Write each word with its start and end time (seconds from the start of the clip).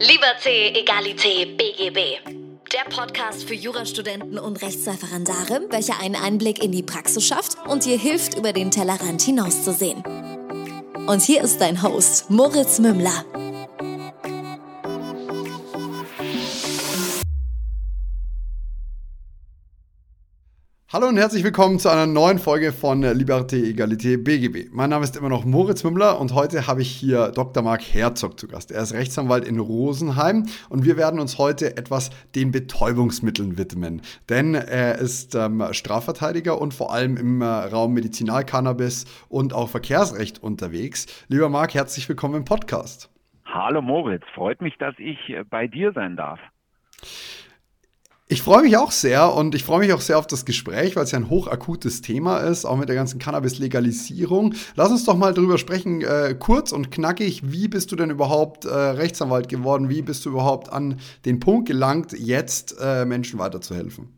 Liberté, 0.00 0.72
Egalité, 0.74 1.44
BGB. 1.56 1.98
Der 2.72 2.84
Podcast 2.88 3.44
für 3.44 3.54
Jurastudenten 3.54 4.38
und 4.38 4.62
Rechtsreferendare, 4.62 5.66
welcher 5.70 6.00
einen 6.00 6.14
Einblick 6.14 6.62
in 6.62 6.72
die 6.72 6.82
Praxis 6.82 7.26
schafft 7.26 7.58
und 7.66 7.84
dir 7.84 7.98
hilft, 7.98 8.38
über 8.38 8.52
den 8.52 8.70
Tellerrand 8.70 9.20
hinauszusehen. 9.20 10.02
Und 11.06 11.22
hier 11.22 11.42
ist 11.42 11.60
dein 11.60 11.82
Host, 11.82 12.30
Moritz 12.30 12.78
Mümmler. 12.78 13.24
Hallo 20.90 21.06
und 21.06 21.18
herzlich 21.18 21.44
willkommen 21.44 21.78
zu 21.78 21.90
einer 21.90 22.06
neuen 22.06 22.38
Folge 22.38 22.72
von 22.72 23.04
Liberté, 23.04 23.56
Egalité, 23.56 24.16
BGB. 24.16 24.72
Mein 24.72 24.88
Name 24.88 25.04
ist 25.04 25.18
immer 25.18 25.28
noch 25.28 25.44
Moritz 25.44 25.84
Mümmler 25.84 26.18
und 26.18 26.34
heute 26.34 26.66
habe 26.66 26.80
ich 26.80 26.88
hier 26.88 27.28
Dr. 27.28 27.62
Marc 27.62 27.82
Herzog 27.82 28.40
zu 28.40 28.48
Gast. 28.48 28.72
Er 28.72 28.80
ist 28.80 28.94
Rechtsanwalt 28.94 29.46
in 29.46 29.58
Rosenheim 29.58 30.46
und 30.70 30.86
wir 30.86 30.96
werden 30.96 31.20
uns 31.20 31.36
heute 31.36 31.76
etwas 31.76 32.08
den 32.34 32.52
Betäubungsmitteln 32.52 33.58
widmen. 33.58 34.00
Denn 34.30 34.54
er 34.54 34.96
ist 34.96 35.34
ähm, 35.34 35.62
Strafverteidiger 35.72 36.58
und 36.58 36.72
vor 36.72 36.90
allem 36.90 37.18
im 37.18 37.42
äh, 37.42 37.44
Raum 37.44 37.92
Medizinalcannabis 37.92 39.04
und 39.28 39.52
auch 39.52 39.68
Verkehrsrecht 39.68 40.42
unterwegs. 40.42 41.04
Lieber 41.28 41.50
Marc, 41.50 41.74
herzlich 41.74 42.08
willkommen 42.08 42.36
im 42.36 42.44
Podcast. 42.46 43.10
Hallo 43.44 43.82
Moritz, 43.82 44.24
freut 44.34 44.62
mich, 44.62 44.78
dass 44.78 44.94
ich 44.96 45.18
äh, 45.28 45.44
bei 45.44 45.66
dir 45.66 45.92
sein 45.92 46.16
darf. 46.16 46.40
Ich 48.30 48.42
freue 48.42 48.60
mich 48.60 48.76
auch 48.76 48.90
sehr 48.90 49.32
und 49.32 49.54
ich 49.54 49.64
freue 49.64 49.78
mich 49.78 49.94
auch 49.94 50.02
sehr 50.02 50.18
auf 50.18 50.26
das 50.26 50.44
Gespräch, 50.44 50.96
weil 50.96 51.04
es 51.04 51.12
ja 51.12 51.18
ein 51.18 51.30
hochakutes 51.30 52.02
Thema 52.02 52.40
ist, 52.40 52.66
auch 52.66 52.76
mit 52.76 52.90
der 52.90 52.96
ganzen 52.96 53.18
Cannabis-Legalisierung. 53.18 54.52
Lass 54.76 54.90
uns 54.90 55.06
doch 55.06 55.16
mal 55.16 55.32
drüber 55.32 55.56
sprechen, 55.56 56.02
äh, 56.02 56.34
kurz 56.38 56.72
und 56.72 56.90
knackig. 56.90 57.40
Wie 57.50 57.68
bist 57.68 57.90
du 57.90 57.96
denn 57.96 58.10
überhaupt 58.10 58.66
äh, 58.66 58.68
Rechtsanwalt 58.68 59.48
geworden? 59.48 59.88
Wie 59.88 60.02
bist 60.02 60.26
du 60.26 60.30
überhaupt 60.30 60.70
an 60.70 61.00
den 61.24 61.40
Punkt 61.40 61.68
gelangt, 61.68 62.12
jetzt 62.12 62.76
äh, 62.78 63.06
Menschen 63.06 63.38
weiterzuhelfen? 63.38 64.12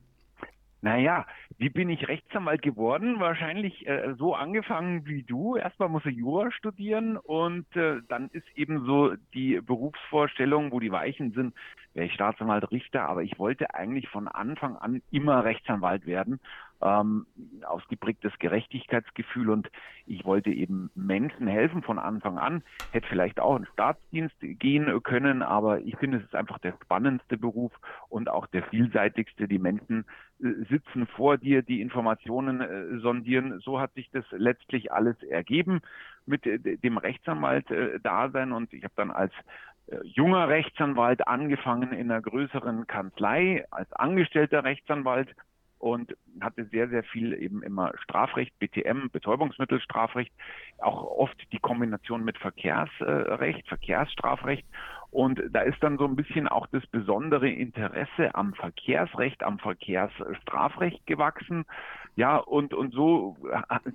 Naja, 0.83 1.25
wie 1.59 1.69
bin 1.69 1.89
ich 1.91 2.09
Rechtsanwalt 2.09 2.63
geworden? 2.63 3.21
Wahrscheinlich 3.21 3.87
äh, 3.87 4.15
so 4.19 4.35
angefangen 4.35 5.07
wie 5.07 5.23
du. 5.23 5.57
Erstmal 5.57 5.91
muss 5.91 6.07
ich 6.07 6.17
Jura 6.17 6.51
studieren 6.51 7.17
und 7.17 7.67
äh, 7.77 8.01
dann 8.09 8.29
ist 8.33 8.47
eben 8.57 8.87
so 8.87 9.13
die 9.35 9.61
Berufsvorstellung, 9.61 10.73
wo 10.73 10.81
die 10.81 10.91
Weichen 10.91 11.33
sind, 11.33 11.55
wäre 11.95 12.07
ich 12.07 12.15
Staatsanwalt, 12.15 12.71
Richter, 12.71 13.09
aber 13.09 13.23
ich 13.23 13.39
wollte 13.39 13.75
eigentlich 13.75 14.09
von 14.09 14.29
Anfang 14.29 14.77
an 14.77 15.03
immer 15.11 15.45
Rechtsanwalt 15.45 16.07
werden. 16.07 16.41
Ähm, 16.83 17.27
ausgeprägtes 17.63 18.33
Gerechtigkeitsgefühl 18.39 19.51
und 19.51 19.71
ich 20.07 20.25
wollte 20.25 20.49
eben 20.51 20.91
Menschen 20.95 21.47
helfen 21.47 21.83
von 21.83 21.99
Anfang 21.99 22.39
an. 22.39 22.63
Hätte 22.93 23.07
vielleicht 23.07 23.39
auch 23.39 23.57
in 23.57 23.67
Staatsdienst 23.67 24.37
gehen 24.41 25.03
können, 25.03 25.43
aber 25.43 25.81
ich 25.81 25.97
finde, 25.99 26.19
es 26.19 26.25
ist 26.25 26.35
einfach 26.35 26.59
der 26.59 26.75
spannendste 26.83 27.37
Beruf 27.37 27.73
und 28.09 28.31
auch 28.31 28.47
der 28.47 28.63
vielseitigste. 28.63 29.47
Die 29.47 29.59
Menschen 29.59 30.07
äh, 30.43 30.65
sitzen 30.71 31.07
vor 31.07 31.37
dir, 31.37 31.61
die 31.61 31.83
Informationen 31.83 32.63
äh, 32.63 32.99
sondieren. 33.01 33.61
So 33.61 33.79
hat 33.79 33.93
sich 33.93 34.09
das 34.11 34.25
letztlich 34.31 34.91
alles 34.91 35.23
ergeben 35.23 35.83
mit 36.25 36.47
äh, 36.47 36.79
dem 36.79 36.97
Rechtsanwalt-Dasein 36.97 38.53
und 38.53 38.73
ich 38.73 38.85
habe 38.85 38.95
dann 38.97 39.11
als 39.11 39.33
äh, 39.33 39.70
junger 40.05 40.49
Rechtsanwalt 40.49 41.27
angefangen 41.27 41.93
in 41.93 42.11
einer 42.11 42.23
größeren 42.23 42.87
Kanzlei 42.87 43.65
als 43.71 43.93
angestellter 43.93 44.65
Rechtsanwalt 44.65 45.35
und 45.81 46.15
hatte 46.41 46.67
sehr, 46.67 46.89
sehr 46.91 47.03
viel 47.03 47.33
eben 47.33 47.63
immer 47.63 47.93
Strafrecht, 48.03 48.57
BTM, 48.59 49.09
Betäubungsmittelstrafrecht, 49.11 50.31
auch 50.79 51.05
oft 51.05 51.37
die 51.53 51.59
Kombination 51.59 52.23
mit 52.23 52.37
Verkehrsrecht, 52.37 53.67
Verkehrsstrafrecht. 53.67 54.67
Und 55.11 55.43
da 55.51 55.63
ist 55.63 55.83
dann 55.83 55.97
so 55.97 56.05
ein 56.05 56.17
bisschen 56.17 56.49
auch 56.49 56.67
das 56.69 56.87
besondere 56.87 57.49
Interesse 57.49 58.35
am 58.35 58.53
Verkehrsrecht, 58.55 59.43
am 59.43 59.59
Verkehrsstrafrecht 59.59 61.07
gewachsen. 61.07 61.65
Ja, 62.15 62.37
und, 62.37 62.75
und 62.75 62.93
so 62.93 63.39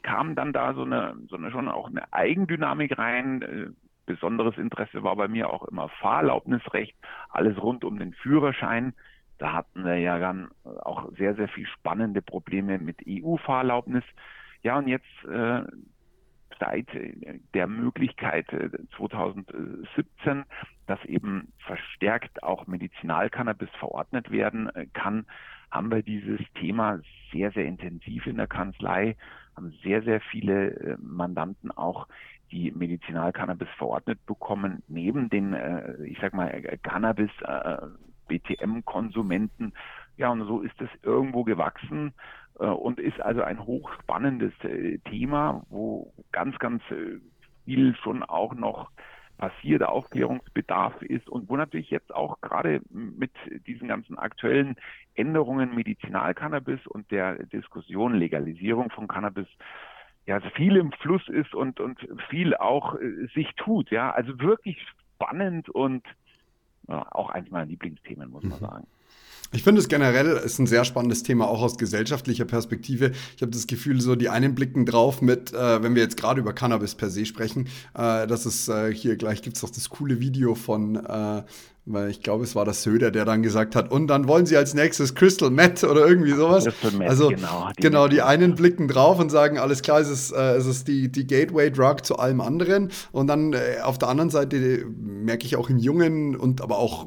kam 0.02 0.36
dann 0.36 0.54
da 0.54 0.74
so 0.74 0.84
eine, 0.84 1.16
so 1.30 1.36
eine 1.36 1.52
schon 1.52 1.70
auch 1.70 1.88
eine 1.88 2.12
Eigendynamik 2.12 2.98
rein 2.98 3.76
besonderes 4.06 4.58
Interesse 4.58 5.04
war 5.04 5.16
bei 5.16 5.28
mir 5.28 5.50
auch 5.50 5.64
immer 5.68 5.90
Fahrerlaubnisrecht, 5.90 6.96
alles 7.30 7.62
rund 7.62 7.84
um 7.84 8.00
den 8.00 8.14
Führerschein. 8.14 8.94
Da 9.38 9.54
hatten 9.54 9.84
wir 9.84 9.98
ja 9.98 10.18
dann 10.20 10.50
auch 10.64 11.12
sehr, 11.18 11.36
sehr 11.36 11.50
viel 11.50 11.68
spannende 11.68 12.22
Probleme 12.22 12.80
mit 12.80 12.98
EU-Fahrerlaubnis. 13.08 14.04
Ja, 14.62 14.78
und 14.78 14.88
jetzt 14.88 15.06
äh, 15.26 15.64
seit 16.60 16.88
der 17.54 17.68
Möglichkeit 17.68 18.48
2017, 18.98 20.40
äh, 20.40 20.44
dass 20.88 21.04
eben 21.06 21.52
verstärkt 21.60 22.44
auch 22.44 22.68
Medizinalcannabis 22.68 23.70
verordnet 23.80 24.32
werden 24.32 24.70
äh, 24.76 24.86
kann, 24.94 25.26
haben 25.72 25.92
wir 25.92 26.04
dieses 26.04 26.40
Thema 26.60 27.00
sehr, 27.32 27.52
sehr 27.52 27.66
intensiv 27.66 28.26
in 28.28 28.38
der 28.38 28.48
Kanzlei, 28.48 29.18
haben 29.56 29.74
sehr, 29.84 30.02
sehr 30.04 30.22
viele 30.22 30.70
äh, 30.72 30.98
Mandanten 31.00 31.72
auch 31.72 32.08
die 32.56 32.72
Medizinalcannabis 32.72 33.68
verordnet 33.78 34.26
bekommen, 34.26 34.82
neben 34.88 35.30
den, 35.30 35.54
äh, 35.54 36.02
ich 36.06 36.18
sag 36.22 36.34
mal, 36.34 36.50
Cannabis 36.84 37.30
äh, 37.42 37.78
BTM-Konsumenten. 38.30 39.74
Ja, 40.16 40.30
und 40.30 40.48
so 40.48 40.62
ist 40.62 40.80
es 40.80 40.90
irgendwo 41.04 41.44
gewachsen 41.44 42.14
äh, 42.60 42.66
und 42.66 43.00
ist 43.00 43.20
also 43.20 43.42
ein 43.42 43.60
hochspannendes 43.66 44.54
äh, 44.64 45.00
Thema, 45.00 45.64
wo 45.70 46.14
ganz, 46.32 46.58
ganz 46.60 46.82
äh, 46.92 47.20
viel 47.66 47.94
schon 47.98 48.24
auch 48.24 48.54
noch 48.54 48.90
passiert, 49.38 49.84
Aufklärungsbedarf 49.84 51.02
ist 51.02 51.28
und 51.28 51.50
wo 51.50 51.58
natürlich 51.58 51.90
jetzt 51.90 52.16
auch 52.16 52.40
gerade 52.40 52.80
mit 52.90 53.32
diesen 53.68 53.90
ganzen 53.90 54.18
aktuellen 54.18 54.78
Änderungen 55.14 55.76
Medizinalcannabis 55.76 56.88
und 56.88 57.12
der 57.12 57.36
Diskussion 57.48 58.14
Legalisierung 58.14 58.92
von 58.92 59.10
Cannabis 59.10 59.48
ja, 60.28 60.40
viel 60.56 60.76
im 60.76 60.92
Fluss 60.92 61.28
ist 61.28 61.54
und, 61.54 61.80
und 61.80 62.00
viel 62.30 62.56
auch 62.56 62.96
äh, 62.96 63.28
sich 63.34 63.48
tut. 63.58 63.92
Ja, 63.92 64.12
also 64.12 64.40
wirklich 64.40 64.78
spannend 65.16 65.70
und 65.70 66.04
ja, 66.88 67.08
auch 67.12 67.30
eins 67.30 67.50
meiner 67.52 67.66
Lieblingsthemen, 67.66 68.30
muss 68.30 68.44
man 68.44 68.60
mhm. 68.60 68.66
sagen. 68.66 68.88
Ich 69.52 69.64
finde 69.64 69.80
es 69.80 69.88
generell 69.88 70.28
ist 70.28 70.60
ein 70.60 70.68
sehr 70.68 70.84
spannendes 70.86 71.24
Thema, 71.24 71.48
auch 71.48 71.62
aus 71.62 71.78
gesellschaftlicher 71.78 72.46
Perspektive. 72.46 73.12
Ich 73.36 73.42
habe 73.42 73.52
das 73.52 73.68
Gefühl, 73.68 74.02
so 74.02 74.16
die 74.16 74.28
einen 74.28 74.56
blicken 74.56 74.86
drauf 74.86 75.22
mit, 75.22 75.54
äh, 75.54 75.82
wenn 75.84 75.96
wir 75.96 76.02
jetzt 76.02 76.18
gerade 76.18 76.42
über 76.42 76.52
Cannabis 76.54 76.96
per 76.96 77.10
se 77.10 77.26
sprechen, 77.26 77.68
äh, 77.94 78.28
dass 78.28 78.46
es 78.46 78.68
äh, 78.68 78.94
hier 78.94 79.16
gleich 79.16 79.42
gibt 79.44 79.58
es 79.58 79.64
auch 79.64 79.70
das 79.70 79.90
coole 79.90 80.20
Video 80.20 80.56
von 80.56 80.96
äh, 80.96 81.44
weil 81.86 82.10
ich 82.10 82.22
glaube, 82.22 82.44
es 82.44 82.56
war 82.56 82.66
der 82.66 82.74
Söder, 82.74 83.12
der 83.12 83.26
dann 83.26 83.44
gesagt 83.44 83.76
hat, 83.76 83.92
und 83.92 84.08
dann 84.08 84.28
wollen 84.28 84.48
sie 84.48 84.58
als 84.58 84.74
nächstes 84.74 85.14
Crystal 85.14 85.52
Meth 85.52 85.84
oder 85.84 86.08
irgendwie 86.08 86.32
sowas. 86.32 86.66
Meth, 86.66 87.08
also 87.08 87.30
genau, 87.30 87.70
die, 87.78 87.82
genau, 87.82 88.08
die 88.08 88.22
einen 88.24 88.56
blicken 88.56 88.88
drauf 88.88 89.20
und 89.20 89.30
sagen, 89.30 89.60
alles 89.60 89.84
klar, 89.84 90.00
es 90.00 90.10
ist, 90.10 90.32
äh, 90.32 90.56
es 90.56 90.66
ist 90.66 90.88
die, 90.88 91.12
die 91.12 91.28
Gateway-Drug 91.28 92.04
zu 92.04 92.18
allem 92.18 92.42
anderen. 92.42 92.90
Und 93.12 93.28
dann 93.28 93.54
äh, 93.54 93.82
auf 93.84 94.00
der 94.00 94.10
anderen 94.10 94.32
Seite 94.32 94.86
merke 94.88 95.46
ich 95.46 95.58
auch 95.58 95.70
im 95.70 95.78
Jungen 95.78 96.36
und 96.36 96.62
aber 96.62 96.80
auch 96.80 97.06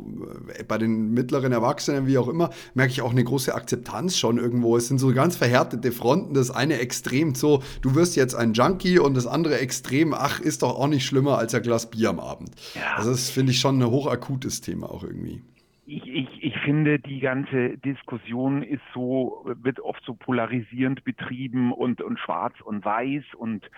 äh, 0.56 0.62
bei 0.62 0.78
den 0.78 1.10
mittleren 1.10 1.50
Erwachsenen, 1.50 2.06
wie 2.06 2.16
auch 2.16 2.28
immer, 2.28 2.50
merke 2.74 2.92
ich 2.92 3.02
auch 3.02 3.10
eine 3.10 3.24
große 3.24 3.52
Akzeptanz 3.52 4.16
schon 4.16 4.38
irgendwo. 4.38 4.76
Es 4.76 4.86
sind 4.86 4.98
so 4.98 5.12
ganz 5.12 5.34
verhärtete 5.34 5.90
Fronten. 5.90 6.34
Das 6.34 6.52
eine 6.52 6.78
extrem 6.78 7.34
so, 7.34 7.64
du 7.82 7.96
wirst 7.96 8.14
jetzt 8.14 8.36
ein 8.36 8.52
Junkie 8.52 9.00
und 9.00 9.14
das 9.14 9.26
andere 9.26 9.58
extrem, 9.58 10.14
ach, 10.14 10.38
ist 10.38 10.62
doch 10.62 10.78
auch 10.78 10.86
nicht 10.86 11.04
schlimmer 11.04 11.38
als 11.38 11.52
ein 11.52 11.62
Glas 11.62 11.90
Bier 11.90 12.10
am 12.10 12.20
Abend. 12.20 12.50
Ja. 12.76 12.96
Also 12.96 13.10
das 13.10 13.28
finde 13.28 13.50
ich 13.50 13.58
schon 13.58 13.82
ein 13.82 13.90
hochakutes 13.90 14.60
Thema. 14.60 14.67
Thema 14.68 14.90
auch 14.90 15.02
irgendwie. 15.02 15.40
Ich, 15.86 16.06
ich, 16.06 16.44
ich 16.44 16.58
finde, 16.58 16.98
die 16.98 17.20
ganze 17.20 17.78
Diskussion 17.78 18.62
ist 18.62 18.82
so, 18.92 19.46
wird 19.62 19.80
oft 19.80 20.04
so 20.04 20.12
polarisierend 20.12 21.02
betrieben 21.02 21.72
und, 21.72 22.02
und 22.02 22.18
schwarz 22.18 22.54
und 22.62 22.84
weiß 22.84 23.24
und 23.38 23.70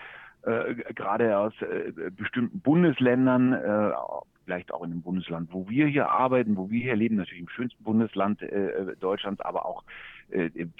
äh, 0.43 0.75
gerade 0.93 1.37
aus 1.37 1.53
äh, 1.61 2.11
bestimmten 2.11 2.59
Bundesländern, 2.59 3.53
äh, 3.53 3.91
vielleicht 4.43 4.73
auch 4.73 4.83
in 4.83 4.89
dem 4.89 5.01
Bundesland, 5.01 5.53
wo 5.53 5.69
wir 5.69 5.87
hier 5.87 6.09
arbeiten, 6.09 6.57
wo 6.57 6.69
wir 6.69 6.81
hier 6.81 6.97
leben, 6.97 7.15
natürlich 7.15 7.43
im 7.43 7.49
schönsten 7.49 7.81
Bundesland 7.83 8.41
äh, 8.41 8.97
Deutschlands, 8.99 9.39
aber 9.39 9.65
auch 9.65 9.83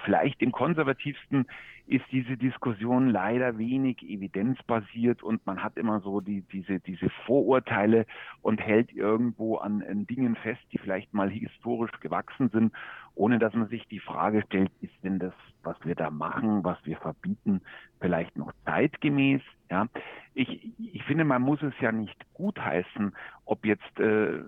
vielleicht 0.03 0.41
im 0.41 0.51
konservativsten 0.51 1.45
ist 1.87 2.05
diese 2.11 2.37
Diskussion 2.37 3.09
leider 3.09 3.57
wenig 3.57 4.01
evidenzbasiert 4.01 5.23
und 5.23 5.45
man 5.45 5.61
hat 5.61 5.77
immer 5.77 5.99
so 5.99 6.21
die, 6.21 6.41
diese, 6.53 6.79
diese 6.79 7.09
Vorurteile 7.25 8.05
und 8.41 8.61
hält 8.61 8.93
irgendwo 8.93 9.57
an, 9.57 9.83
an 9.83 10.07
Dingen 10.07 10.37
fest, 10.37 10.61
die 10.71 10.77
vielleicht 10.77 11.13
mal 11.13 11.29
historisch 11.29 11.91
gewachsen 11.99 12.49
sind, 12.49 12.71
ohne 13.13 13.39
dass 13.39 13.53
man 13.53 13.67
sich 13.67 13.85
die 13.89 13.99
Frage 13.99 14.41
stellt, 14.47 14.71
ist 14.79 14.93
denn 15.03 15.19
das, 15.19 15.33
was 15.63 15.75
wir 15.83 15.95
da 15.95 16.09
machen, 16.09 16.63
was 16.63 16.77
wir 16.85 16.97
verbieten, 16.97 17.61
vielleicht 17.99 18.37
noch 18.37 18.53
zeitgemäß? 18.63 19.41
Ja, 19.69 19.87
ich, 20.33 20.71
ich 20.77 21.03
finde, 21.03 21.23
man 21.25 21.41
muss 21.41 21.61
es 21.61 21.73
ja 21.81 21.91
nicht 21.91 22.15
gutheißen, 22.33 23.13
ob 23.45 23.65
jetzt 23.65 23.99
äh, 23.99 24.39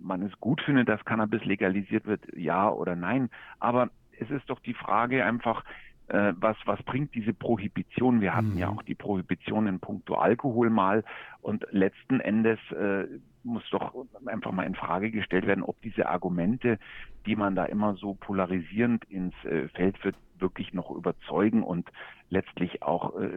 man 0.00 0.22
es 0.22 0.32
gut 0.40 0.60
findet, 0.60 0.88
dass 0.88 1.04
Cannabis 1.04 1.44
legalisiert 1.44 2.06
wird, 2.06 2.22
ja 2.36 2.70
oder 2.70 2.94
nein. 2.94 3.30
Aber 3.58 3.90
es 4.20 4.30
ist 4.30 4.48
doch 4.48 4.60
die 4.60 4.74
Frage 4.74 5.24
einfach, 5.24 5.64
äh, 6.08 6.32
was, 6.36 6.56
was 6.64 6.82
bringt 6.84 7.14
diese 7.14 7.34
Prohibition? 7.34 8.20
Wir 8.20 8.34
hatten 8.34 8.52
mhm. 8.52 8.58
ja 8.58 8.68
auch 8.68 8.82
die 8.82 8.94
Prohibition 8.94 9.66
in 9.66 9.78
puncto 9.78 10.14
Alkohol 10.14 10.70
mal 10.70 11.04
und 11.42 11.66
letzten 11.70 12.20
Endes 12.20 12.58
äh, 12.72 13.06
muss 13.44 13.68
doch 13.70 13.94
einfach 14.26 14.52
mal 14.52 14.64
in 14.64 14.74
Frage 14.74 15.10
gestellt 15.10 15.46
werden, 15.46 15.62
ob 15.62 15.80
diese 15.82 16.08
Argumente, 16.08 16.78
die 17.26 17.36
man 17.36 17.54
da 17.54 17.64
immer 17.64 17.94
so 17.94 18.14
polarisierend 18.14 19.04
ins 19.04 19.34
äh, 19.44 19.68
Feld 19.68 19.98
führt, 19.98 20.16
wirklich 20.38 20.72
noch 20.72 20.90
überzeugen 20.90 21.62
und 21.62 21.90
letztlich 22.30 22.82
auch 22.82 23.18
äh, 23.18 23.30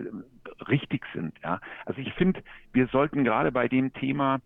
richtig 0.67 1.03
sind. 1.13 1.33
Ja? 1.43 1.59
Also 1.85 1.99
ich 1.99 2.13
finde, 2.13 2.43
wir 2.73 2.87
sollten 2.87 3.23
gerade 3.23 3.51
bei 3.51 3.67
dem 3.67 3.93
Thema 3.93 4.39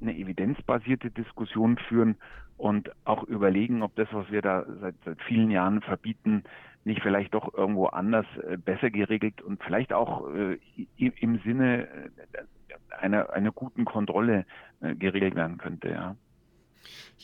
eine 0.00 0.16
evidenzbasierte 0.16 1.10
Diskussion 1.10 1.78
führen 1.88 2.16
und 2.56 2.90
auch 3.04 3.24
überlegen, 3.24 3.82
ob 3.82 3.94
das, 3.96 4.08
was 4.12 4.30
wir 4.30 4.42
da 4.42 4.64
seit, 4.80 4.94
seit 5.04 5.22
vielen 5.22 5.50
Jahren 5.50 5.82
verbieten, 5.82 6.44
nicht 6.84 7.02
vielleicht 7.02 7.34
doch 7.34 7.52
irgendwo 7.52 7.86
anders 7.86 8.26
äh, 8.48 8.56
besser 8.56 8.90
geregelt 8.90 9.42
und 9.42 9.62
vielleicht 9.62 9.92
auch 9.92 10.32
äh, 10.32 10.58
im 10.96 11.40
Sinne 11.40 11.88
äh, 11.88 12.98
einer, 12.98 13.30
einer 13.30 13.52
guten 13.52 13.84
Kontrolle 13.84 14.46
geregelt 14.80 15.34
werden 15.34 15.58
könnte. 15.58 15.90
Ja. 15.90 16.16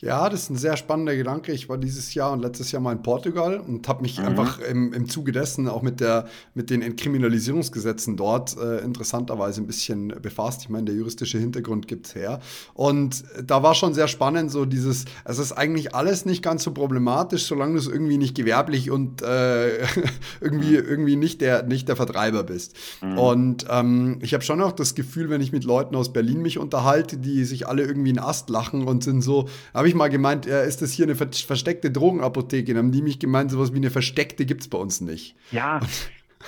Ja, 0.03 0.27
das 0.27 0.41
ist 0.43 0.49
ein 0.49 0.57
sehr 0.57 0.75
spannender 0.75 1.15
Gedanke. 1.15 1.53
Ich 1.53 1.69
war 1.69 1.77
dieses 1.77 2.13
Jahr 2.13 2.33
und 2.33 2.41
letztes 2.41 2.73
Jahr 2.73 2.81
mal 2.81 2.91
in 2.91 3.01
Portugal 3.01 3.63
und 3.65 3.87
habe 3.87 4.01
mich 4.01 4.19
mhm. 4.19 4.25
einfach 4.25 4.59
im, 4.59 4.91
im 4.91 5.07
Zuge 5.07 5.31
dessen 5.31 5.69
auch 5.69 5.81
mit, 5.81 6.01
der, 6.01 6.27
mit 6.55 6.69
den 6.69 6.81
Entkriminalisierungsgesetzen 6.81 8.17
dort 8.17 8.57
äh, 8.57 8.79
interessanterweise 8.79 9.61
ein 9.61 9.67
bisschen 9.67 10.09
befasst. 10.21 10.63
Ich 10.63 10.69
meine, 10.69 10.87
der 10.87 10.95
juristische 10.95 11.37
Hintergrund 11.37 11.87
gibt 11.87 12.07
es 12.07 12.15
her. 12.15 12.41
Und 12.73 13.23
da 13.41 13.63
war 13.63 13.75
schon 13.75 13.93
sehr 13.93 14.09
spannend, 14.09 14.51
so 14.51 14.65
dieses, 14.65 15.05
es 15.23 15.39
ist 15.39 15.53
eigentlich 15.53 15.95
alles 15.95 16.25
nicht 16.25 16.43
ganz 16.43 16.63
so 16.63 16.71
problematisch, 16.71 17.45
solange 17.45 17.75
du 17.75 17.79
es 17.79 17.87
irgendwie 17.87 18.17
nicht 18.17 18.35
gewerblich 18.35 18.91
und 18.91 19.21
äh, 19.21 19.83
irgendwie, 20.41 20.77
mhm. 20.77 20.85
irgendwie 20.85 21.15
nicht, 21.15 21.39
der, 21.39 21.63
nicht 21.63 21.87
der 21.87 21.95
Vertreiber 21.95 22.43
bist. 22.43 22.75
Mhm. 23.01 23.17
Und 23.17 23.65
ähm, 23.69 24.17
ich 24.21 24.33
habe 24.33 24.43
schon 24.43 24.61
auch 24.61 24.73
das 24.73 24.95
Gefühl, 24.95 25.29
wenn 25.29 25.39
ich 25.39 25.53
mit 25.53 25.63
Leuten 25.63 25.95
aus 25.95 26.11
Berlin 26.11 26.41
mich 26.41 26.57
unterhalte, 26.57 27.15
die 27.15 27.45
sich 27.45 27.69
alle 27.69 27.83
irgendwie 27.83 28.09
in 28.09 28.19
Ast 28.19 28.49
lachen 28.49 28.83
und 28.83 29.01
sind 29.05 29.21
so, 29.21 29.47
habe 29.73 29.87
ich 29.87 29.95
mal 29.95 30.09
gemeint, 30.09 30.47
äh, 30.47 30.67
ist 30.67 30.81
das 30.81 30.91
hier 30.91 31.05
eine 31.05 31.15
versteckte 31.15 31.91
Drogenapotheke? 31.91 32.73
Dann 32.73 32.85
haben 32.85 32.91
die 32.91 33.01
mich 33.01 33.19
gemeint, 33.19 33.51
sowas 33.51 33.73
wie 33.73 33.77
eine 33.77 33.89
versteckte 33.89 34.45
gibt 34.45 34.61
es 34.61 34.69
bei 34.69 34.77
uns 34.77 35.01
nicht. 35.01 35.35
Ja, 35.51 35.79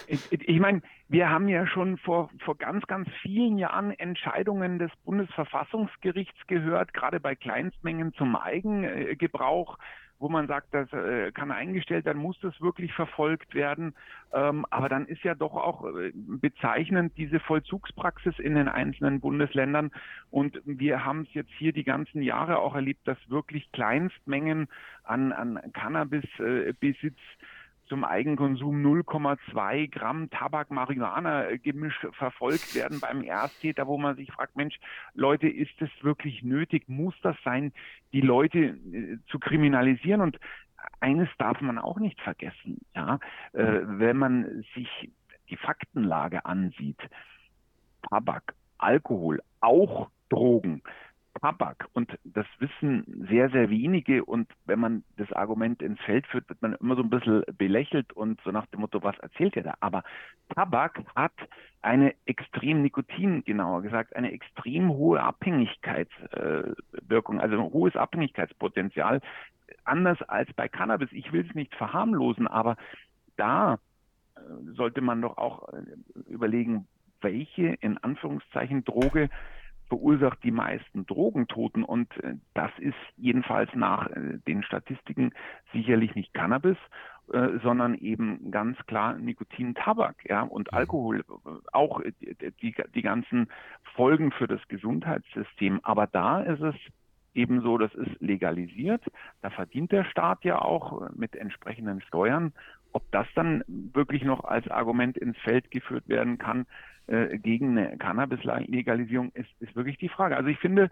ich, 0.08 0.20
ich 0.32 0.60
meine, 0.60 0.82
wir 1.08 1.30
haben 1.30 1.48
ja 1.48 1.68
schon 1.68 1.98
vor, 1.98 2.30
vor 2.44 2.58
ganz, 2.58 2.86
ganz 2.88 3.08
vielen 3.22 3.58
Jahren 3.58 3.92
Entscheidungen 3.92 4.80
des 4.80 4.92
Bundesverfassungsgerichts 5.04 6.48
gehört, 6.48 6.94
gerade 6.94 7.20
bei 7.20 7.36
Kleinstmengen 7.36 8.14
zum 8.14 8.36
Eigengebrauch 8.36 9.78
wo 10.20 10.30
man 10.30 10.48
sagt, 10.48 10.74
das 10.74 10.92
äh, 10.94 11.32
kann 11.32 11.52
eingestellt 11.52 12.06
werden, 12.06 12.22
muss 12.22 12.40
das 12.42 12.60
wirklich 12.62 12.94
verfolgt 12.94 13.54
werden. 13.54 13.94
Ähm, 14.34 14.66
aber 14.70 14.90
dann 14.90 15.06
ist 15.06 15.24
ja 15.24 15.36
doch 15.36 15.56
auch 15.56 15.86
äh, 15.86 16.12
bezeichnend 16.14 17.14
diese 17.18 17.40
Vollzugspraxis 17.40 18.40
in 18.40 18.56
den 18.56 18.68
einzelnen 18.68 19.20
Bundesländern. 19.20 19.92
Und 20.32 20.62
wir 20.66 21.06
haben 21.06 21.22
es 21.22 21.34
jetzt 21.34 21.52
hier 21.58 21.74
die 21.74 21.84
ganzen 21.84 22.22
Jahre 22.22 22.60
auch 22.60 22.76
erlebt, 22.76 23.08
dass 23.08 23.18
wirklich 23.30 23.72
Kleinstmengen 23.72 24.68
an, 25.04 25.32
an 25.32 25.60
Cannabisbesitz 25.74 27.18
äh, 27.18 27.46
zum 27.88 28.04
Eigenkonsum 28.04 28.84
0,2 28.84 29.90
Gramm 29.90 30.30
Tabak-Marihuana-Gemisch 30.30 32.08
verfolgt 32.14 32.76
werden 32.76 33.00
beim 33.00 33.24
Ersttäter, 33.24 33.88
wo 33.88 33.98
man 33.98 34.16
sich 34.16 34.32
fragt, 34.32 34.56
Mensch, 34.56 34.80
Leute, 35.14 35.48
ist 35.48 35.82
es 35.82 35.90
wirklich 36.02 36.44
nötig? 36.44 36.88
Muss 36.88 37.16
das 37.22 37.36
sein, 37.44 37.74
die 38.14 38.22
Leute 38.22 38.60
äh, 38.60 39.18
zu 39.28 39.40
kriminalisieren? 39.40 40.22
Und 40.22 40.40
eines 41.00 41.30
darf 41.38 41.62
man 41.62 41.78
auch 41.78 42.00
nicht 42.00 42.20
vergessen, 42.22 42.82
ja, 42.96 43.20
äh, 43.54 43.82
wenn 43.84 44.18
man 44.18 44.64
sich 44.74 45.12
die 45.50 45.58
Faktenlage 45.58 46.46
ansieht. 46.46 47.00
Tabak, 48.10 48.56
Alkohol, 48.78 49.42
auch 49.62 50.10
Drogen 50.30 50.82
Tabak. 51.42 51.88
Und 51.94 52.18
das 52.24 52.46
wissen 52.60 53.26
sehr, 53.30 53.50
sehr 53.50 53.70
wenige. 53.70 54.26
Und 54.26 54.50
wenn 54.66 54.80
man 54.80 55.04
das 55.18 55.32
Argument 55.32 55.82
ins 55.82 56.00
Feld 56.02 56.28
führt, 56.28 56.48
wird 56.50 56.62
man 56.62 56.76
immer 56.76 56.96
so 56.96 57.02
ein 57.04 57.10
bisschen 57.10 57.44
belächelt 57.58 58.14
und 58.14 58.40
so 58.42 58.52
nach 58.52 58.68
dem 58.68 58.82
Motto, 58.82 59.02
was 59.04 59.18
erzählt 59.20 59.56
ihr 59.56 59.64
da? 59.64 59.76
Aber 59.80 60.04
Tabak 60.54 61.02
hat 61.16 61.34
eine 61.82 62.14
extrem 62.26 62.82
Nikotin, 62.82 63.44
genauer 63.44 63.82
gesagt, 63.82 64.16
eine 64.16 64.32
extrem 64.32 64.90
hohe 64.90 65.22
Abhängigkeitswirkung, 65.22 67.40
also 67.40 67.56
ein 67.56 67.74
hohes 67.74 67.96
Abhängigkeitspotenzial, 67.96 69.22
anders 69.84 70.22
als 70.24 70.52
bei 70.54 70.68
Cannabis. 70.68 71.12
Ich 71.12 71.32
will 71.32 71.46
es 71.48 71.56
nicht 71.56 71.76
verharmlosen, 71.76 72.48
aber 72.48 72.76
da 73.38 73.80
äh, 74.36 74.40
sollte 74.74 75.02
man 75.02 75.22
doch 75.22 75.38
auch 75.38 75.70
äh, 75.74 75.84
überlegen, 76.28 76.88
welche 77.22 77.76
in 77.82 77.98
Anführungszeichen 77.98 78.84
Droge 78.84 79.30
verursacht 79.88 80.44
die 80.44 80.52
meisten 80.52 81.06
Drogentoten 81.06 81.84
und 81.84 82.12
äh, 82.24 82.36
das 82.54 82.72
ist 82.80 82.96
jedenfalls 83.18 83.70
nach 83.76 84.10
äh, 84.10 84.40
den 84.48 84.64
Statistiken 84.64 85.32
sicherlich 85.74 86.16
nicht 86.16 86.34
Cannabis, 86.34 86.78
äh, 87.32 87.60
sondern 87.64 87.96
eben 87.96 88.52
ganz 88.52 88.78
klar 88.88 89.14
Nikotin, 89.14 89.76
Tabak, 89.76 90.28
ja, 90.28 90.42
und 90.42 90.72
mhm. 90.72 90.78
Alkohol, 90.78 91.24
auch 91.72 92.02
die, 92.62 92.76
die 92.96 93.02
ganzen 93.02 93.48
Folgen 93.96 94.32
für 94.32 94.48
das 94.48 94.62
Gesundheitssystem. 94.68 95.80
Aber 95.84 96.08
da 96.08 96.42
ist 96.42 96.62
es 96.62 96.76
eben 97.34 97.62
so, 97.62 97.78
das 97.78 97.94
ist 97.94 98.20
legalisiert. 98.22 99.04
Da 99.42 99.50
verdient 99.50 99.92
der 99.92 100.06
Staat 100.06 100.44
ja 100.44 100.62
auch 100.62 101.10
mit 101.16 101.36
entsprechenden 101.36 102.02
Steuern. 102.02 102.54
Ob 102.94 103.04
das 103.12 103.28
dann 103.36 103.64
wirklich 103.68 104.24
noch 104.24 104.46
als 104.46 104.70
Argument 104.70 105.18
ins 105.18 105.38
Feld 105.40 105.70
geführt 105.70 106.08
werden 106.08 106.38
kann, 106.38 106.66
äh, 107.08 107.38
gegen 107.38 107.78
eine 107.78 107.98
Cannabis-Legalisierung 107.98 109.32
ist, 109.34 109.50
ist 109.60 109.76
wirklich 109.76 109.98
die 109.98 110.10
Frage. 110.10 110.38
Also 110.38 110.50
ich 110.50 110.60
finde, 110.60 110.90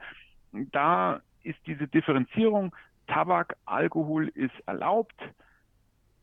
da 0.51 1.21
ist 1.43 1.59
diese 1.65 1.87
Differenzierung, 1.87 2.75
Tabak, 3.07 3.57
Alkohol 3.65 4.29
ist 4.29 4.53
erlaubt 4.65 5.19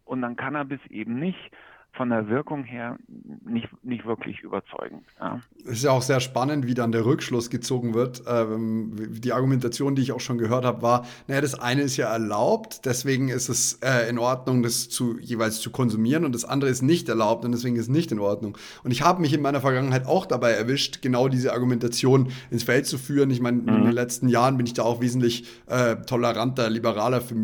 und 0.05 0.23
dann 0.23 0.37
Cannabis 0.37 0.81
eben 0.89 1.19
nicht 1.19 1.51
von 1.93 2.11
der 2.11 2.29
Wirkung 2.29 2.65
her 2.65 2.97
nicht, 3.45 3.69
nicht 3.83 4.07
wirklich 4.07 4.41
überzeugend. 4.41 5.03
Ja. 5.19 5.41
Es 5.65 5.73
ist 5.73 5.85
ja 5.85 5.91
auch 5.91 6.03
sehr 6.03 6.21
spannend, 6.21 6.67
wie 6.67 6.75
dann 6.75 6.93
der 6.93 7.05
Rückschluss 7.05 7.51
gezogen 7.51 7.95
wird. 7.95 8.23
Ähm, 8.27 8.93
die 9.11 9.33
Argumentation, 9.33 9.95
die 9.95 10.03
ich 10.03 10.13
auch 10.13 10.21
schon 10.21 10.39
gehört 10.39 10.65
habe, 10.65 10.83
war, 10.83 11.05
naja, 11.27 11.41
das 11.41 11.59
eine 11.59 11.83
ist 11.83 11.97
ja 11.97 12.11
erlaubt, 12.11 12.87
deswegen 12.87 13.29
ist 13.29 13.49
es 13.49 13.81
äh, 13.83 14.09
in 14.09 14.19
Ordnung, 14.19 14.63
das 14.63 14.89
zu, 14.89 15.19
jeweils 15.19 15.61
zu 15.61 15.71
konsumieren 15.71 16.25
und 16.25 16.35
das 16.35 16.45
andere 16.45 16.71
ist 16.71 16.83
nicht 16.83 17.09
erlaubt 17.09 17.45
und 17.45 17.53
deswegen 17.53 17.77
ist 17.77 17.83
es 17.83 17.89
nicht 17.89 18.13
in 18.13 18.21
Ordnung. 18.21 18.57
Und 18.85 18.93
ich 18.93 19.03
habe 19.03 19.21
mich 19.21 19.33
in 19.33 19.43
meiner 19.43 19.61
Vergangenheit 19.61 20.07
auch 20.07 20.27
dabei 20.27 20.53
erwischt, 20.53 21.03
genau 21.03 21.29
diese 21.29 21.53
Argumentation 21.53 22.33
ins 22.51 22.63
Feld 22.63 22.87
zu 22.87 22.99
führen. 22.99 23.31
Ich 23.31 23.41
meine, 23.41 23.63
mhm. 23.63 23.69
in 23.69 23.85
den 23.85 23.93
letzten 23.93 24.29
Jahren 24.29 24.57
bin 24.57 24.67
ich 24.67 24.75
da 24.75 24.85
auch 24.85 25.01
wesentlich 25.01 25.47
äh, 25.67 25.97
toleranter, 25.97 26.71
liberaler 26.71 27.21
für 27.21 27.35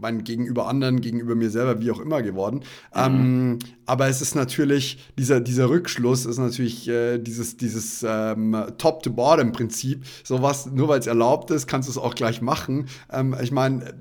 mein 0.00 0.24
Gegenüber 0.24 0.68
anderen, 0.68 1.00
gegenüber 1.00 1.34
mir 1.34 1.50
selber, 1.50 1.80
wie 1.80 1.90
auch 1.90 2.00
immer 2.00 2.22
geworden. 2.22 2.62
Mhm. 2.94 2.94
Ähm, 2.94 3.58
aber 3.88 4.06
es 4.08 4.20
ist 4.20 4.34
natürlich, 4.34 4.98
dieser, 5.16 5.40
dieser 5.40 5.70
Rückschluss 5.70 6.26
ist 6.26 6.36
natürlich 6.36 6.86
äh, 6.88 7.18
dieses, 7.18 7.56
dieses 7.56 8.04
ähm, 8.06 8.54
Top-to-Bottom-Prinzip. 8.76 10.04
Sowas, 10.24 10.66
nur 10.66 10.88
weil 10.88 11.00
es 11.00 11.06
erlaubt 11.06 11.50
ist, 11.50 11.66
kannst 11.66 11.88
du 11.88 11.92
es 11.92 11.98
auch 11.98 12.14
gleich 12.14 12.42
machen. 12.42 12.86
Ähm, 13.10 13.34
ich 13.40 13.50
meine, 13.50 13.94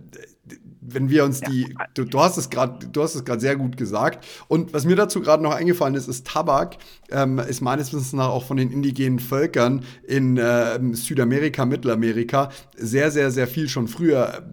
wenn 0.81 1.09
wir 1.09 1.23
uns 1.23 1.39
die, 1.39 1.73
du, 1.93 2.03
du 2.03 2.19
hast 2.19 2.35
es 2.35 2.49
gerade, 2.49 2.85
du 2.87 3.01
hast 3.01 3.15
es 3.15 3.23
gerade 3.23 3.39
sehr 3.39 3.55
gut 3.55 3.77
gesagt. 3.77 4.25
Und 4.49 4.73
was 4.73 4.83
mir 4.83 4.97
dazu 4.97 5.21
gerade 5.21 5.41
noch 5.41 5.53
eingefallen 5.53 5.95
ist, 5.95 6.09
ist 6.09 6.27
Tabak 6.27 6.77
ähm, 7.09 7.39
ist 7.39 7.61
meines 7.61 7.93
Wissens 7.93 8.11
nach 8.11 8.27
auch 8.27 8.43
von 8.43 8.57
den 8.57 8.71
indigenen 8.71 9.19
Völkern 9.19 9.83
in 10.05 10.37
äh, 10.37 10.79
Südamerika, 10.93 11.65
Mittelamerika 11.65 12.49
sehr, 12.75 13.09
sehr, 13.11 13.31
sehr 13.31 13.47
viel 13.47 13.69
schon 13.69 13.87
früher 13.87 14.43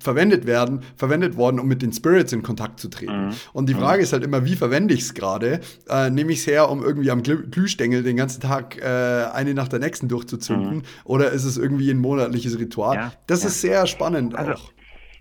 verwendet 0.00 0.46
werden, 0.46 0.80
verwendet 0.96 1.36
worden, 1.36 1.60
um 1.60 1.68
mit 1.68 1.82
den 1.82 1.92
Spirits 1.92 2.32
in 2.32 2.42
Kontakt 2.42 2.80
zu 2.80 2.88
treten. 2.88 3.26
Mhm. 3.26 3.32
Und 3.52 3.68
die 3.68 3.74
Frage 3.74 3.98
mhm. 3.98 4.04
ist 4.04 4.12
halt 4.12 4.24
immer, 4.24 4.44
wie 4.44 4.56
verwende 4.56 4.94
ich 4.94 5.02
es 5.02 5.14
gerade? 5.14 5.60
Äh, 5.88 6.10
Nehme 6.10 6.32
ich 6.32 6.40
es 6.40 6.46
her, 6.46 6.70
um 6.70 6.82
irgendwie 6.82 7.10
am 7.10 7.22
Glüh 7.22 7.46
Glühstängel 7.48 8.02
den 8.02 8.16
ganzen 8.16 8.40
Tag 8.40 8.76
äh, 8.78 8.84
eine 9.32 9.54
nach 9.54 9.68
der 9.68 9.78
nächsten 9.78 10.08
durchzuzünden? 10.08 10.78
Mhm. 10.78 10.82
Oder 11.04 11.30
ist 11.30 11.44
es 11.44 11.56
irgendwie 11.56 11.90
ein 11.90 11.98
monatliches 11.98 12.58
Ritual? 12.58 12.96
Ja, 12.96 13.12
das 13.26 13.42
ja. 13.42 13.48
ist 13.48 13.60
sehr 13.60 13.86
spannend 13.86 14.34
also, 14.34 14.52
auch. 14.52 14.72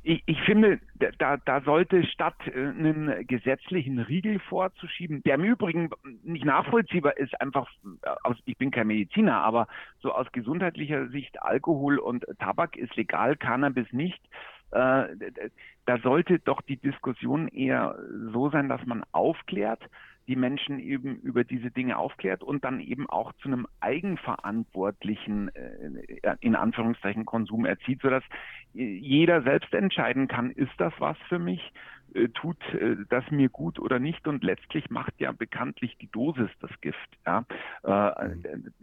Ich, 0.03 0.24
ich, 0.25 0.41
finde, 0.44 0.79
da, 1.18 1.38
da 1.38 1.62
sollte 1.62 2.06
statt 2.06 2.36
äh, 2.48 2.51
einen 2.51 3.27
gesetzlichen 3.27 4.00
Riegel 4.00 4.39
vorzuschieben, 4.39 5.22
der 5.24 5.36
im 5.36 5.44
Übrigen 5.44 5.89
nicht 6.24 6.46
nachvollziehbar 6.46 7.18
ist, 7.18 7.39
einfach 7.41 7.70
äh, 8.03 8.10
aus, 8.24 8.38
ich 8.46 8.58
bin 8.58 8.72
kein 8.72 8.88
Mediziner, 8.88 9.41
aber 9.41 9.68
so 10.00 10.13
aus 10.13 10.32
gesundheitlicher 10.32 11.10
Sicht 11.10 11.41
Alkohol 11.41 12.00
und 12.00 12.25
Tabak 12.39 12.77
ist 12.77 12.96
legal, 12.96 13.36
Cannabis 13.36 13.91
nicht. 13.91 14.22
Äh, 14.72 15.06
da 15.86 15.98
sollte 16.03 16.39
doch 16.39 16.62
die 16.62 16.77
Diskussion 16.77 17.48
eher 17.48 17.98
so 18.32 18.50
sein, 18.50 18.70
dass 18.70 18.86
man 18.86 19.03
aufklärt, 19.12 19.82
die 20.29 20.36
Menschen 20.36 20.79
eben 20.79 21.15
über 21.17 21.43
diese 21.43 21.71
Dinge 21.71 21.98
aufklärt 21.98 22.43
und 22.43 22.63
dann 22.63 22.79
eben 22.79 23.09
auch 23.09 23.33
zu 23.41 23.48
einem 23.48 23.65
eigenverantwortlichen, 23.79 25.50
äh, 25.55 26.36
in 26.39 26.55
Anführungszeichen, 26.55 27.25
Konsum 27.25 27.65
erzieht, 27.65 28.01
sodass 28.01 28.24
jeder 28.74 29.41
selbst 29.41 29.74
entscheiden 29.74 30.27
kann, 30.27 30.51
ist 30.51 30.74
das 30.77 30.93
was 31.00 31.17
für 31.27 31.39
mich? 31.39 31.74
äh, 32.13 32.29
tut 32.29 32.57
äh, 32.74 32.95
das 33.09 33.29
mir 33.29 33.50
gut 33.50 33.79
oder 33.79 34.00
nicht 34.00 34.27
und 34.27 34.43
letztlich 34.43 34.89
macht 34.89 35.13
ja 35.19 35.31
bekanntlich 35.31 35.95
die 35.98 36.09
Dosis 36.12 36.50
das 36.59 36.71
Gift. 36.81 37.17
Ja? 37.25 37.45
Äh, 37.83 38.27
mhm 38.29 38.74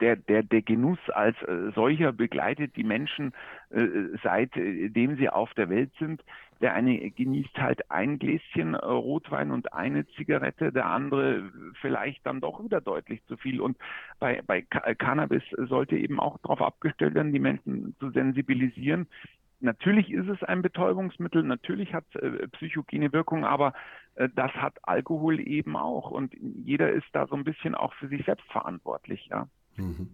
der, 0.00 0.16
der, 0.16 0.42
der 0.42 0.62
Genuss 0.62 0.98
als 1.10 1.36
äh, 1.42 1.70
solcher 1.74 2.12
begleitet 2.12 2.76
die 2.76 2.84
Menschen 2.84 3.32
äh, 3.70 3.86
seitdem 4.22 5.12
äh, 5.12 5.16
sie 5.16 5.28
auf 5.28 5.54
der 5.54 5.68
Welt 5.68 5.92
sind. 5.98 6.22
Der 6.60 6.74
eine 6.74 7.10
genießt 7.10 7.56
halt 7.58 7.90
ein 7.90 8.18
Gläschen 8.18 8.74
äh, 8.74 8.84
Rotwein 8.84 9.50
und 9.50 9.72
eine 9.72 10.06
Zigarette, 10.08 10.72
der 10.72 10.86
andere 10.86 11.50
vielleicht 11.80 12.24
dann 12.26 12.40
doch 12.40 12.62
wieder 12.62 12.80
deutlich 12.80 13.24
zu 13.26 13.36
viel. 13.36 13.60
Und 13.60 13.76
bei, 14.18 14.42
bei 14.46 14.62
Cannabis 14.62 15.42
sollte 15.56 15.96
eben 15.96 16.20
auch 16.20 16.38
darauf 16.38 16.62
abgestellt 16.62 17.14
werden, 17.14 17.32
die 17.32 17.38
Menschen 17.38 17.96
zu 17.98 18.10
sensibilisieren. 18.10 19.06
Natürlich 19.60 20.10
ist 20.10 20.28
es 20.28 20.42
ein 20.42 20.62
Betäubungsmittel, 20.62 21.42
natürlich 21.42 21.94
hat 21.94 22.04
äh, 22.16 22.48
psychogene 22.48 23.12
Wirkung, 23.12 23.44
aber 23.44 23.72
äh, 24.14 24.28
das 24.34 24.52
hat 24.52 24.76
Alkohol 24.82 25.40
eben 25.40 25.76
auch. 25.76 26.10
Und 26.10 26.34
jeder 26.34 26.90
ist 26.90 27.06
da 27.12 27.26
so 27.26 27.34
ein 27.34 27.44
bisschen 27.44 27.74
auch 27.74 27.94
für 27.94 28.08
sich 28.08 28.24
selbst 28.26 28.50
verantwortlich, 28.52 29.26
ja. 29.30 29.48
Mhm. 29.76 30.08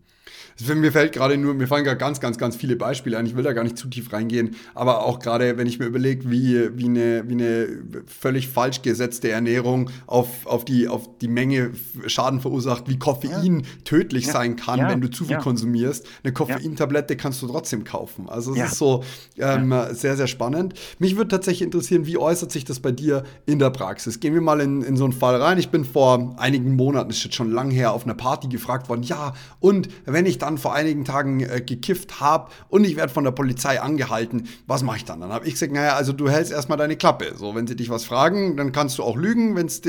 Mir 0.75 0.93
fällt 0.93 1.13
gerade 1.13 1.39
nur, 1.39 1.55
mir 1.55 1.67
fallen 1.67 1.85
gerade 1.85 1.97
ganz, 1.97 2.21
ganz, 2.21 2.37
ganz 2.37 2.55
viele 2.55 2.77
Beispiele 2.77 3.17
ein. 3.17 3.25
Ich 3.25 3.35
will 3.35 3.43
da 3.43 3.53
gar 3.53 3.65
nicht 3.65 3.79
zu 3.79 3.89
tief 3.89 4.13
reingehen, 4.13 4.57
aber 4.75 5.05
auch 5.05 5.19
gerade, 5.19 5.57
wenn 5.57 5.67
ich 5.67 5.79
mir 5.79 5.87
überlege, 5.87 6.31
wie, 6.31 6.77
wie, 6.77 6.85
eine, 6.85 7.29
wie 7.29 7.33
eine 7.33 7.69
völlig 8.07 8.49
falsch 8.49 8.83
gesetzte 8.83 9.31
Ernährung 9.31 9.91
auf, 10.07 10.47
auf, 10.47 10.65
die, 10.65 10.87
auf 10.87 11.19
die 11.19 11.29
Menge 11.29 11.73
Schaden 12.07 12.41
verursacht, 12.41 12.89
wie 12.89 12.99
Koffein 12.99 13.61
ja. 13.61 13.67
tödlich 13.85 14.27
ja. 14.27 14.33
sein 14.33 14.57
kann, 14.57 14.81
ja. 14.81 14.91
wenn 14.91 15.01
du 15.01 15.11
zu 15.11 15.25
viel 15.25 15.39
konsumierst. 15.39 16.07
Eine 16.23 16.35
Koffeintablette 16.35 17.17
kannst 17.17 17.41
du 17.41 17.47
trotzdem 17.47 17.85
kaufen. 17.85 18.29
Also 18.29 18.55
es 18.55 18.73
ist 18.73 18.79
so 18.79 19.03
ähm, 19.39 19.75
sehr, 19.93 20.17
sehr 20.17 20.27
spannend. 20.27 20.75
Mich 20.99 21.17
würde 21.17 21.29
tatsächlich 21.29 21.63
interessieren, 21.63 22.07
wie 22.07 22.19
äußert 22.19 22.53
sich 22.53 22.65
das 22.65 22.81
bei 22.81 22.93
dir 22.93 23.25
in 23.47 23.59
der 23.59 23.71
Praxis? 23.71 24.21
Gehen 24.21 24.35
wir 24.35 24.43
mal 24.43 24.61
in, 24.61 24.83
in 24.83 24.97
so 24.97 25.05
einen 25.05 25.15
Fall 25.15 25.37
rein. 25.41 25.59
Ich 25.59 25.71
bin 25.71 25.87
vor 25.87 26.35
einigen 26.37 26.77
Monaten, 26.77 27.11
ist 27.11 27.25
jetzt 27.25 27.35
schon 27.35 27.51
lang 27.51 27.71
her, 27.71 27.93
auf 27.93 28.05
einer 28.05 28.15
Party 28.15 28.49
gefragt 28.49 28.91
worden, 28.91 29.05
ja, 29.05 29.33
und 29.59 29.89
wenn 30.07 30.27
ich 30.27 30.39
dann 30.39 30.59
vor 30.59 30.75
einigen 30.75 31.05
Tagen 31.05 31.41
äh, 31.41 31.61
gekifft 31.61 32.21
habe 32.21 32.51
und 32.69 32.85
ich 32.85 32.97
werde 32.97 33.13
von 33.13 33.25
der 33.25 33.33
Polizei 33.33 33.81
angehalten, 33.81 34.49
was 34.67 34.83
mache 34.83 34.99
ich 34.99 35.05
dann? 35.05 35.21
Dann 35.21 35.33
habe 35.33 35.47
ich 35.47 35.55
gesagt, 35.55 35.73
naja, 35.73 35.97
also 35.97 36.13
du 36.13 36.29
hältst 36.29 36.53
erstmal 36.53 36.79
deine 36.79 36.97
Klappe. 36.97 37.33
So, 37.37 37.55
wenn 37.55 37.67
sie 37.67 37.77
dich 37.77 37.91
was 37.91 38.05
fragen, 38.05 38.57
dann 38.57 38.73
kannst 38.73 38.99
du 38.99 39.03
auch 39.03 39.17
lügen, 39.17 39.57
wenn 39.57 39.67
es, 39.67 39.83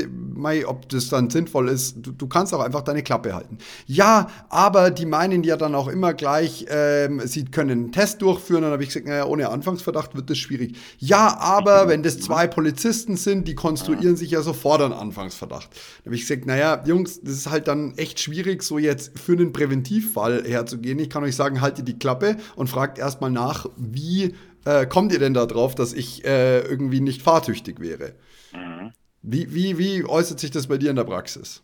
ob 0.66 0.88
das 0.88 1.08
dann 1.08 1.30
sinnvoll 1.30 1.68
ist. 1.68 1.96
Du, 2.02 2.12
du, 2.12 2.26
kannst 2.26 2.52
auch 2.54 2.60
einfach 2.60 2.82
deine 2.82 3.02
Klappe 3.02 3.34
halten. 3.34 3.58
Ja, 3.86 4.28
aber 4.48 4.90
die 4.90 5.06
meinen 5.06 5.44
ja 5.44 5.56
dann 5.56 5.74
auch 5.74 5.88
immer 5.88 6.14
gleich, 6.14 6.66
ähm, 6.68 7.20
sie 7.24 7.44
können 7.44 7.70
einen 7.70 7.92
Test 7.92 8.22
durchführen. 8.22 8.62
Dann 8.62 8.72
habe 8.72 8.82
ich 8.82 8.88
gesagt, 8.88 9.06
naja, 9.06 9.26
ohne 9.26 9.48
Anfangsverdacht 9.48 10.14
wird 10.14 10.30
das 10.30 10.38
schwierig. 10.38 10.76
Ja, 10.98 11.38
aber 11.38 11.88
wenn 11.88 12.02
das 12.02 12.20
zwei 12.20 12.46
Polizisten 12.46 13.16
sind, 13.16 13.48
die 13.48 13.54
konstruieren 13.54 14.16
sich 14.16 14.30
ja 14.30 14.42
sofort 14.42 14.82
einen 14.82 14.92
Anfangsverdacht. 14.92 15.70
Dann 15.70 16.06
habe 16.06 16.16
ich 16.16 16.22
gesagt, 16.22 16.46
naja, 16.46 16.82
Jungs, 16.84 17.20
das 17.22 17.34
ist 17.34 17.50
halt 17.50 17.68
dann 17.68 17.96
echt 17.96 18.20
schwierig, 18.20 18.62
so 18.62 18.78
jetzt 18.78 19.18
für 19.18 19.32
einen 19.32 19.51
Präventivfall 19.52 20.44
herzugehen. 20.44 20.98
Ich 20.98 21.10
kann 21.10 21.24
euch 21.24 21.36
sagen, 21.36 21.60
haltet 21.60 21.88
die 21.88 21.98
Klappe 21.98 22.36
und 22.56 22.68
fragt 22.68 22.98
erstmal 22.98 23.30
nach, 23.30 23.66
wie 23.76 24.34
äh, 24.64 24.86
kommt 24.86 25.12
ihr 25.12 25.18
denn 25.18 25.34
da 25.34 25.46
drauf, 25.46 25.74
dass 25.74 25.92
ich 25.92 26.24
äh, 26.24 26.60
irgendwie 26.60 27.00
nicht 27.00 27.22
fahrtüchtig 27.22 27.80
wäre? 27.80 28.14
Mhm. 28.52 28.92
Wie, 29.22 29.54
wie, 29.54 29.78
wie 29.78 30.04
äußert 30.04 30.40
sich 30.40 30.50
das 30.50 30.66
bei 30.66 30.78
dir 30.78 30.90
in 30.90 30.96
der 30.96 31.04
Praxis? 31.04 31.62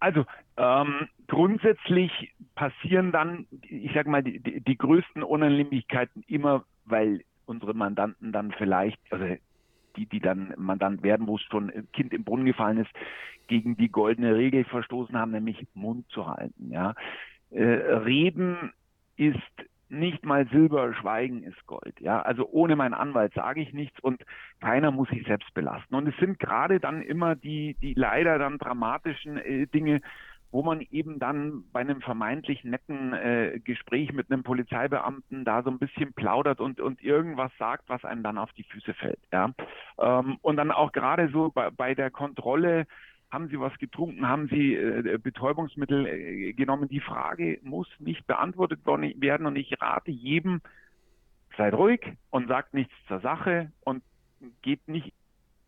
Also 0.00 0.24
ähm, 0.56 1.08
grundsätzlich 1.26 2.10
passieren 2.54 3.12
dann, 3.12 3.46
ich 3.68 3.90
sag 3.94 4.06
mal, 4.06 4.22
die, 4.22 4.40
die, 4.40 4.60
die 4.60 4.78
größten 4.78 5.22
Unannehmlichkeiten 5.22 6.24
immer, 6.26 6.64
weil 6.84 7.22
unsere 7.44 7.74
Mandanten 7.74 8.32
dann 8.32 8.52
vielleicht, 8.52 8.98
also 9.10 9.24
die, 9.96 10.06
die 10.06 10.20
dann 10.20 10.54
Mandant 10.56 11.02
werden, 11.02 11.26
wo 11.26 11.36
es 11.36 11.42
schon 11.42 11.70
ein 11.70 11.88
Kind 11.92 12.12
im 12.12 12.24
Brunnen 12.24 12.46
gefallen 12.46 12.78
ist, 12.78 12.90
gegen 13.48 13.76
die 13.76 13.88
goldene 13.88 14.34
Regel 14.34 14.64
verstoßen 14.64 15.16
haben, 15.16 15.30
nämlich 15.30 15.66
Mund 15.74 16.08
zu 16.10 16.26
halten. 16.26 16.70
Ja. 16.70 16.94
Äh, 17.50 17.62
Reden 17.62 18.72
ist 19.16 19.38
nicht 19.88 20.24
mal 20.24 20.48
Silber, 20.48 20.92
Schweigen 20.94 21.44
ist 21.44 21.64
Gold. 21.66 22.00
Ja, 22.00 22.20
also 22.22 22.48
ohne 22.50 22.74
meinen 22.74 22.94
Anwalt 22.94 23.32
sage 23.34 23.60
ich 23.60 23.72
nichts 23.72 24.00
und 24.00 24.20
keiner 24.60 24.90
muss 24.90 25.08
sich 25.10 25.24
selbst 25.26 25.52
belasten. 25.54 25.94
Und 25.94 26.08
es 26.08 26.16
sind 26.16 26.38
gerade 26.38 26.80
dann 26.80 27.02
immer 27.02 27.36
die, 27.36 27.76
die 27.80 27.94
leider 27.94 28.38
dann 28.38 28.58
dramatischen 28.58 29.38
äh, 29.38 29.66
Dinge, 29.66 30.00
wo 30.52 30.62
man 30.62 30.80
eben 30.80 31.18
dann 31.18 31.64
bei 31.72 31.80
einem 31.80 32.00
vermeintlich 32.00 32.64
netten 32.64 33.12
äh, 33.12 33.60
Gespräch 33.62 34.12
mit 34.12 34.30
einem 34.30 34.42
Polizeibeamten 34.42 35.44
da 35.44 35.62
so 35.62 35.70
ein 35.70 35.78
bisschen 35.78 36.12
plaudert 36.14 36.60
und, 36.60 36.80
und 36.80 37.02
irgendwas 37.02 37.52
sagt, 37.58 37.88
was 37.88 38.04
einem 38.04 38.22
dann 38.22 38.38
auf 38.38 38.52
die 38.52 38.64
Füße 38.64 38.94
fällt. 38.94 39.20
Ja? 39.32 39.52
Ähm, 39.98 40.38
und 40.42 40.56
dann 40.56 40.70
auch 40.70 40.92
gerade 40.92 41.28
so 41.30 41.50
bei, 41.50 41.70
bei 41.70 41.94
der 41.94 42.10
Kontrolle, 42.10 42.86
haben 43.30 43.48
Sie 43.48 43.58
was 43.58 43.76
getrunken, 43.78 44.28
haben 44.28 44.48
Sie 44.48 44.74
äh, 44.74 45.18
Betäubungsmittel 45.18 46.06
äh, 46.06 46.52
genommen? 46.52 46.88
Die 46.88 47.00
Frage 47.00 47.58
muss 47.62 47.88
nicht 47.98 48.26
beantwortet 48.26 48.80
werden 48.86 49.46
und 49.46 49.56
ich 49.56 49.80
rate 49.80 50.10
jedem, 50.10 50.60
seid 51.56 51.74
ruhig 51.74 52.00
und 52.30 52.48
sagt 52.48 52.72
nichts 52.72 52.94
zur 53.08 53.20
Sache 53.20 53.72
und 53.84 54.02
geht 54.62 54.86
nicht 54.86 55.12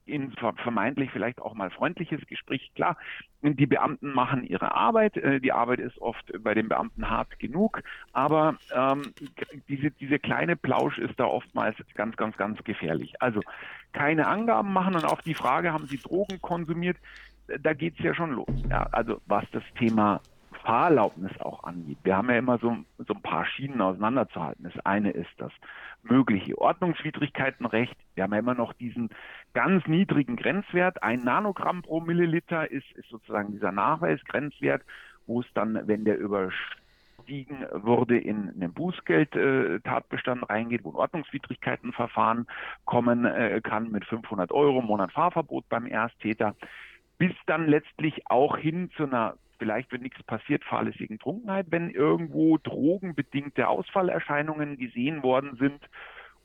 in 0.09 0.33
vermeintlich 0.33 1.11
vielleicht 1.13 1.41
auch 1.41 1.55
mal 1.55 1.71
freundliches 1.71 2.27
Gespräch. 2.27 2.71
Klar, 2.75 2.97
die 3.43 3.67
Beamten 3.67 4.13
machen 4.13 4.45
ihre 4.45 4.75
Arbeit. 4.75 5.17
Äh, 5.17 5.41
die 5.41 5.53
Arbeit 5.53 5.81
ist 5.81 5.99
oft 6.01 6.33
bei 6.43 6.55
den 6.55 6.69
Beamten 6.69 7.09
hart 7.09 7.39
genug, 7.39 7.83
aber 8.13 8.57
ähm, 8.75 9.03
diese, 9.69 9.91
diese 9.91 10.19
kleine 10.19 10.57
Plausch 10.57 10.99
ist 10.99 11.19
da 11.19 11.25
oftmals 11.25 11.77
ganz, 11.95 12.17
ganz, 12.17 12.37
ganz 12.37 12.63
gefährlich. 12.65 13.21
Also 13.21 13.41
keine 13.93 14.27
Angaben 14.27 14.73
machen 14.73 14.95
und 14.95 15.05
auf 15.05 15.23
die 15.23 15.35
Frage, 15.35 15.73
haben 15.73 15.87
Sie 15.87 15.99
Drogen 15.99 16.41
konsumiert? 16.41 16.97
Da 17.61 17.73
geht 17.73 17.99
es 17.99 18.05
ja 18.05 18.15
schon 18.15 18.33
los. 18.33 18.65
Ja, 18.69 18.89
also 18.93 19.21
was 19.27 19.45
das 19.53 19.63
Thema 19.79 20.21
Fahrerlaubnis 20.69 21.33
auch 21.41 21.65
angeht. 21.65 21.97
Wir 22.03 22.19
haben 22.19 22.29
ja 22.29 22.37
immer 22.37 22.59
so, 22.59 22.77
so 22.99 23.15
ein 23.15 23.23
paar 23.23 23.47
Schienen 23.47 23.81
auseinanderzuhalten. 23.81 24.71
Das 24.71 24.85
eine 24.85 25.13
ist 25.13 25.31
das 25.39 25.51
mögliche 26.03 26.59
Ordnungswidrigkeitenrecht. 26.59 27.97
Wir 28.15 28.25
haben 28.25 28.35
ja 28.35 28.39
immer 28.39 28.55
noch 28.55 28.75
diesen 28.75 29.09
ganz 29.55 29.87
niedrigen 29.87 30.37
Grenzwert. 30.37 31.03
Ein 31.03 31.21
Nanogramm 31.21 31.81
pro 31.81 32.01
Milliliter 32.01 32.71
ist, 32.71 32.85
ist 32.97 33.09
sozusagen 33.09 33.51
dieser 33.53 33.73
Nachweisgrenzwert, 33.73 34.83
wo 35.27 35.41
es 35.41 35.47
dann, 35.55 35.89
wenn 35.89 36.05
der 36.05 36.19
überstiegen 36.19 37.65
wurde, 37.73 38.19
in 38.19 38.51
einen 38.51 38.75
Bußgeldtatbestand 38.75 40.43
äh, 40.43 40.53
reingeht, 40.53 40.85
wo 40.85 40.91
ein 40.91 40.97
Ordnungswidrigkeitenverfahren 40.97 42.47
kommen 42.85 43.25
äh, 43.25 43.63
kann 43.65 43.91
mit 43.91 44.05
500 44.05 44.53
Euro 44.53 44.83
Monat 44.83 45.13
Fahrverbot 45.13 45.67
beim 45.71 45.87
Ersttäter, 45.87 46.55
bis 47.17 47.33
dann 47.47 47.69
letztlich 47.69 48.31
auch 48.31 48.59
hin 48.59 48.91
zu 48.95 49.05
einer 49.05 49.39
vielleicht, 49.59 49.93
wenn 49.93 50.03
nichts 50.03 50.23
passiert, 50.23 50.65
fahrlässigen 50.65 51.19
Trunkenheit, 51.19 51.67
wenn 51.71 51.91
irgendwo 51.91 52.59
drogenbedingte 52.59 53.69
Ausfallerscheinungen 53.69 54.77
gesehen 54.77 55.23
worden 55.23 55.57
sind 55.59 55.81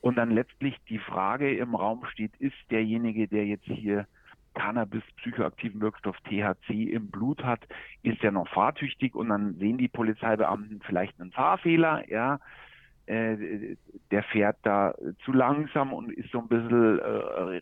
und 0.00 0.16
dann 0.16 0.30
letztlich 0.30 0.76
die 0.88 0.98
Frage 0.98 1.56
im 1.56 1.74
Raum 1.74 2.04
steht, 2.06 2.36
ist 2.38 2.56
derjenige, 2.70 3.28
der 3.28 3.46
jetzt 3.46 3.64
hier 3.64 4.06
Cannabis, 4.54 5.02
psychoaktiven 5.16 5.80
Wirkstoff 5.80 6.16
THC 6.20 6.84
im 6.92 7.10
Blut 7.10 7.42
hat, 7.42 7.66
ist 8.02 8.22
er 8.22 8.30
noch 8.30 8.48
fahrtüchtig 8.48 9.14
und 9.14 9.28
dann 9.28 9.54
sehen 9.54 9.78
die 9.78 9.88
Polizeibeamten 9.88 10.80
vielleicht 10.86 11.20
einen 11.20 11.32
Fahrfehler, 11.32 12.08
ja, 12.08 12.38
äh, 13.06 13.76
der 14.10 14.22
fährt 14.22 14.56
da 14.62 14.94
zu 15.24 15.32
langsam 15.32 15.92
und 15.92 16.10
ist 16.10 16.30
so 16.30 16.38
ein 16.38 16.48
bisschen 16.48 16.98
äh, 16.98 17.02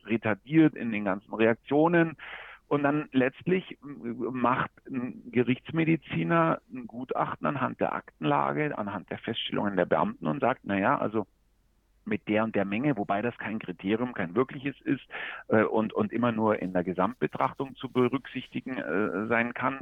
retardiert 0.06 0.75
in 0.75 0.92
den 0.92 1.04
ganzen 1.04 1.35
Reaktionen. 1.35 2.16
Und 2.73 2.85
dann 2.85 3.11
letztlich 3.12 3.76
macht 3.83 4.71
ein 4.87 5.31
Gerichtsmediziner 5.31 6.62
ein 6.73 6.87
Gutachten 6.87 7.47
anhand 7.47 7.79
der 7.81 7.93
Aktenlage, 7.93 8.79
anhand 8.79 9.11
der 9.11 9.19
Feststellungen 9.19 9.76
der 9.76 9.85
Beamten 9.85 10.26
und 10.26 10.41
sagt, 10.41 10.61
na 10.64 10.79
ja, 10.79 10.97
also 10.97 11.26
mit 12.07 12.26
der 12.29 12.45
und 12.45 12.57
der 12.57 12.64
Menge, 12.64 12.97
wobei 12.97 13.21
das 13.21 13.37
kein 13.37 13.59
Kriterium, 13.59 14.14
kein 14.14 14.35
wirkliches 14.35 14.81
ist 14.87 15.02
äh, 15.49 15.64
und, 15.64 15.93
und 15.93 16.14
immer 16.14 16.33
nur 16.33 16.62
in 16.62 16.73
der 16.73 16.83
Gesamtbetrachtung 16.83 17.76
zu 17.76 17.91
berücksichtigen 17.91 18.79
äh, 18.79 19.26
sein 19.26 19.52
kann, 19.52 19.81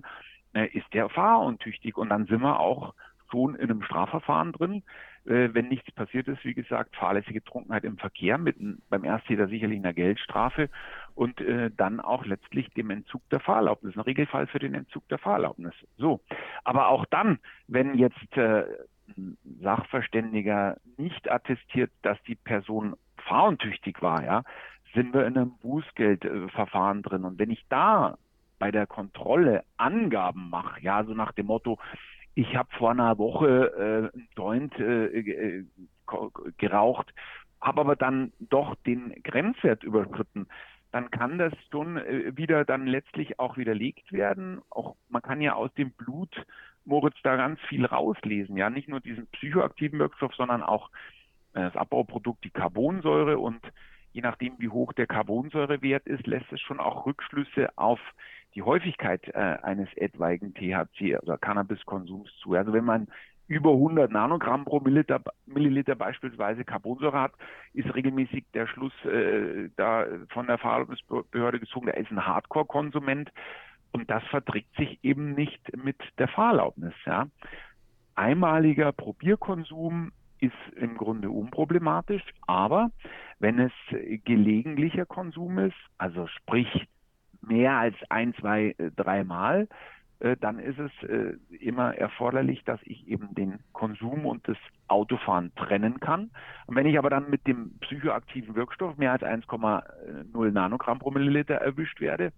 äh, 0.54 0.66
ist 0.76 0.92
der 0.92 1.08
fahruntüchtig. 1.10 1.96
Und 1.96 2.08
dann 2.08 2.26
sind 2.26 2.42
wir 2.42 2.58
auch 2.58 2.94
schon 3.30 3.54
in 3.54 3.70
einem 3.70 3.82
Strafverfahren 3.82 4.52
drin. 4.52 4.82
Äh, 5.26 5.50
wenn 5.52 5.68
nichts 5.68 5.90
passiert 5.92 6.28
ist, 6.28 6.44
wie 6.44 6.54
gesagt, 6.54 6.96
fahrlässige 6.96 7.44
Trunkenheit 7.44 7.84
im 7.84 7.98
Verkehr 7.98 8.38
mit 8.38 8.56
beim 8.88 9.04
Ersttäter 9.04 9.48
sicherlich 9.48 9.78
einer 9.78 9.92
Geldstrafe 9.92 10.70
und 11.14 11.40
äh, 11.40 11.70
dann 11.76 12.00
auch 12.00 12.24
letztlich 12.24 12.68
dem 12.70 12.90
Entzug 12.90 13.28
der 13.30 13.40
Fahrerlaubnis, 13.40 13.96
ein 13.96 14.00
Regelfall 14.00 14.46
für 14.46 14.58
den 14.58 14.74
Entzug 14.74 15.06
der 15.08 15.18
Fahrerlaubnis. 15.18 15.74
So, 15.98 16.20
aber 16.64 16.88
auch 16.88 17.04
dann, 17.06 17.38
wenn 17.68 17.94
jetzt 17.94 18.36
äh, 18.36 18.64
ein 19.16 19.36
Sachverständiger 19.60 20.76
nicht 20.96 21.30
attestiert, 21.30 21.90
dass 22.02 22.22
die 22.22 22.36
Person 22.36 22.96
fahruntüchtig 23.26 24.00
war, 24.00 24.24
ja, 24.24 24.42
sind 24.94 25.12
wir 25.14 25.26
in 25.26 25.36
einem 25.36 25.52
Bußgeldverfahren 25.58 27.02
drin. 27.02 27.24
Und 27.24 27.38
wenn 27.38 27.50
ich 27.50 27.64
da 27.68 28.16
bei 28.58 28.70
der 28.70 28.86
Kontrolle 28.86 29.64
Angaben 29.76 30.50
mache, 30.50 30.80
ja, 30.80 31.04
so 31.04 31.14
nach 31.14 31.32
dem 31.32 31.46
Motto, 31.46 31.78
ich 32.34 32.56
habe 32.56 32.68
vor 32.78 32.90
einer 32.90 33.18
Woche 33.18 34.10
äh, 34.12 34.16
einen 34.16 34.28
Joint 34.36 34.78
äh, 34.78 35.06
äh 35.06 35.64
geraucht 36.58 37.12
habe 37.60 37.80
aber 37.80 37.96
dann 37.96 38.32
doch 38.40 38.74
den 38.86 39.14
Grenzwert 39.22 39.84
überschritten, 39.84 40.48
dann 40.92 41.10
kann 41.10 41.38
das 41.38 41.52
schon 41.70 41.98
äh, 41.98 42.36
wieder 42.36 42.64
dann 42.64 42.86
letztlich 42.86 43.38
auch 43.38 43.56
widerlegt 43.56 44.12
werden. 44.12 44.60
Auch 44.70 44.96
man 45.08 45.22
kann 45.22 45.40
ja 45.40 45.54
aus 45.54 45.72
dem 45.74 45.92
Blut 45.92 46.34
Moritz 46.84 47.16
da 47.22 47.36
ganz 47.36 47.60
viel 47.68 47.84
rauslesen, 47.84 48.56
ja, 48.56 48.70
nicht 48.70 48.88
nur 48.88 49.00
diesen 49.00 49.26
psychoaktiven 49.28 49.98
Wirkstoff, 49.98 50.34
sondern 50.34 50.62
auch 50.62 50.90
äh, 51.52 51.60
das 51.60 51.76
Abbauprodukt, 51.76 52.42
die 52.44 52.50
Carbonsäure. 52.50 53.38
Und 53.38 53.60
je 54.12 54.22
nachdem, 54.22 54.54
wie 54.58 54.70
hoch 54.70 54.92
der 54.94 55.06
Carbonsäurewert 55.06 56.06
ist, 56.06 56.26
lässt 56.26 56.50
es 56.52 56.60
schon 56.60 56.80
auch 56.80 57.06
Rückschlüsse 57.06 57.76
auf 57.76 58.00
die 58.54 58.62
Häufigkeit 58.62 59.28
äh, 59.28 59.38
eines 59.62 59.88
etwaigen 59.96 60.54
THC 60.54 61.18
oder 61.22 61.38
Cannabiskonsums 61.38 62.30
zu. 62.42 62.54
Also 62.54 62.72
wenn 62.72 62.84
man 62.84 63.08
über 63.46 63.72
100 63.72 64.12
Nanogramm 64.12 64.64
pro 64.64 64.78
Milliliter, 64.78 65.20
Milliliter 65.46 65.96
beispielsweise 65.96 66.64
Carbonsäure 66.64 67.20
hat, 67.20 67.32
ist 67.74 67.92
regelmäßig 67.94 68.44
der 68.54 68.68
Schluss 68.68 68.92
äh, 69.04 69.68
da 69.76 70.06
von 70.28 70.46
der 70.46 70.58
Fahrerlaubnisbehörde 70.58 71.58
gezogen, 71.58 71.86
der 71.86 71.96
ist 71.96 72.10
ein 72.12 72.24
Hardcore-Konsument 72.24 73.30
und 73.92 74.08
das 74.08 74.22
verträgt 74.24 74.74
sich 74.76 74.98
eben 75.02 75.34
nicht 75.34 75.76
mit 75.76 75.96
der 76.18 76.28
Fahrerlaubnis. 76.28 76.94
Ja. 77.06 77.26
Einmaliger 78.14 78.92
Probierkonsum 78.92 80.12
ist 80.38 80.52
im 80.76 80.96
Grunde 80.96 81.30
unproblematisch, 81.30 82.22
aber 82.46 82.90
wenn 83.40 83.58
es 83.58 83.72
gelegentlicher 84.24 85.06
Konsum 85.06 85.58
ist, 85.58 85.76
also 85.98 86.28
sprich 86.28 86.86
mehr 87.42 87.76
als 87.76 87.96
ein, 88.08 88.34
zwei, 88.34 88.74
äh, 88.78 88.90
dreimal, 88.96 89.68
äh, 90.20 90.36
dann 90.38 90.58
ist 90.58 90.78
es 90.78 90.90
äh, 91.08 91.34
immer 91.60 91.94
erforderlich, 91.94 92.62
dass 92.64 92.80
ich 92.84 93.08
eben 93.08 93.34
den 93.34 93.60
Konsum 93.72 94.26
und 94.26 94.46
das 94.46 94.58
Autofahren 94.88 95.54
trennen 95.54 96.00
kann. 96.00 96.30
Und 96.66 96.76
wenn 96.76 96.86
ich 96.86 96.98
aber 96.98 97.10
dann 97.10 97.30
mit 97.30 97.46
dem 97.46 97.78
psychoaktiven 97.80 98.54
Wirkstoff 98.54 98.96
mehr 98.96 99.12
als 99.12 99.22
1,0 99.22 100.50
Nanogramm 100.50 100.98
pro 100.98 101.10
Milliliter 101.10 101.54
erwischt 101.54 102.00
werde, 102.00 102.32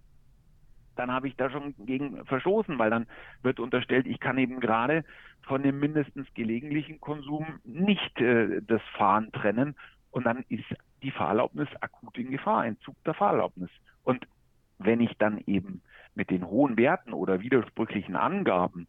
dann 0.95 1.11
habe 1.11 1.27
ich 1.27 1.37
da 1.37 1.51
schon 1.51 1.75
gegen 1.87 2.25
verstoßen, 2.27 2.79
weil 2.79 2.91
dann 2.91 3.07
wird 3.43 3.59
unterstellt, 3.59 4.07
ich 4.07 4.21
kann 4.21 4.37
eben 4.37 4.61
gerade 4.61 5.05
von 5.47 5.63
dem 5.63 5.81
mindestens 5.81 6.29
gelegentlichen 6.35 7.01
Konsum 7.01 7.47
nicht 7.65 8.13
das 8.21 8.83
Fahren 8.99 9.33
trennen 9.33 9.75
und 10.11 10.27
dann 10.27 10.45
ist 10.51 10.67
die 11.03 11.11
Fahrerlaubnis 11.11 11.69
akut 11.81 12.17
in 12.19 12.31
Gefahr, 12.31 12.67
Entzug 12.67 12.95
der 13.05 13.15
Fahrerlaubnis. 13.15 13.71
Und 14.05 14.27
wenn 14.85 15.01
ich 15.01 15.13
dann 15.19 15.39
eben 15.47 15.83
mit 16.15 16.31
den 16.31 16.47
hohen 16.47 16.77
Werten 16.77 17.13
oder 17.13 17.41
widersprüchlichen 17.41 18.17
Angaben 18.17 18.87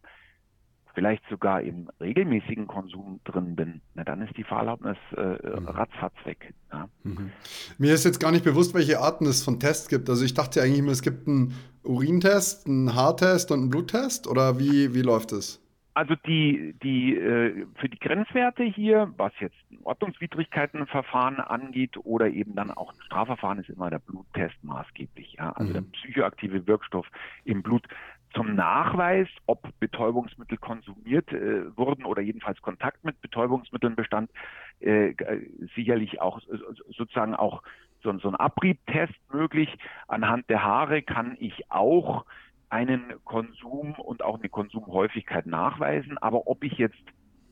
vielleicht 0.93 1.23
sogar 1.29 1.61
im 1.61 1.89
regelmäßigen 1.99 2.67
Konsum 2.67 3.19
drin 3.23 3.55
bin, 3.55 3.81
na, 3.95 4.03
dann 4.03 4.21
ist 4.21 4.37
die 4.37 4.43
Fahrerlaubnis 4.43 4.97
äh, 5.17 5.59
mhm. 5.59 5.67
ratzfatz 5.67 6.13
weg. 6.25 6.53
Ja. 6.71 6.87
Mhm. 7.03 7.31
Mir 7.77 7.93
ist 7.93 8.05
jetzt 8.05 8.19
gar 8.19 8.31
nicht 8.31 8.43
bewusst, 8.43 8.73
welche 8.73 8.99
Arten 8.99 9.25
es 9.25 9.43
von 9.43 9.59
Tests 9.59 9.87
gibt. 9.87 10.09
Also 10.09 10.23
ich 10.23 10.33
dachte 10.33 10.61
eigentlich 10.61 10.79
immer, 10.79 10.91
es 10.91 11.01
gibt 11.01 11.27
einen 11.27 11.55
Urintest, 11.83 12.67
einen 12.67 12.93
Haartest 12.93 13.51
und 13.51 13.61
einen 13.61 13.69
Bluttest 13.69 14.27
oder 14.27 14.59
wie, 14.59 14.93
wie 14.93 15.01
läuft 15.01 15.31
es? 15.31 15.62
Also 15.95 16.15
die, 16.15 16.73
die 16.81 17.15
äh, 17.15 17.67
für 17.75 17.87
die 17.87 17.99
Grenzwerte 17.99 18.63
hier, 18.63 19.13
was 19.17 19.31
jetzt 19.39 19.55
Ordnungswidrigkeitenverfahren 19.83 21.39
angeht 21.39 21.97
oder 22.03 22.29
eben 22.29 22.55
dann 22.55 22.71
auch 22.71 22.93
Strafverfahren, 23.05 23.59
ist 23.59 23.69
immer 23.69 23.91
der 23.91 23.99
Bluttest 23.99 24.63
maßgeblich. 24.63 25.33
Ja? 25.37 25.51
Also 25.51 25.69
mhm. 25.69 25.73
der 25.73 25.81
psychoaktive 25.81 26.65
Wirkstoff 26.65 27.05
im 27.45 27.61
Blut 27.61 27.87
zum 28.33 28.55
Nachweis, 28.55 29.27
ob 29.45 29.67
Betäubungsmittel 29.79 30.57
konsumiert 30.57 31.31
äh, 31.31 31.77
wurden 31.77 32.05
oder 32.05 32.21
jedenfalls 32.23 32.61
Kontakt 32.61 33.03
mit 33.03 33.21
Betäubungsmitteln 33.21 33.95
bestand, 33.95 34.31
äh, 34.79 35.09
äh 35.09 35.49
sicherlich 35.75 36.19
auch 36.19 36.41
sozusagen 36.89 37.35
auch 37.35 37.61
so, 38.01 38.17
so 38.17 38.29
ein 38.29 38.35
Abriebtest 38.35 39.13
möglich. 39.31 39.69
Anhand 40.07 40.49
der 40.49 40.63
Haare 40.63 41.03
kann 41.03 41.37
ich 41.39 41.69
auch 41.71 42.25
einen 42.73 43.13
Konsum 43.23 43.93
und 43.93 44.23
auch 44.23 44.39
eine 44.39 44.49
Konsumhäufigkeit 44.49 45.45
nachweisen. 45.45 46.17
Aber 46.17 46.47
ob 46.47 46.63
ich 46.63 46.73
jetzt 46.73 47.03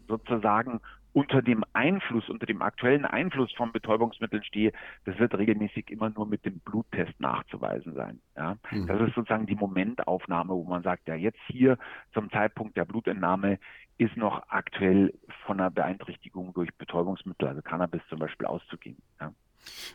sozusagen 0.08 0.82
unter 1.14 1.44
dem 1.44 1.64
Einfluss, 1.74 2.28
unter 2.28 2.48
dem 2.48 2.64
aktuellen 2.64 3.06
Einfluss 3.06 3.54
von 3.54 3.72
Betäubungsmitteln 3.72 4.44
stehe, 4.44 4.72
das 5.06 5.20
wird 5.20 5.38
regelmäßig 5.38 5.92
immer 5.92 6.10
nur 6.10 6.26
mit 6.26 6.44
dem 6.44 6.60
Bluttest 6.62 7.20
nachzuweisen 7.20 7.94
sein. 7.94 8.20
Ja? 8.36 8.58
Mhm. 8.72 8.88
Das 8.88 9.00
ist 9.02 9.14
sozusagen 9.14 9.46
die 9.46 9.56
Momentaufnahme, 9.56 10.54
wo 10.54 10.64
man 10.64 10.82
sagt, 10.82 11.08
ja, 11.08 11.14
jetzt 11.14 11.40
hier 11.48 11.78
zum 12.14 12.32
Zeitpunkt 12.32 12.76
der 12.76 12.86
Blutentnahme 12.86 13.60
ist 14.00 14.18
noch 14.18 14.42
aktuell 14.48 15.14
von 15.46 15.60
einer 15.60 15.70
Beeinträchtigung 15.70 16.54
durch 16.54 16.74
Betäubungsmittel, 16.78 17.48
also 17.48 17.62
Cannabis 17.62 18.02
zum 18.10 18.18
Beispiel, 18.18 18.48
auszugehen. 18.48 18.98
Ja? 19.20 19.34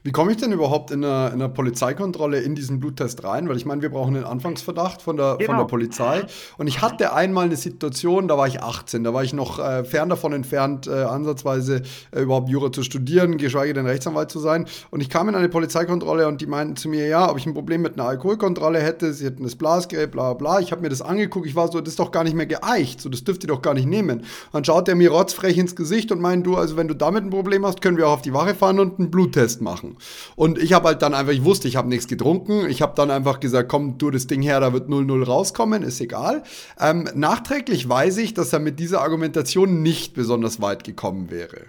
Wie 0.06 0.12
komme 0.12 0.30
ich 0.30 0.36
denn 0.36 0.52
überhaupt 0.52 0.92
in 0.92 1.04
einer, 1.04 1.32
in 1.32 1.42
einer, 1.42 1.48
Polizeikontrolle 1.48 2.40
in 2.40 2.54
diesen 2.54 2.78
Bluttest 2.78 3.24
rein? 3.24 3.48
Weil 3.48 3.56
ich 3.56 3.66
meine, 3.66 3.82
wir 3.82 3.88
brauchen 3.88 4.14
einen 4.14 4.24
Anfangsverdacht 4.24 5.02
von 5.02 5.16
der, 5.16 5.36
genau. 5.36 5.50
von 5.50 5.58
der 5.58 5.64
Polizei. 5.64 6.24
Und 6.58 6.68
ich 6.68 6.80
hatte 6.80 7.12
einmal 7.12 7.46
eine 7.46 7.56
Situation, 7.56 8.28
da 8.28 8.38
war 8.38 8.46
ich 8.46 8.62
18, 8.62 9.02
da 9.02 9.12
war 9.12 9.24
ich 9.24 9.32
noch 9.32 9.58
äh, 9.58 9.84
fern 9.84 10.08
davon 10.08 10.32
entfernt, 10.32 10.86
äh, 10.86 10.92
ansatzweise 10.92 11.82
äh, 12.12 12.20
überhaupt 12.20 12.48
Jura 12.48 12.70
zu 12.70 12.84
studieren, 12.84 13.36
geschweige 13.36 13.74
denn 13.74 13.86
Rechtsanwalt 13.86 14.30
zu 14.30 14.38
sein. 14.38 14.66
Und 14.92 15.00
ich 15.00 15.10
kam 15.10 15.28
in 15.28 15.34
eine 15.34 15.48
Polizeikontrolle 15.48 16.28
und 16.28 16.40
die 16.40 16.46
meinten 16.46 16.76
zu 16.76 16.88
mir, 16.88 17.08
ja, 17.08 17.28
ob 17.28 17.38
ich 17.38 17.46
ein 17.46 17.54
Problem 17.54 17.82
mit 17.82 17.94
einer 17.94 18.08
Alkoholkontrolle 18.08 18.80
hätte, 18.80 19.12
sie 19.12 19.24
hätten 19.24 19.42
das 19.42 19.56
Blasgerät, 19.56 20.12
bla 20.12 20.34
bla. 20.34 20.60
Ich 20.60 20.70
habe 20.70 20.82
mir 20.82 20.88
das 20.88 21.02
angeguckt, 21.02 21.46
ich 21.46 21.56
war 21.56 21.66
so, 21.66 21.80
das 21.80 21.94
ist 21.94 21.98
doch 21.98 22.12
gar 22.12 22.22
nicht 22.22 22.36
mehr 22.36 22.46
geeicht, 22.46 23.00
so, 23.00 23.08
das 23.08 23.24
dürft 23.24 23.42
ihr 23.42 23.48
doch 23.48 23.60
gar 23.60 23.74
nicht 23.74 23.88
nehmen. 23.88 24.22
dann 24.52 24.64
schaut 24.64 24.88
er 24.88 24.94
mir 24.94 25.10
rotzfrech 25.10 25.58
ins 25.58 25.74
Gesicht 25.74 26.12
und 26.12 26.20
meint, 26.20 26.46
du, 26.46 26.56
also 26.56 26.76
wenn 26.76 26.86
du 26.86 26.94
damit 26.94 27.24
ein 27.24 27.30
Problem 27.30 27.66
hast, 27.66 27.80
können 27.80 27.96
wir 27.96 28.06
auch 28.06 28.12
auf 28.12 28.22
die 28.22 28.32
Wache 28.32 28.54
fahren 28.54 28.78
und 28.78 29.00
einen 29.00 29.10
Bluttest 29.10 29.55
Test 29.56 29.62
machen. 29.62 29.96
Und 30.36 30.58
ich 30.58 30.72
habe 30.72 30.88
halt 30.88 31.02
dann 31.02 31.14
einfach, 31.14 31.32
ich 31.32 31.44
wusste, 31.44 31.68
ich 31.68 31.76
habe 31.76 31.88
nichts 31.88 32.06
getrunken. 32.06 32.68
Ich 32.68 32.82
habe 32.82 32.92
dann 32.94 33.10
einfach 33.10 33.40
gesagt, 33.40 33.68
komm, 33.68 33.98
du 33.98 34.10
das 34.10 34.26
Ding 34.26 34.42
her, 34.42 34.60
da 34.60 34.72
wird 34.72 34.88
0-0 34.88 35.24
rauskommen, 35.24 35.82
ist 35.82 36.00
egal. 36.00 36.42
Ähm, 36.78 37.08
nachträglich 37.14 37.88
weiß 37.88 38.18
ich, 38.18 38.34
dass 38.34 38.52
er 38.52 38.60
mit 38.60 38.78
dieser 38.78 39.00
Argumentation 39.00 39.82
nicht 39.82 40.14
besonders 40.14 40.60
weit 40.60 40.84
gekommen 40.84 41.30
wäre. 41.30 41.66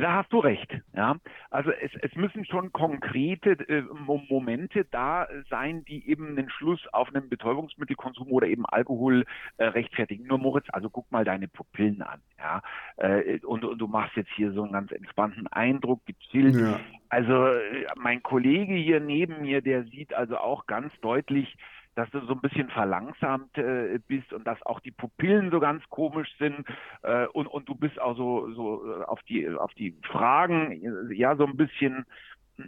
Da 0.00 0.12
hast 0.14 0.32
du 0.32 0.40
recht. 0.40 0.70
Ja, 0.94 1.16
also 1.50 1.70
es, 1.70 1.92
es 2.02 2.14
müssen 2.16 2.44
schon 2.44 2.72
konkrete 2.72 3.52
äh, 3.68 3.82
Momente 4.28 4.84
da 4.90 5.28
sein, 5.48 5.84
die 5.84 6.08
eben 6.08 6.34
den 6.34 6.50
Schluss 6.50 6.80
auf 6.92 7.14
einen 7.14 7.28
Betäubungsmittelkonsum 7.28 8.28
oder 8.28 8.48
eben 8.48 8.66
Alkohol 8.66 9.24
äh, 9.56 9.66
rechtfertigen. 9.66 10.26
Nur 10.26 10.38
Moritz, 10.38 10.66
also 10.72 10.90
guck 10.90 11.10
mal 11.12 11.24
deine 11.24 11.46
Pupillen 11.46 12.02
an. 12.02 12.20
Ja, 12.38 12.62
äh, 12.96 13.38
und, 13.40 13.64
und, 13.64 13.78
du 13.78 13.86
machst 13.86 14.16
jetzt 14.16 14.32
hier 14.34 14.52
so 14.52 14.64
einen 14.64 14.72
ganz 14.72 14.90
entspannten 14.90 15.46
Eindruck, 15.46 16.04
gezielt. 16.06 16.56
Ja. 16.56 16.80
Also 17.08 17.46
äh, 17.46 17.86
mein 17.96 18.22
Kollege 18.22 18.74
hier 18.74 18.98
neben 18.98 19.42
mir, 19.42 19.62
der 19.62 19.84
sieht 19.84 20.12
also 20.12 20.38
auch 20.38 20.66
ganz 20.66 20.92
deutlich, 21.00 21.56
dass 21.94 22.10
du 22.10 22.20
so 22.26 22.32
ein 22.32 22.40
bisschen 22.40 22.68
verlangsamt 22.70 23.56
äh, 23.56 23.98
bist 24.06 24.32
und 24.32 24.46
dass 24.46 24.60
auch 24.66 24.80
die 24.80 24.90
Pupillen 24.90 25.50
so 25.50 25.60
ganz 25.60 25.82
komisch 25.90 26.34
sind 26.38 26.66
äh, 27.02 27.26
und, 27.26 27.46
und 27.46 27.68
du 27.68 27.74
bist 27.74 28.00
auch 28.00 28.16
so, 28.16 28.52
so 28.52 29.00
äh, 29.00 29.04
auf 29.04 29.22
die 29.24 29.48
auf 29.48 29.72
die 29.74 29.96
Fragen 30.02 30.72
äh, 31.10 31.14
ja 31.14 31.36
so 31.36 31.46
ein 31.46 31.56
bisschen 31.56 32.04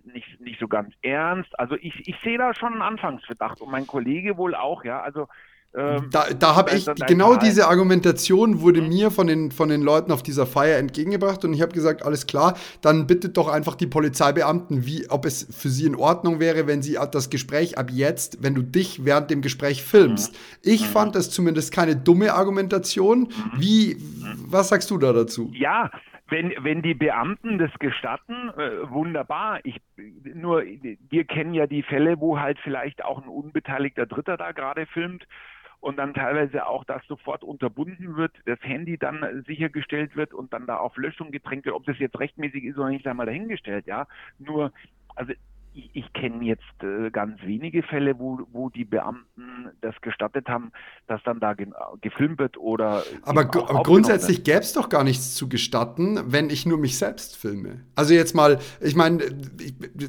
nicht, 0.05 0.41
nicht 0.41 0.59
so 0.59 0.69
ganz 0.69 0.95
ernst. 1.03 1.59
Also 1.59 1.77
ich, 1.77 2.09
ich 2.09 2.17
sehe 2.23 2.39
da 2.39 2.55
schon 2.55 2.73
einen 2.73 2.83
Anfangsverdacht 2.83 3.61
und 3.61 3.71
mein 3.71 3.87
Kollege 3.87 4.37
wohl 4.37 4.55
auch, 4.55 4.85
ja. 4.85 5.01
Also 5.01 5.29
ähm, 5.77 6.09
da, 6.11 6.27
da 6.39 6.57
habe 6.57 6.75
ich, 6.75 6.87
genau 7.07 7.35
Teil. 7.35 7.49
diese 7.49 7.69
Argumentation 7.69 8.62
wurde 8.62 8.81
mhm. 8.81 8.89
mir 8.89 9.11
von 9.11 9.27
den, 9.27 9.51
von 9.51 9.69
den 9.69 9.83
Leuten 9.83 10.11
auf 10.11 10.23
dieser 10.23 10.47
Feier 10.47 10.79
entgegengebracht 10.79 11.45
und 11.45 11.53
ich 11.53 11.61
habe 11.61 11.73
gesagt, 11.73 12.05
alles 12.05 12.27
klar, 12.27 12.57
dann 12.81 13.07
bittet 13.07 13.37
doch 13.37 13.49
einfach 13.49 13.75
die 13.75 13.87
Polizeibeamten, 13.87 14.87
wie, 14.87 15.09
ob 15.11 15.27
es 15.27 15.47
für 15.55 15.69
sie 15.69 15.87
in 15.87 15.95
Ordnung 15.95 16.41
wäre, 16.41 16.67
wenn 16.67 16.81
sie 16.81 16.99
das 17.12 17.29
Gespräch 17.29 17.77
ab 17.77 17.91
jetzt, 17.93 18.43
wenn 18.43 18.55
du 18.55 18.62
dich 18.62 19.05
während 19.05 19.31
dem 19.31 19.43
Gespräch 19.43 19.83
filmst. 19.83 20.33
Mhm. 20.33 20.39
Ich 20.62 20.81
mhm. 20.83 20.93
fand 20.93 21.15
das 21.15 21.31
zumindest 21.31 21.73
keine 21.73 21.95
dumme 21.95 22.33
Argumentation. 22.33 23.21
Mhm. 23.21 23.53
Wie, 23.57 23.95
mhm. 23.97 24.47
was 24.49 24.71
sagst 24.71 24.91
du 24.91 24.97
da 24.97 25.12
dazu? 25.12 25.51
Ja, 25.55 25.91
wenn, 26.29 26.53
wenn 26.59 26.83
die 26.83 26.95
Beamten 26.95 27.59
das 27.59 27.71
gestatten, 27.79 28.51
äh, 28.57 28.91
wunderbar. 28.91 29.61
Ich, 29.65 29.77
nur, 30.25 30.62
wir 30.65 31.25
kennen 31.25 31.55
ja 31.55 31.67
die 31.67 31.83
Fälle, 31.83 32.19
wo 32.19 32.39
halt 32.39 32.59
vielleicht 32.65 33.05
auch 33.05 33.23
ein 33.23 33.29
unbeteiligter 33.29 34.07
Dritter 34.07 34.37
da 34.37 34.53
gerade 34.53 34.87
filmt 34.87 35.27
und 35.87 35.99
dann 35.99 36.14
teilweise 36.14 36.66
auch 36.66 36.83
das 36.83 37.01
sofort 37.07 37.44
unterbunden 37.44 38.16
wird, 38.16 38.33
das 38.44 38.59
Handy 38.62 38.99
dann 38.99 39.44
sichergestellt 39.46 40.16
wird 40.16 40.35
und 40.35 40.53
dann 40.53 40.66
da 40.66 40.79
auf 40.79 40.96
Löschung 40.96 41.31
gedrängt 41.31 41.64
wird. 41.64 41.77
Ob 41.77 41.87
das 41.87 41.96
jetzt 42.01 42.18
rechtmäßig 42.18 42.64
ist 42.64 42.77
oder 42.77 42.88
nicht, 42.88 43.05
sei 43.05 43.14
mal 43.14 43.25
dahingestellt, 43.25 43.87
ja. 43.87 44.09
Nur, 44.40 44.72
also 45.14 45.33
ich, 45.77 45.91
ich 45.93 46.12
kenne 46.12 46.45
jetzt 46.45 46.62
äh, 46.83 47.11
ganz 47.11 47.41
wenige 47.43 47.83
Fälle, 47.83 48.19
wo, 48.19 48.41
wo 48.53 48.71
die 48.71 48.85
Beamten 48.85 49.71
das 49.83 49.95
gestattet 50.01 50.49
haben, 50.49 50.73
dass 51.07 51.23
dann 51.25 51.41
da 51.41 51.53
ge 51.55 51.67
gefilmt 52.01 52.39
wird 52.39 52.57
oder. 52.57 53.03
Aber, 53.23 53.43
aber 53.43 53.83
grundsätzlich 53.83 54.45
gäbe 54.45 54.61
es 54.61 54.73
doch 54.73 54.89
gar 54.89 55.05
nichts 55.05 55.35
zu 55.35 55.49
gestatten, 55.49 56.21
wenn 56.33 56.51
ich 56.51 56.65
nur 56.67 56.79
mich 56.79 56.99
selbst 56.99 57.37
filme. 57.37 57.85
Also 57.95 58.15
jetzt 58.15 58.35
mal, 58.35 58.59
ich 58.81 58.97
meine, 58.97 59.19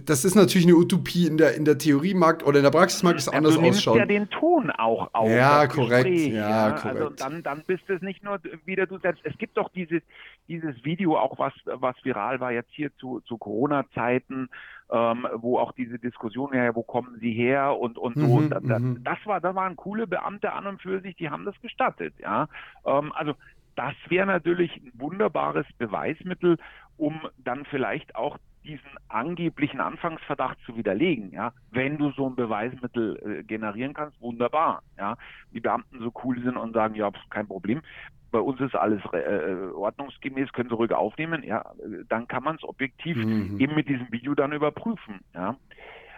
das 0.06 0.23
ist 0.23 0.36
natürlich 0.36 0.67
eine 0.67 0.75
Utopie 0.75 1.27
in 1.27 1.38
der, 1.38 1.56
in 1.56 1.65
der 1.65 1.77
Theorie 1.77 2.13
mag 2.13 2.45
oder 2.45 2.60
in 2.60 2.63
der 2.63 2.71
Praxis 2.71 3.03
mag 3.03 3.17
es 3.17 3.27
anders 3.27 3.56
du 3.56 3.62
nimmst 3.62 3.80
ausschauen. 3.80 3.99
ja 3.99 4.06
den 4.06 4.30
Ton 4.30 4.71
auch 4.71 5.13
auf. 5.13 5.30
Ja, 5.30 5.67
korrekt. 5.67 6.10
Gespräch, 6.10 6.34
ja, 6.34 6.49
ja, 6.49 6.75
Also 6.75 6.99
korrekt. 6.99 7.21
dann, 7.21 7.43
dann 7.43 7.63
bist 7.65 7.89
es 7.89 8.01
nicht 8.01 8.23
nur 8.23 8.39
wieder 8.65 8.86
du 8.86 8.97
selbst. 8.99 9.21
Es 9.25 9.38
gibt 9.38 9.58
doch 9.58 9.69
dieses, 9.69 10.01
dieses 10.47 10.83
Video 10.83 11.17
auch, 11.17 11.38
was, 11.39 11.53
was 11.65 11.95
viral 12.03 12.39
war 12.39 12.51
jetzt 12.51 12.71
hier 12.71 12.95
zu, 12.97 13.19
zu 13.21 13.38
Corona-Zeiten, 13.38 14.49
ähm, 14.91 15.27
wo 15.36 15.60
auch 15.60 15.73
diese 15.73 15.99
Diskussion, 15.99 16.53
ja, 16.53 16.73
wo 16.75 16.83
kommen 16.83 17.17
sie 17.19 17.33
her 17.33 17.77
und, 17.77 17.97
und 17.97 18.17
so. 18.17 18.39
Mhm, 18.39 18.49
da, 18.49 18.60
da, 18.60 18.79
mhm. 18.79 19.03
das 19.03 19.17
war, 19.25 19.41
da 19.41 19.55
waren 19.55 19.75
coole 19.75 20.07
Beamte 20.07 20.53
an 20.53 20.67
und 20.67 20.81
für 20.81 21.01
sich, 21.01 21.15
die 21.15 21.29
haben 21.29 21.45
das 21.45 21.60
gestattet, 21.62 22.13
ja. 22.19 22.47
Ähm, 22.86 23.12
also 23.13 23.33
das 23.75 23.93
wäre 24.10 24.25
natürlich 24.25 24.75
ein 24.77 24.91
wunderbares 24.95 25.65
Beweismittel, 25.77 26.57
um 26.97 27.21
dann 27.38 27.65
vielleicht 27.65 28.15
auch 28.15 28.38
diesen 28.67 28.89
angeblichen 29.08 29.80
Anfangsverdacht 29.80 30.58
zu 30.65 30.75
widerlegen, 30.77 31.32
ja. 31.32 31.53
Wenn 31.71 31.97
du 31.97 32.12
so 32.12 32.27
ein 32.30 32.36
Beweismittel 32.36 33.39
äh, 33.39 33.43
generieren 33.43 33.93
kannst, 33.93 34.19
wunderbar, 34.21 34.84
ja. 34.97 35.15
Die 35.51 35.60
Beamten 35.62 35.99
so 35.99 36.12
cool 36.23 36.41
sind 36.43 36.58
und 36.58 36.73
sagen, 36.73 36.95
ja, 36.95 37.10
pf, 37.10 37.17
kein 37.30 37.47
Problem. 37.47 37.82
Bei 38.30 38.39
uns 38.39 38.60
ist 38.60 38.75
alles 38.75 39.01
äh, 39.13 39.71
ordnungsgemäß, 39.73 40.51
können 40.51 40.69
Sie 40.69 40.75
ruhig 40.75 40.91
aufnehmen, 40.91 41.43
ja, 41.43 41.62
äh, 41.80 42.03
dann 42.10 42.27
kann 42.27 42.43
man 42.43 42.58
es 42.58 42.63
objektiv 42.63 43.17
Mhm. 43.17 43.60
eben 43.60 43.73
mit 43.75 43.88
diesem 43.88 44.12
Video 44.12 44.36
dann 44.36 44.51
überprüfen, 44.51 45.21
ja. 45.34 45.56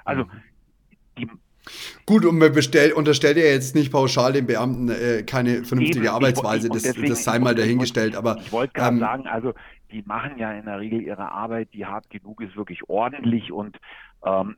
Also 0.05 0.25
die, 1.17 1.29
Gut, 2.05 2.25
und 2.25 2.39
man 2.39 2.51
bestell, 2.53 2.93
unterstellt 2.93 3.37
ja 3.37 3.43
jetzt 3.43 3.75
nicht 3.75 3.91
pauschal 3.91 4.31
den 4.33 4.47
Beamten 4.47 4.89
äh, 4.89 5.23
keine 5.23 5.63
vernünftige 5.65 5.99
Eben, 5.99 6.05
ich- 6.05 6.09
Arbeitsweise, 6.11 6.67
und 6.67 6.75
das, 6.75 6.83
deswegen- 6.83 7.09
das 7.09 7.23
sei 7.23 7.35
ich 7.35 7.41
mal 7.43 7.53
dahingestellt, 7.53 8.15
aber 8.15 8.37
Ich 8.39 8.51
wollte 8.51 8.73
gerade 8.73 8.93
ähm, 8.95 8.99
sagen, 8.99 9.27
also 9.27 9.53
die 9.91 10.03
machen 10.03 10.37
ja 10.37 10.51
in 10.53 10.65
der 10.65 10.79
Regel 10.79 11.01
ihre 11.01 11.31
Arbeit, 11.31 11.73
die 11.73 11.85
hart 11.85 12.09
genug 12.09 12.41
ist, 12.41 12.55
wirklich 12.55 12.89
ordentlich 12.89 13.51
und 13.51 13.77
ähm, 14.25 14.55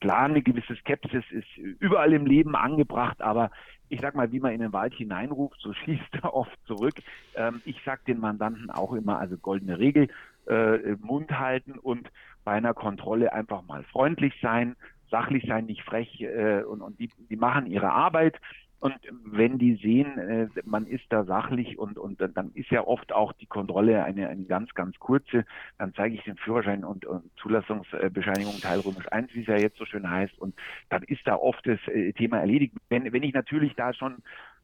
klar, 0.00 0.24
eine 0.24 0.42
gewisse 0.42 0.74
Skepsis 0.76 1.24
ist 1.30 1.56
überall 1.56 2.12
im 2.12 2.26
Leben 2.26 2.56
angebracht, 2.56 3.20
aber 3.22 3.50
ich 3.88 4.00
sag 4.00 4.14
mal, 4.14 4.32
wie 4.32 4.40
man 4.40 4.52
in 4.52 4.60
den 4.60 4.72
Wald 4.72 4.94
hineinruft, 4.94 5.60
so 5.60 5.72
schießt 5.84 6.14
er 6.22 6.34
oft 6.34 6.58
zurück. 6.66 6.94
Ähm, 7.34 7.62
ich 7.64 7.80
sag 7.84 8.04
den 8.04 8.18
Mandanten 8.18 8.70
auch 8.70 8.92
immer, 8.92 9.18
also 9.18 9.36
goldene 9.36 9.78
Regel, 9.78 10.08
äh, 10.48 10.96
Mund 11.00 11.30
halten 11.38 11.72
und 11.72 12.10
bei 12.44 12.52
einer 12.52 12.74
Kontrolle 12.74 13.32
einfach 13.32 13.62
mal 13.62 13.84
freundlich 13.84 14.34
sein, 14.40 14.76
sachlich 15.10 15.44
sein, 15.46 15.66
nicht 15.66 15.82
frech 15.82 16.20
äh, 16.20 16.62
und, 16.62 16.82
und 16.82 16.98
die, 16.98 17.10
die 17.30 17.36
machen 17.36 17.66
ihre 17.66 17.90
Arbeit. 17.90 18.36
Und 18.78 18.94
wenn 19.24 19.58
die 19.58 19.76
sehen, 19.76 20.18
äh, 20.18 20.48
man 20.64 20.86
ist 20.86 21.04
da 21.10 21.24
sachlich 21.24 21.78
und, 21.78 21.98
und 21.98 22.20
dann- 22.20 22.52
ist 22.54 22.70
ja 22.70 22.86
oft 22.86 23.12
auch 23.12 23.32
die 23.32 23.46
Kontrolle 23.46 24.04
eine, 24.04 24.28
eine 24.28 24.44
ganz, 24.44 24.72
ganz 24.74 24.98
kurze, 24.98 25.44
dann 25.78 25.94
zeige 25.94 26.14
ich 26.14 26.22
den 26.24 26.36
Führerschein 26.36 26.84
und, 26.84 27.06
und 27.06 27.24
Zulassungsbescheinigung 27.38 28.60
Teil 28.60 28.80
Römisch 28.80 29.06
1, 29.10 29.34
wie 29.34 29.40
es 29.40 29.46
ja 29.46 29.56
jetzt 29.56 29.78
so 29.78 29.84
schön 29.86 30.08
heißt, 30.08 30.38
und 30.38 30.54
dann 30.90 31.02
ist 31.04 31.26
da 31.26 31.36
oft 31.36 31.66
das 31.66 31.78
äh, 31.88 32.12
Thema 32.12 32.38
erledigt. 32.38 32.74
Wenn, 32.88 33.10
wenn 33.12 33.22
ich 33.22 33.32
natürlich 33.34 33.74
da 33.76 33.92
schon 33.94 34.18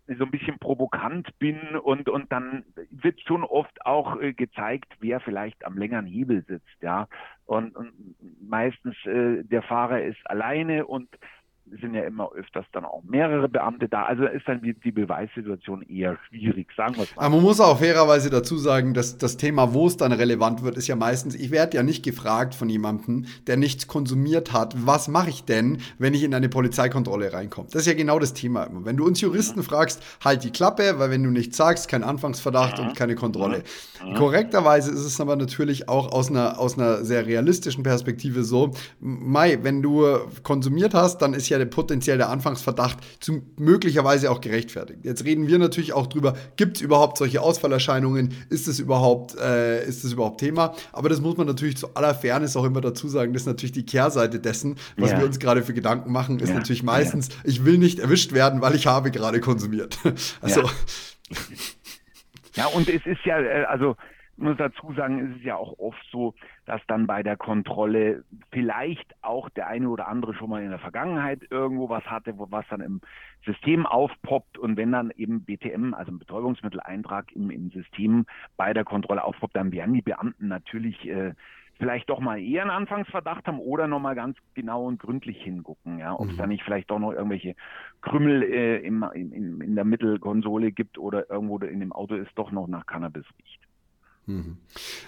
so 0.07 0.25
ein 0.25 0.31
bisschen 0.31 0.59
provokant 0.59 1.39
bin 1.39 1.77
und, 1.77 2.09
und 2.09 2.31
dann 2.33 2.65
wird 2.91 3.21
schon 3.21 3.45
oft 3.45 3.87
auch 3.87 4.21
äh, 4.21 4.33
gezeigt, 4.33 4.93
wer 5.01 5.21
vielleicht 5.21 5.65
am 5.65 5.79
längeren 5.79 6.07
Hebel 6.07 6.45
sitzt, 6.47 6.83
ja. 6.83 7.09
Und, 7.47 7.77
und 7.77 7.93
meistens 8.41 8.97
äh, 9.07 9.43
der 9.45 9.63
Fahrer 9.63 10.03
ist 10.03 10.19
alleine 10.29 10.87
und 10.87 11.09
sind 11.81 11.95
ja 11.95 12.03
immer 12.03 12.31
öfters 12.33 12.67
dann 12.73 12.85
auch 12.85 13.03
mehrere 13.05 13.49
Beamte 13.49 13.89
da. 13.89 14.05
Also 14.05 14.25
ist 14.25 14.47
dann 14.47 14.61
die, 14.63 14.75
die 14.75 14.93
Beweissituation 14.93 15.83
eher 15.83 16.19
schwierig, 16.29 16.69
sagen 16.77 16.97
wir 16.97 17.05
es 17.05 17.17
mal. 17.17 17.27
Aber 17.27 17.37
man 17.37 17.45
muss 17.45 17.61
auch 17.61 17.79
fairerweise 17.79 18.31
dazu 18.31 18.57
sagen, 18.57 18.95
dass 18.95 19.17
das 19.17 19.37
Thema, 19.37 19.73
wo 19.73 19.87
es 19.87 19.97
dann 19.97 20.13
relevant 20.13 20.63
wird, 20.63 20.77
ist 20.77 20.89
ja 20.89 20.97
meistens, 20.97 21.35
ich 21.35 21.51
werde 21.51 21.77
ja 21.77 21.83
nicht 21.83 22.05
gefragt 22.05 22.55
von 22.55 22.69
jemandem, 22.69 23.27
der 23.47 23.57
nichts 23.57 23.87
konsumiert 23.87 24.53
hat, 24.53 24.75
was 24.87 25.09
mache 25.09 25.31
ich 25.31 25.45
denn, 25.45 25.79
wenn 25.99 26.15
ich 26.15 26.25
in 26.25 26.35
eine 26.35 26.49
Polizeikontrolle 26.49 27.33
reinkomme? 27.33 27.69
Das 27.71 27.83
ist 27.83 27.87
ja 27.87 27.95
genau 27.95 28.19
das 28.19 28.35
Thema 28.35 28.65
immer. 28.65 28.85
Wenn 28.85 28.97
du 28.97 29.07
uns 29.07 29.21
Juristen 29.21 29.63
fragst, 29.63 30.03
halt 30.25 30.45
die 30.45 30.51
Klappe, 30.51 30.99
weil 30.99 31.11
wenn 31.11 31.23
du 31.23 31.31
nichts 31.31 31.57
sagst, 31.57 31.89
kein 31.89 32.03
Anfangsverdacht 32.03 32.81
und 32.81 32.97
keine 32.97 33.15
Kontrolle. 33.15 33.63
Korrekterweise 34.17 34.91
ist 34.91 35.05
es 35.05 35.21
aber 35.21 35.37
natürlich 35.37 35.89
auch 35.89 36.13
aus 36.13 36.29
einer, 36.29 36.59
aus 36.59 36.77
einer 36.77 37.05
sehr 37.05 37.27
realistischen 37.27 37.83
Perspektive 37.83 38.43
so, 38.43 38.73
Mai, 39.01 39.59
wenn 39.63 39.81
du 39.81 40.05
konsumiert 40.43 40.95
hast, 40.95 41.19
dann 41.23 41.35
ist 41.35 41.49
ja 41.53 41.59
der 41.59 41.67
potenziell 41.67 42.19
der 42.19 42.29
Anfangsverdacht 42.29 42.99
zu, 43.21 43.43
möglicherweise 43.59 44.31
auch 44.31 44.41
gerechtfertigt. 44.41 45.01
Jetzt 45.05 45.25
reden 45.25 45.47
wir 45.47 45.59
natürlich 45.59 45.93
auch 45.93 46.07
drüber, 46.09 46.35
gibt 46.57 46.77
es 46.77 46.83
überhaupt 46.83 47.19
solche 47.19 47.41
Ausfallerscheinungen? 47.41 48.35
Ist 48.51 48.67
es 48.69 48.79
überhaupt, 48.81 49.37
äh, 49.39 49.85
ist 49.87 50.05
es 50.05 50.13
überhaupt 50.13 50.41
Thema? 50.41 50.75
Aber 50.93 51.09
das 51.09 51.21
muss 51.21 51.37
man 51.37 51.47
natürlich 51.47 51.77
zu 51.77 51.95
aller 51.95 52.15
Fairness 52.15 52.57
auch 52.57 52.65
immer 52.65 52.81
dazu 52.81 53.09
sagen, 53.09 53.33
das 53.33 53.43
ist 53.43 53.47
natürlich 53.47 53.73
die 53.73 53.87
Kehrseite 53.87 54.41
dessen, 54.41 54.77
was 54.97 55.13
Ja. 55.13 55.19
wir 55.19 55.27
uns 55.27 55.39
gerade 55.39 55.63
für 55.63 55.75
Gedanken 55.75 56.11
machen, 56.13 56.41
ist 56.41 56.49
Ja, 56.51 56.57
natürlich 56.57 56.83
meistens, 56.83 57.29
ich 57.45 57.65
will 57.65 57.79
nicht 57.79 57.99
erwischt 58.01 58.33
werden, 58.33 58.61
weil 58.61 58.75
ich 58.75 58.87
habe 58.87 59.11
gerade 59.11 59.41
konsumiert. 59.41 59.99
Also, 60.41 60.63
Ja. 60.63 60.71
Ja, 62.55 62.67
und 62.67 62.89
es 62.89 63.01
ist 63.07 63.25
ja, 63.25 63.41
äh, 63.41 63.65
also 63.65 63.97
ich 64.37 64.43
muss 64.43 64.57
dazu 64.57 64.93
sagen, 64.95 65.31
es 65.31 65.37
ist 65.39 65.45
ja 65.45 65.57
auch 65.57 65.79
oft 65.79 66.03
so, 66.11 66.35
dass 66.65 66.81
dann 66.87 67.07
bei 67.07 67.23
der 67.23 67.37
Kontrolle 67.37 68.25
vielleicht 68.51 69.15
auch 69.23 69.51
der 69.51 69.67
eine 69.69 69.89
oder 69.89 70.09
andere 70.09 70.35
schon 70.35 70.51
mal 70.51 70.63
in 70.63 70.71
der 70.71 70.79
Vergangenheit 70.79 71.43
irgendwo 71.51 71.89
was 71.89 72.05
hatte, 72.07 72.39
wo 72.39 72.47
was 72.51 72.67
dann 72.69 72.81
im 72.81 73.01
System 73.45 73.87
aufpoppt 73.87 74.59
und 74.59 74.77
wenn 74.77 74.93
dann 74.93 75.11
eben 75.17 75.45
BTM, 75.45 75.95
also 75.95 76.13
ein 76.13 76.19
Betäubungsmitteleintrag 76.19 77.31
im, 77.33 77.51
im 77.51 77.71
System 77.71 78.25
bei 78.57 78.73
der 78.73 78.85
Kontrolle 78.85 79.23
aufpoppt, 79.23 79.55
dann 79.57 79.73
werden 79.73 79.95
die 79.95 80.03
Beamten 80.03 80.49
natürlich 80.49 81.07
äh, 81.07 81.35
vielleicht 81.79 82.09
doch 82.09 82.21
mal 82.21 82.41
eher 82.41 82.63
einen 82.63 82.71
Anfangsverdacht 82.71 83.47
haben 83.47 83.59
oder 83.59 83.87
nochmal 83.87 84.15
ganz 84.15 84.39
genau 84.55 84.85
und 84.87 84.99
gründlich 85.01 85.43
hingucken, 85.43 85.99
ja, 85.99 86.15
ob 86.15 86.31
es 86.31 86.35
Mhm. 86.35 86.39
da 86.39 86.47
nicht 86.47 86.63
vielleicht 86.65 86.91
doch 86.91 86.99
noch 86.99 87.13
irgendwelche 87.13 87.55
Krümmel 88.01 88.43
äh, 88.45 88.79
im, 88.79 89.05
im, 89.15 89.61
in 89.61 89.75
der 89.75 89.85
Mittelkonsole 89.85 90.73
gibt 90.73 90.97
oder 90.99 91.29
irgendwo 91.31 91.59
in 91.59 91.81
dem 91.81 91.93
Auto 91.93 92.15
ist 92.15 92.33
doch 92.37 92.51
noch 92.51 92.67
nach 92.69 92.87
Cannabis 92.87 93.27
riecht. 93.39 93.61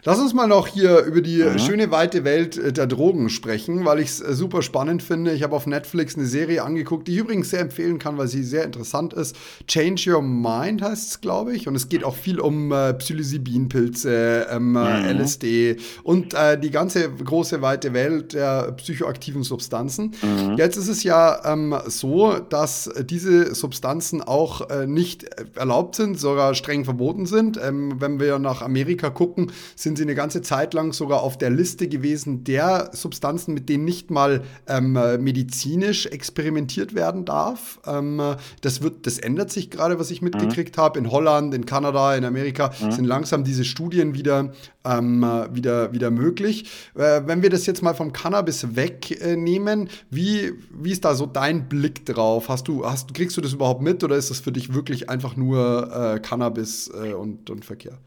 Lass 0.05 0.18
uns 0.18 0.35
mal 0.35 0.48
noch 0.48 0.66
hier 0.66 1.05
über 1.05 1.20
die 1.20 1.42
Mhm. 1.42 1.59
schöne 1.59 1.90
weite 1.92 2.24
Welt 2.24 2.59
äh, 2.59 2.72
der 2.72 2.87
Drogen 2.88 3.31
sprechen, 3.31 3.85
weil 3.85 4.00
ich 4.00 4.09
es 4.09 4.20
äh, 4.20 4.35
super 4.35 4.61
spannend 4.61 5.03
finde. 5.03 5.33
Ich 5.33 5.42
habe 5.44 5.55
auf 5.55 5.66
Netflix 5.66 6.16
eine 6.16 6.27
Serie 6.27 6.62
angeguckt, 6.64 7.07
die 7.09 7.12
ich 7.12 7.18
übrigens 7.18 7.48
sehr 7.50 7.61
empfehlen 7.61 7.98
kann, 7.98 8.18
weil 8.18 8.27
sie 8.29 8.42
sehr 8.42 8.64
interessant 8.64 9.14
ist. 9.14 9.37
Change 9.68 10.11
Your 10.14 10.20
Mind 10.20 10.83
heißt 10.83 11.09
es, 11.11 11.20
glaube 11.20 11.55
ich. 11.55 11.68
Und 11.68 11.77
es 11.77 11.88
geht 11.88 12.03
auch 12.05 12.16
viel 12.16 12.40
um 12.40 12.72
äh, 12.72 12.92
Psilocybinpilze, 12.94 14.46
ähm, 14.50 14.77
äh, 14.77 15.12
Mhm. 15.14 15.20
LSD 15.20 15.77
und 16.03 16.35
äh, 16.35 16.59
die 16.59 16.70
ganze 16.70 17.09
große 17.11 17.62
weite 17.62 17.92
Welt 17.94 18.33
der 18.35 18.72
psychoaktiven 18.72 19.42
Substanzen. 19.44 20.12
Mhm. 20.22 20.57
Jetzt 20.59 20.77
ist 20.77 20.88
es 20.88 21.03
ja 21.05 21.40
ähm, 21.53 21.74
so, 21.87 22.38
dass 22.40 22.90
diese 23.09 23.55
Substanzen 23.55 24.22
auch 24.22 24.68
äh, 24.70 24.87
nicht 24.87 25.24
erlaubt 25.57 25.94
sind, 25.96 26.18
sogar 26.18 26.55
streng 26.55 26.85
verboten 26.85 27.27
sind. 27.27 27.59
Ähm, 27.62 28.00
wenn 28.00 28.20
wir 28.20 28.38
nach 28.38 28.61
Amerika 28.62 29.04
gucken, 29.11 29.53
sind 29.77 29.97
sie 29.97 30.05
eine 30.05 30.14
ganze 30.14 30.43
Zeit 30.43 30.75
lang 30.75 30.93
sogar 30.93 31.23
auf 31.23 31.38
der 31.38 31.51
Liste 31.51 31.88
gewesen 31.88 32.45
der 32.45 32.90
Substanzen, 32.93 33.55
mit 33.55 33.69
denen 33.69 33.85
nicht 33.85 34.11
mal 34.11 34.43
ähm, 34.67 34.97
äh, 34.97 35.19
medizinisch 35.19 36.07
experimentiert 36.07 36.95
werden 36.95 37.25
darf. 37.25 37.81
Ähm, 37.87 38.21
äh, 38.21 38.37
das, 38.61 38.83
wird, 38.83 39.07
das 39.07 39.19
ändert 39.19 39.51
sich 39.51 39.71
gerade, 39.71 39.99
was 39.99 40.11
ich 40.11 40.23
mitgekriegt 40.23 40.79
habe. 40.79 40.99
In 40.99 41.11
Holland, 41.11 41.55
in 41.55 41.67
Kanada, 41.67 42.14
in 42.14 42.25
Amerika 42.25 42.73
sind 42.90 43.05
langsam 43.05 43.45
diese 43.45 43.64
Studien 43.64 44.14
wieder, 44.14 44.53
ähm, 44.85 45.23
äh, 45.23 45.55
wieder, 45.55 45.93
wieder 45.93 46.11
möglich. 46.11 46.71
Äh, 46.95 47.23
wenn 47.27 47.43
wir 47.43 47.51
das 47.51 47.67
jetzt 47.67 47.83
mal 47.83 47.95
vom 47.95 48.12
Cannabis 48.12 48.77
wegnehmen, 48.77 49.88
wie, 50.11 50.53
wie 50.71 50.93
ist 50.93 51.05
da 51.05 51.14
so 51.14 51.27
dein 51.27 51.69
Blick 51.69 52.07
drauf? 52.07 52.49
Hast 52.49 52.69
du, 52.69 52.85
hast, 52.85 53.14
kriegst 53.14 53.37
du 53.37 53.40
das 53.40 53.53
überhaupt 53.53 53.83
mit 53.83 54.03
oder 54.05 54.17
ist 54.17 54.31
das 54.31 54.40
für 54.40 54.53
dich 54.53 54.75
wirklich 54.75 55.11
einfach 55.11 55.37
nur 55.37 56.14
äh, 56.14 56.21
Cannabis 56.21 56.90
äh, 57.03 57.12
und, 57.12 57.51
und 57.51 57.64
Verkehr? 57.64 57.99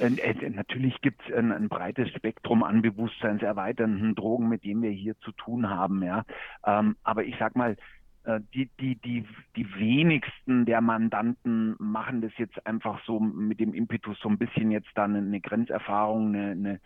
Äh, 0.00 0.50
Natürlich 0.50 1.00
gibt 1.02 1.20
es 1.26 1.34
ein, 1.34 1.52
ein 1.52 1.68
breites 1.68 2.08
Spektrum 2.10 2.62
an 2.62 2.82
bewusstseinserweiternden 2.82 4.14
Drogen, 4.14 4.48
mit 4.48 4.64
denen 4.64 4.82
wir 4.82 4.90
hier 4.90 5.18
zu 5.20 5.32
tun 5.32 5.68
haben, 5.68 6.02
ja. 6.02 6.24
Ähm, 6.64 6.96
aber 7.02 7.24
ich 7.24 7.36
sag 7.38 7.54
mal, 7.56 7.76
äh, 8.24 8.40
die, 8.54 8.70
die, 8.80 8.96
die, 8.96 9.26
die 9.56 9.74
wenigsten 9.74 10.64
der 10.64 10.80
Mandanten 10.80 11.76
machen 11.78 12.22
das 12.22 12.32
jetzt 12.38 12.66
einfach 12.66 13.02
so 13.04 13.20
mit 13.20 13.60
dem 13.60 13.74
Impetus, 13.74 14.18
so 14.20 14.28
ein 14.28 14.38
bisschen 14.38 14.70
jetzt 14.70 14.90
dann 14.94 15.14
eine 15.16 15.40
Grenzerfahrung, 15.40 16.34
eine, 16.34 16.50
eine 16.52 16.80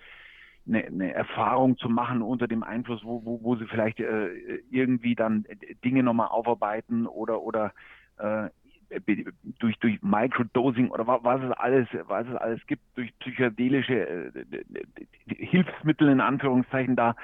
eine, 0.66 1.12
Erfahrung 1.12 1.77
zu 1.77 1.90
machen 1.90 2.22
unter 2.22 2.48
dem 2.48 2.62
Einfluss, 2.62 3.05
wo, 3.05 3.22
wo, 3.24 3.42
wo 3.42 3.57
sie 3.57 3.66
vielleicht 3.66 4.00
äh, 4.00 4.29
irgendwie 4.70 5.14
dann 5.14 5.44
Dinge 5.85 6.03
nochmal 6.03 6.29
aufarbeiten 6.29 7.07
oder 7.07 7.42
oder 7.42 7.74
durch 9.58 9.78
durch 9.78 10.02
Microdosing 10.02 10.90
oder 10.90 11.06
wa- 11.06 11.20
was 11.22 11.42
es 11.42 11.52
alles 11.52 11.88
was 12.06 12.26
es 12.26 12.34
alles 12.36 12.66
gibt 12.66 12.82
durch 12.94 13.16
psychedelische 13.18 14.06
äh, 14.06 14.64
Hilfsmittel 15.26 16.08
in 16.08 16.20
Anführungszeichen 16.20 16.96
da 16.96 17.14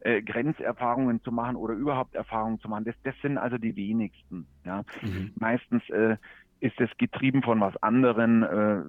äh, 0.00 0.22
Grenzerfahrungen 0.22 1.22
zu 1.22 1.30
machen 1.30 1.56
oder 1.56 1.74
überhaupt 1.74 2.14
Erfahrungen 2.14 2.58
zu 2.60 2.68
machen. 2.68 2.84
Das, 2.84 2.94
das 3.02 3.14
sind 3.20 3.36
also 3.36 3.58
die 3.58 3.76
wenigsten. 3.76 4.46
Ja. 4.64 4.82
Mhm. 5.02 5.32
Meistens 5.38 5.88
äh, 5.90 6.16
ist 6.60 6.78
es 6.78 6.90
getrieben 6.98 7.42
von 7.42 7.60
was 7.60 7.76
anderen, 7.82 8.42
äh, 8.42 8.82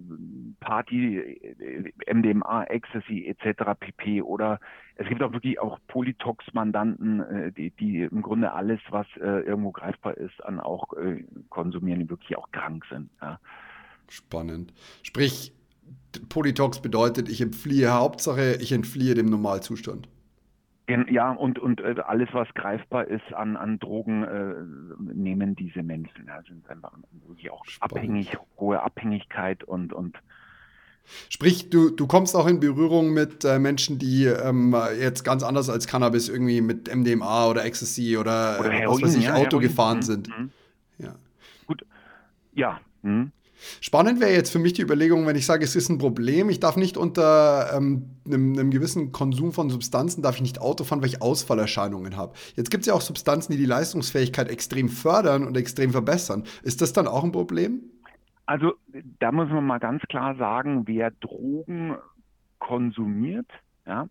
Party, 0.60 1.18
äh, 1.18 2.14
MDMA, 2.14 2.66
Ecstasy 2.66 3.26
etc. 3.28 3.72
pp. 3.80 4.22
Oder 4.22 4.60
es 4.96 5.08
gibt 5.08 5.24
auch 5.24 5.32
wirklich 5.32 5.60
auch 5.60 5.80
Polytox-Mandanten, 5.88 7.22
äh, 7.22 7.52
die, 7.52 7.72
die 7.72 8.02
im 8.02 8.22
Grunde 8.22 8.52
alles, 8.52 8.80
was 8.90 9.08
äh, 9.18 9.42
irgendwo 9.42 9.72
greifbar 9.72 10.18
ist, 10.18 10.44
an 10.44 10.60
auch 10.60 10.94
äh, 10.94 11.24
konsumieren, 11.50 12.02
die 12.02 12.10
wirklich 12.10 12.38
auch 12.38 12.52
krank 12.52 12.86
sind. 12.90 13.10
Ja. 13.22 13.40
Spannend. 14.10 14.74
Sprich, 15.04 15.54
Polytox 16.30 16.82
bedeutet, 16.82 17.30
ich 17.30 17.42
entfliehe 17.42 17.94
Hauptsache, 17.94 18.58
ich 18.60 18.72
entfliehe 18.72 19.16
dem 19.16 19.28
Normalzustand. 19.28 20.10
Ja, 20.88 21.32
und, 21.32 21.58
und 21.58 21.80
äh, 21.80 21.96
alles, 22.06 22.30
was 22.34 22.48
greifbar 22.54 23.08
ist 23.08 23.34
an, 23.34 23.56
an 23.56 23.80
Drogen, 23.80 24.24
äh, 24.24 25.14
nehmen 25.14 25.56
diese 25.56 25.84
Menschen. 25.84 26.26
Ja, 26.28 26.42
sind 26.42 26.70
einfach 26.70 26.92
wirklich 27.28 27.50
auch 27.50 27.64
Spannend. 27.66 27.94
abhängig, 27.94 28.38
hohe 28.58 28.82
Abhängigkeit 28.82 29.64
und, 29.64 29.94
und 29.94 30.18
Sprich, 31.30 31.70
du, 31.70 31.90
du 31.90 32.08
kommst 32.08 32.36
auch 32.36 32.48
in 32.48 32.60
Berührung 32.60 33.14
mit 33.14 33.44
äh, 33.44 33.60
Menschen, 33.60 34.00
die 34.00 34.26
ähm, 34.26 34.76
jetzt 35.00 35.24
ganz 35.24 35.44
anders 35.44 35.70
als 35.70 35.88
Cannabis 35.88 36.30
irgendwie 36.30 36.62
mit 36.62 36.94
MDMA 36.94 37.48
oder 37.48 37.66
Ecstasy 37.66 38.18
oder, 38.18 38.60
oder 38.60 38.72
Heroin, 38.72 39.02
was 39.02 39.10
weiß 39.10 39.16
ich, 39.18 39.26
ja, 39.26 39.34
Auto 39.34 39.58
Heroin. 39.58 39.62
gefahren 39.62 39.98
mhm. 39.98 40.02
sind. 40.04 40.28
Mhm. 40.30 40.52
Ja. 41.00 41.16
Gut. 41.68 41.86
Ja. 42.54 42.80
Mhm. 43.02 43.32
Spannend 43.80 44.20
wäre 44.20 44.32
jetzt 44.32 44.52
für 44.52 44.60
mich 44.60 44.74
die 44.74 44.82
Überlegung, 44.82 45.26
wenn 45.28 45.36
ich 45.36 45.46
sage, 45.46 45.64
es 45.64 45.76
ist 45.76 45.90
ein 45.90 45.98
Problem, 45.98 46.50
ich 46.50 46.60
darf 46.60 46.78
nicht 46.78 46.98
unter 46.98 47.72
ähm, 47.76 48.18
einem, 48.26 48.54
einem, 48.54 48.72
gewissen 48.72 49.12
Konsum 49.12 49.54
von 49.54 49.70
Substanzen, 49.70 50.22
darf 50.22 50.36
ich 50.36 50.42
nicht 50.42 50.60
Auto 50.60 50.84
fahren, 50.84 51.02
weil 51.02 51.10
ich 51.10 51.22
Ausfallerscheinungen 51.22 52.18
habe. 52.18 52.34
Jetzt 52.56 52.72
gibt 52.72 52.82
es 52.82 52.88
ja 52.88 52.94
auch 52.94 53.02
Substanzen, 53.02 53.52
die 53.52 53.58
die 53.58 53.66
Leistungsfähigkeit 53.66 54.50
extrem 54.50 54.90
fördern 54.90 55.46
und 55.46 55.56
extrem 55.58 55.92
verbessern. 55.92 56.44
Ist 56.64 56.82
das 56.82 56.94
dann 56.94 57.08
auch 57.08 57.24
ein 57.24 57.32
Problem? 57.32 57.82
Also 58.46 58.74
da 59.20 59.32
muss 59.32 59.50
man 59.50 59.66
mal 59.66 59.80
ganz 59.80 60.02
klar 60.04 60.36
sagen, 60.36 60.84
wer 60.88 61.12
Drogen 61.12 61.96
konsumiert, 62.60 63.48
ja, 63.86 64.08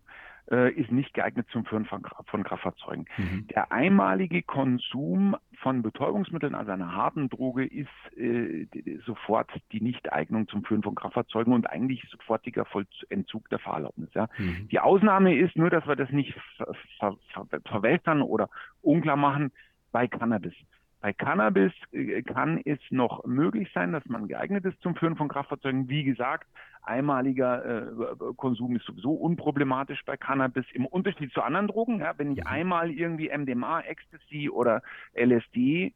äh, 0.49 0.71
ist 0.73 0.91
nicht 0.91 1.13
geeignet 1.13 1.47
zum 1.51 1.65
Führen 1.65 1.85
von, 1.85 2.03
von 2.25 2.43
Kraftfahrzeugen. 2.43 3.05
Mhm. 3.17 3.47
Der 3.47 3.71
einmalige 3.71 4.41
Konsum 4.41 5.35
von 5.61 5.83
Betäubungsmitteln, 5.83 6.55
also 6.55 6.71
einer 6.71 6.93
harten 6.95 7.29
Droge, 7.29 7.65
ist 7.65 7.87
äh, 8.17 8.67
sofort 9.05 9.49
die 9.71 9.81
Nichteignung 9.81 10.47
zum 10.47 10.63
Führen 10.63 10.83
von 10.83 10.95
Kraftfahrzeugen 10.95 11.53
und 11.53 11.69
eigentlich 11.69 12.03
sofortiger 12.09 12.65
Entzug 13.09 13.47
der 13.49 13.59
Fahrerlaubnis. 13.59 14.09
Ja. 14.13 14.27
Mhm. 14.37 14.67
Die 14.69 14.79
Ausnahme 14.79 15.35
ist 15.35 15.55
nur, 15.55 15.69
dass 15.69 15.87
wir 15.87 15.95
das 15.95 16.09
nicht 16.09 16.33
ver 16.57 16.73
ver 16.99 17.17
ver 17.49 17.61
verwässern 17.65 18.21
oder 18.21 18.49
unklar 18.81 19.17
machen 19.17 19.51
bei 19.91 20.07
Cannabis. 20.07 20.53
Bei 21.01 21.13
Cannabis 21.13 21.73
äh, 21.91 22.21
kann 22.21 22.61
es 22.63 22.79
noch 22.91 23.25
möglich 23.25 23.69
sein, 23.73 23.91
dass 23.91 24.05
man 24.05 24.27
geeignet 24.27 24.65
ist 24.65 24.79
zum 24.81 24.95
Führen 24.95 25.15
von 25.15 25.27
Kraftfahrzeugen. 25.27 25.89
Wie 25.89 26.03
gesagt, 26.03 26.47
einmaliger 26.83 27.65
äh, 27.65 28.33
Konsum 28.37 28.75
ist 28.75 28.85
sowieso 28.85 29.13
unproblematisch 29.13 30.03
bei 30.05 30.15
Cannabis 30.15 30.65
im 30.73 30.85
Unterschied 30.85 31.33
zu 31.33 31.41
anderen 31.41 31.67
Drogen. 31.67 31.99
Ja, 31.99 32.13
wenn 32.17 32.33
ich 32.33 32.39
mhm. 32.39 32.47
einmal 32.47 32.91
irgendwie 32.91 33.35
MDMA, 33.35 33.81
Ecstasy 33.81 34.49
oder 34.49 34.81
LSD 35.13 35.93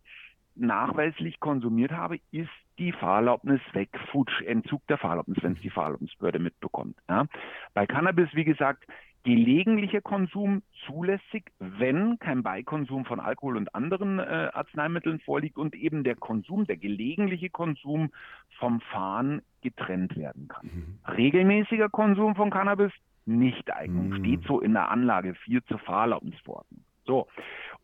nachweislich 0.56 1.40
konsumiert 1.40 1.92
habe, 1.92 2.18
ist 2.32 2.50
die 2.80 2.92
Fahrerlaubnis 2.92 3.62
weg, 3.74 3.90
Futsch, 4.12 4.42
Entzug 4.42 4.86
der 4.88 4.98
Fahrerlaubnis, 4.98 5.38
wenn 5.42 5.54
es 5.54 5.62
die 5.62 5.70
Fahrerlaubnisbehörde 5.70 6.40
mitbekommt. 6.40 6.98
Ja. 7.10 7.26
Bei 7.74 7.86
Cannabis, 7.86 8.30
wie 8.34 8.44
gesagt, 8.44 8.86
gelegentlicher 9.26 10.02
Konsum 10.02 10.62
zulässig, 10.86 11.52
wenn 11.60 12.20
kein 12.20 12.44
Beikonsum 12.44 13.06
von 13.06 13.20
Alkohol 13.20 13.58
und 13.58 13.74
anderen 13.74 14.20
äh, 14.20 14.50
Arzneimitteln 14.54 15.20
vorliegt 15.20 15.58
und 15.58 15.76
eben 15.76 16.04
der 16.04 16.16
Konsum, 16.16 16.68
der 16.68 16.78
gelegentliche 16.78 17.50
Konsum 17.50 18.12
vom 18.60 18.82
Fahren 18.82 19.42
getrennt 19.62 20.16
werden 20.16 20.48
kann. 20.48 20.70
Mhm. 20.72 21.00
Regelmäßiger 21.12 21.90
Konsum 21.90 22.36
von 22.36 22.52
Cannabis, 22.52 22.92
Nichteignung, 23.26 24.10
mhm. 24.10 24.20
steht 24.20 24.44
so 24.44 24.62
in 24.62 24.74
der 24.74 24.92
Anlage 24.92 25.34
4 25.34 25.66
zur 25.66 25.80
Fahrerlaubnisverordnung. 25.80 26.84
So. 27.06 27.28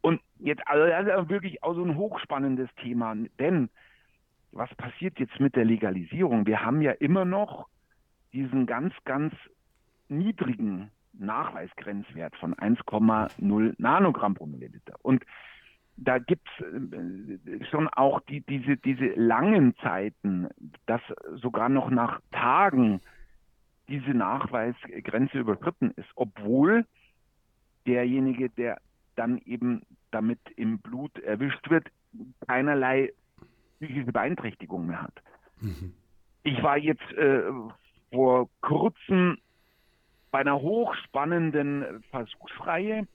Und 0.02 0.22
jetzt, 0.38 0.62
also 0.68 0.86
das 0.86 1.24
ist 1.24 1.30
wirklich 1.30 1.64
auch 1.64 1.74
so 1.74 1.84
ein 1.84 1.98
hochspannendes 1.98 2.70
Thema, 2.84 3.16
denn 3.40 3.70
was 4.52 4.74
passiert 4.76 5.20
jetzt 5.20 5.40
mit 5.40 5.56
der 5.56 5.66
Legalisierung? 5.66 6.46
Wir 6.46 6.64
haben 6.64 6.82
ja 6.82 6.92
immer 6.92 7.26
noch 7.26 7.68
diesen 8.32 8.68
ganz, 8.68 8.94
ganz 9.06 9.34
niedrigen 10.08 10.92
Nachweisgrenzwert 11.14 12.36
von 12.38 12.56
1,0 12.56 13.76
Nanogramm 13.78 14.34
pro 14.36 14.46
Milliliter. 14.46 14.96
Und 15.02 15.26
da 15.98 16.18
gibt 16.18 16.48
es 16.58 16.66
äh, 16.66 17.66
schon 17.70 17.88
auch 17.90 18.22
die, 18.22 18.42
diese, 18.42 18.78
diese 18.78 19.08
langen 19.16 19.76
Zeiten, 19.78 20.48
dass 20.86 21.02
sogar 21.36 21.70
noch 21.70 21.90
nach 21.90 22.22
Tagen 22.32 23.02
diese 23.88 24.12
Nachweisgrenze 24.12 25.40
überschritten 25.40 25.92
ist, 25.98 26.10
obwohl 26.16 26.86
derjenige, 27.86 28.50
der 28.50 28.80
dann 29.16 29.38
eben 29.40 29.82
damit 30.12 30.40
im 30.56 30.80
Blut 30.80 31.18
erwischt 31.20 31.70
wird, 31.70 31.88
keinerlei 32.48 33.12
psychische 33.78 34.12
Beeinträchtigung 34.12 34.88
mehr 34.88 35.02
hat. 35.02 35.22
Mhm. 35.60 35.94
Ich 36.44 36.62
war 36.64 36.78
jetzt 36.78 37.12
äh, 37.14 37.44
vor 38.12 38.50
kurzem 38.62 39.38
bei 40.32 40.40
einer 40.40 40.62
hochspannenden 40.62 42.04
Versuchsreihe, 42.10 43.08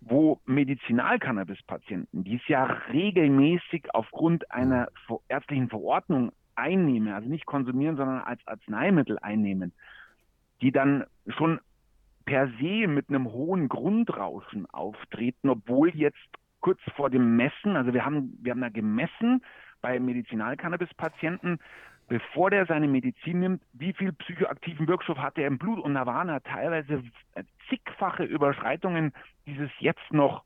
wo 0.00 0.40
Medizinalcannabis-Patienten, 0.46 2.24
die 2.24 2.36
es 2.36 2.46
ja 2.46 2.64
regelmäßig 2.64 3.94
aufgrund 3.94 4.50
einer 4.50 4.88
ärztlichen 5.28 5.68
Verordnung 5.68 6.32
einnehmen, 6.54 7.12
also 7.12 7.28
nicht 7.28 7.46
konsumieren, 7.46 7.96
sondern 7.96 8.20
als 8.20 8.46
Arzneimittel 8.46 9.18
einnehmen, 9.18 9.72
die 10.60 10.72
dann 10.72 11.04
schon 11.26 11.60
per 12.26 12.48
se 12.60 12.86
mit 12.86 13.08
einem 13.08 13.32
hohen 13.32 13.68
Grundrauschen 13.68 14.66
auftreten, 14.70 15.48
obwohl 15.48 15.88
jetzt 15.96 16.18
kurz 16.60 16.80
vor 16.94 17.10
dem 17.10 17.36
Messen, 17.36 17.76
also 17.76 17.94
wir 17.94 18.04
haben, 18.04 18.36
wir 18.42 18.52
haben 18.52 18.60
da 18.60 18.68
gemessen 18.68 19.42
bei 19.80 19.98
Medizinalcannabis-Patienten, 19.98 21.58
bevor 22.08 22.50
der 22.50 22.66
seine 22.66 22.88
Medizin 22.88 23.40
nimmt, 23.40 23.62
wie 23.72 23.92
viel 23.92 24.12
psychoaktiven 24.12 24.88
Wirkstoff 24.88 25.18
hat 25.18 25.38
er 25.38 25.46
im 25.46 25.58
Blut. 25.58 25.78
Und 25.78 25.94
da 25.94 26.06
waren 26.06 26.28
teilweise 26.42 27.02
zigfache 27.68 28.24
Überschreitungen 28.24 29.12
dieses 29.46 29.70
jetzt 29.78 30.12
noch 30.12 30.42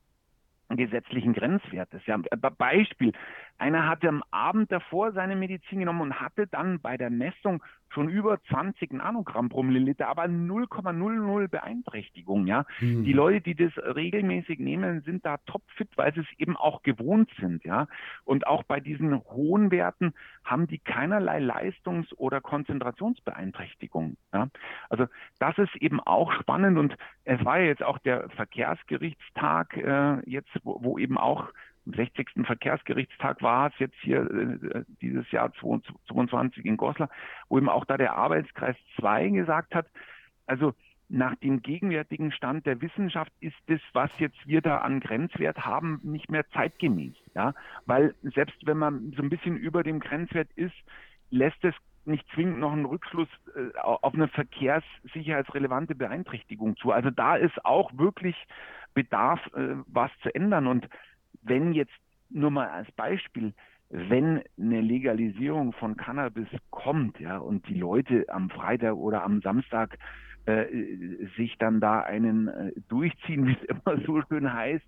gesetzlichen 0.68 1.33
Grenzwertes. 1.35 2.03
Ja, 2.07 2.18
Beispiel, 2.59 3.12
einer 3.58 3.88
hatte 3.88 4.08
am 4.08 4.22
Abend 4.30 4.72
davor 4.72 5.12
seine 5.12 5.36
Medizin 5.36 5.80
genommen 5.80 6.00
und 6.00 6.20
hatte 6.20 6.46
dann 6.46 6.80
bei 6.80 6.96
der 6.96 7.10
Messung 7.10 7.62
schon 7.92 8.08
über 8.08 8.42
20 8.44 8.92
Nanogramm 8.92 9.48
pro 9.48 9.62
Milliliter, 9.62 10.08
aber 10.08 10.24
0,00 10.24 11.48
Beeinträchtigung. 11.48 12.46
Ja, 12.46 12.64
mhm. 12.80 13.04
die 13.04 13.12
Leute, 13.12 13.40
die 13.40 13.54
das 13.54 13.72
regelmäßig 13.76 14.58
nehmen, 14.58 15.02
sind 15.02 15.24
da 15.24 15.36
topfit, 15.46 15.90
weil 15.96 16.12
sie 16.14 16.20
es 16.20 16.38
eben 16.38 16.56
auch 16.56 16.82
gewohnt 16.82 17.30
sind. 17.38 17.64
Ja, 17.64 17.86
und 18.24 18.46
auch 18.46 18.62
bei 18.64 18.80
diesen 18.80 19.22
hohen 19.24 19.70
Werten 19.70 20.14
haben 20.44 20.66
die 20.66 20.78
keinerlei 20.78 21.38
Leistungs- 21.38 22.12
oder 22.16 22.40
Konzentrationsbeeinträchtigung. 22.40 24.16
Ja, 24.32 24.48
also 24.88 25.06
das 25.38 25.56
ist 25.58 25.76
eben 25.76 26.00
auch 26.00 26.32
spannend 26.32 26.78
und 26.78 26.96
es 27.24 27.44
war 27.44 27.58
ja 27.58 27.66
jetzt 27.66 27.82
auch 27.82 27.98
der 27.98 28.28
Verkehrsgerichtstag 28.30 29.76
äh, 29.76 30.18
jetzt, 30.28 30.50
wo, 30.64 30.82
wo 30.82 30.98
eben 30.98 31.18
auch 31.18 31.52
am 31.86 31.94
60. 31.94 32.28
Verkehrsgerichtstag 32.44 33.42
war 33.42 33.68
es 33.68 33.78
jetzt 33.78 33.96
hier 34.00 34.22
äh, 34.30 34.84
dieses 35.00 35.30
Jahr 35.30 35.52
22 35.54 36.64
in 36.64 36.76
Goslar, 36.76 37.10
wo 37.48 37.58
eben 37.58 37.68
auch 37.68 37.84
da 37.84 37.96
der 37.96 38.14
Arbeitskreis 38.14 38.76
2 38.96 39.28
gesagt 39.30 39.74
hat, 39.74 39.86
also 40.46 40.74
nach 41.08 41.36
dem 41.36 41.60
gegenwärtigen 41.60 42.32
Stand 42.32 42.64
der 42.64 42.80
Wissenschaft 42.80 43.32
ist 43.40 43.56
das, 43.66 43.80
was 43.92 44.10
jetzt 44.18 44.46
wir 44.46 44.62
da 44.62 44.78
an 44.78 44.98
Grenzwert 45.00 45.58
haben, 45.58 46.00
nicht 46.02 46.30
mehr 46.30 46.48
zeitgemäß. 46.50 47.14
Ja, 47.34 47.54
weil 47.84 48.14
selbst 48.22 48.66
wenn 48.66 48.78
man 48.78 49.12
so 49.14 49.22
ein 49.22 49.28
bisschen 49.28 49.56
über 49.56 49.82
dem 49.82 50.00
Grenzwert 50.00 50.48
ist, 50.56 50.74
lässt 51.30 51.62
es 51.64 51.74
nicht 52.04 52.26
zwingend 52.34 52.58
noch 52.58 52.72
einen 52.72 52.86
Rückschluss 52.86 53.28
äh, 53.54 53.78
auf 53.78 54.14
eine 54.14 54.28
verkehrssicherheitsrelevante 54.28 55.94
Beeinträchtigung 55.94 56.76
zu. 56.76 56.92
Also 56.92 57.10
da 57.10 57.36
ist 57.36 57.64
auch 57.64 57.92
wirklich 57.96 58.36
Bedarf, 58.94 59.40
äh, 59.54 59.76
was 59.86 60.10
zu 60.22 60.34
ändern. 60.34 60.66
Und 60.66 60.88
wenn 61.42 61.72
jetzt 61.72 61.92
nur 62.31 62.50
mal 62.50 62.68
als 62.68 62.90
Beispiel, 62.92 63.52
wenn 63.90 64.42
eine 64.59 64.81
Legalisierung 64.81 65.72
von 65.74 65.96
Cannabis 65.96 66.48
kommt, 66.70 67.20
ja, 67.20 67.37
und 67.38 67.68
die 67.68 67.78
Leute 67.78 68.24
am 68.28 68.48
Freitag 68.48 68.94
oder 68.94 69.22
am 69.22 69.42
Samstag 69.42 69.98
äh, 70.46 70.66
sich 71.37 71.57
dann 71.59 71.81
da 71.81 72.00
einen 72.00 72.48
äh, 72.48 72.72
durchziehen, 72.88 73.46
wie 73.46 73.52
es 73.52 73.62
immer 73.64 74.00
so 74.07 74.22
schön 74.28 74.52
heißt, 74.52 74.85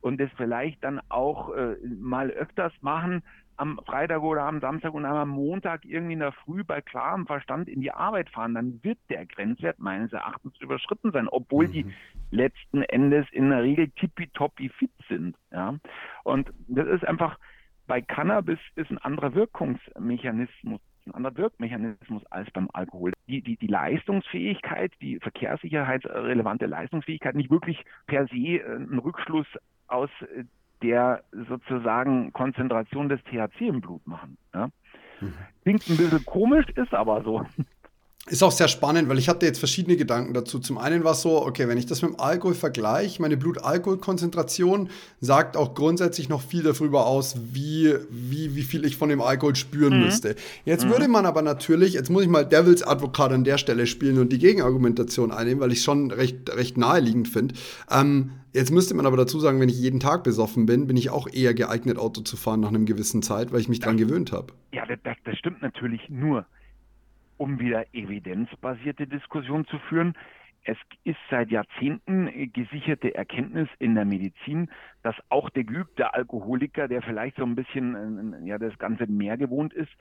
und 0.00 0.20
das 0.20 0.30
vielleicht 0.36 0.84
dann 0.84 1.00
auch 1.08 1.54
äh, 1.54 1.76
mal 1.98 2.30
öfters 2.30 2.72
machen, 2.82 3.22
am 3.56 3.80
Freitag 3.84 4.22
oder 4.22 4.42
am 4.42 4.60
Samstag 4.60 4.94
und 4.94 5.04
am 5.04 5.28
Montag 5.28 5.84
irgendwie 5.84 6.14
in 6.14 6.20
der 6.20 6.32
Früh 6.32 6.64
bei 6.64 6.80
klarem 6.80 7.26
Verstand 7.26 7.68
in 7.68 7.80
die 7.80 7.92
Arbeit 7.92 8.30
fahren, 8.30 8.54
dann 8.54 8.82
wird 8.82 8.98
der 9.08 9.26
Grenzwert 9.26 9.78
meines 9.78 10.12
Erachtens 10.12 10.58
überschritten 10.60 11.12
sein, 11.12 11.28
obwohl 11.28 11.68
mhm. 11.68 11.72
die 11.72 11.86
letzten 12.30 12.82
Endes 12.82 13.26
in 13.32 13.50
der 13.50 13.62
Regel 13.62 13.88
tippitoppi 13.90 14.68
fit 14.68 14.92
sind. 15.08 15.36
Ja? 15.52 15.78
Und 16.24 16.52
das 16.68 16.86
ist 16.88 17.06
einfach, 17.06 17.38
bei 17.86 18.00
Cannabis 18.00 18.58
ist 18.76 18.90
ein 18.90 18.98
anderer 18.98 19.34
Wirkungsmechanismus 19.34 20.80
ein 21.06 21.14
anderer 21.14 21.36
Wirkmechanismus 21.36 22.24
als 22.30 22.50
beim 22.52 22.70
Alkohol. 22.72 23.12
Die, 23.28 23.42
die, 23.42 23.56
die 23.56 23.66
Leistungsfähigkeit, 23.66 24.92
die 25.00 25.18
verkehrssicherheitsrelevante 25.20 26.66
Leistungsfähigkeit 26.66 27.34
nicht 27.34 27.50
wirklich 27.50 27.84
per 28.06 28.26
se 28.28 28.36
äh, 28.36 28.76
ein 28.76 28.98
Rückschluss 28.98 29.46
aus 29.86 30.10
äh, 30.22 30.44
der 30.84 31.24
sozusagen 31.48 32.32
Konzentration 32.32 33.08
des 33.08 33.20
THC 33.24 33.62
im 33.62 33.80
Blut 33.80 34.06
machen. 34.06 34.36
Ja? 34.54 34.68
Klingt 35.62 35.88
ein 35.88 35.96
bisschen 35.96 36.24
komisch, 36.26 36.66
ist 36.76 36.92
aber 36.92 37.22
so. 37.22 37.44
Ist 38.26 38.42
auch 38.42 38.52
sehr 38.52 38.68
spannend, 38.68 39.10
weil 39.10 39.18
ich 39.18 39.28
hatte 39.28 39.44
jetzt 39.44 39.58
verschiedene 39.58 39.98
Gedanken 39.98 40.32
dazu. 40.32 40.58
Zum 40.58 40.78
einen 40.78 41.04
war 41.04 41.12
es 41.12 41.20
so, 41.20 41.44
okay, 41.44 41.68
wenn 41.68 41.76
ich 41.76 41.84
das 41.84 42.00
mit 42.00 42.12
dem 42.12 42.20
Alkohol 42.20 42.54
vergleiche, 42.54 43.20
meine 43.20 43.36
Blutalkoholkonzentration 43.36 44.88
sagt 45.20 45.58
auch 45.58 45.74
grundsätzlich 45.74 46.30
noch 46.30 46.40
viel 46.40 46.62
darüber 46.62 47.06
aus, 47.06 47.36
wie, 47.52 47.94
wie, 48.08 48.56
wie 48.56 48.62
viel 48.62 48.86
ich 48.86 48.96
von 48.96 49.10
dem 49.10 49.20
Alkohol 49.20 49.56
spüren 49.56 49.98
mhm. 49.98 50.06
müsste. 50.06 50.36
Jetzt 50.64 50.86
mhm. 50.86 50.90
würde 50.90 51.08
man 51.08 51.26
aber 51.26 51.42
natürlich, 51.42 51.92
jetzt 51.92 52.08
muss 52.08 52.22
ich 52.22 52.30
mal 52.30 52.46
Devils 52.46 52.82
Advokat 52.82 53.30
an 53.32 53.44
der 53.44 53.58
Stelle 53.58 53.86
spielen 53.86 54.18
und 54.18 54.32
die 54.32 54.38
Gegenargumentation 54.38 55.30
einnehmen, 55.30 55.60
weil 55.60 55.72
ich 55.72 55.78
es 55.78 55.84
schon 55.84 56.10
recht, 56.10 56.48
recht 56.48 56.78
naheliegend 56.78 57.28
finde. 57.28 57.54
Ähm, 57.90 58.30
Jetzt 58.54 58.70
müsste 58.70 58.94
man 58.94 59.04
aber 59.04 59.16
dazu 59.16 59.40
sagen, 59.40 59.58
wenn 59.58 59.68
ich 59.68 59.80
jeden 59.80 59.98
Tag 59.98 60.22
besoffen 60.22 60.64
bin, 60.64 60.86
bin 60.86 60.96
ich 60.96 61.10
auch 61.10 61.26
eher 61.26 61.54
geeignet, 61.54 61.98
Auto 61.98 62.20
zu 62.20 62.36
fahren 62.36 62.60
nach 62.60 62.68
einer 62.68 62.78
gewissen 62.78 63.20
Zeit, 63.20 63.52
weil 63.52 63.60
ich 63.60 63.68
mich 63.68 63.80
daran 63.80 63.96
gewöhnt 63.96 64.30
habe. 64.30 64.52
Ja, 64.72 64.86
das, 64.86 65.16
das, 65.24 65.36
stimmt 65.36 65.60
natürlich 65.60 66.08
nur 66.08 66.46
um 67.36 67.58
wieder 67.58 67.84
evidenzbasierte 67.92 69.06
Diskussion 69.06 69.66
zu 69.66 69.78
führen. 69.78 70.14
Es 70.64 70.78
ist 71.04 71.18
seit 71.30 71.50
Jahrzehnten 71.50 72.52
gesicherte 72.52 73.14
Erkenntnis 73.14 73.68
in 73.78 73.94
der 73.94 74.06
Medizin, 74.06 74.70
dass 75.02 75.14
auch 75.28 75.50
der 75.50 75.64
geübte 75.64 76.14
Alkoholiker, 76.14 76.88
der 76.88 77.02
vielleicht 77.02 77.36
so 77.36 77.44
ein 77.44 77.54
bisschen 77.54 78.42
äh, 78.42 78.48
ja 78.48 78.58
das 78.58 78.78
Ganze 78.78 79.06
mehr 79.06 79.36
gewohnt 79.36 79.74
ist, 79.74 79.92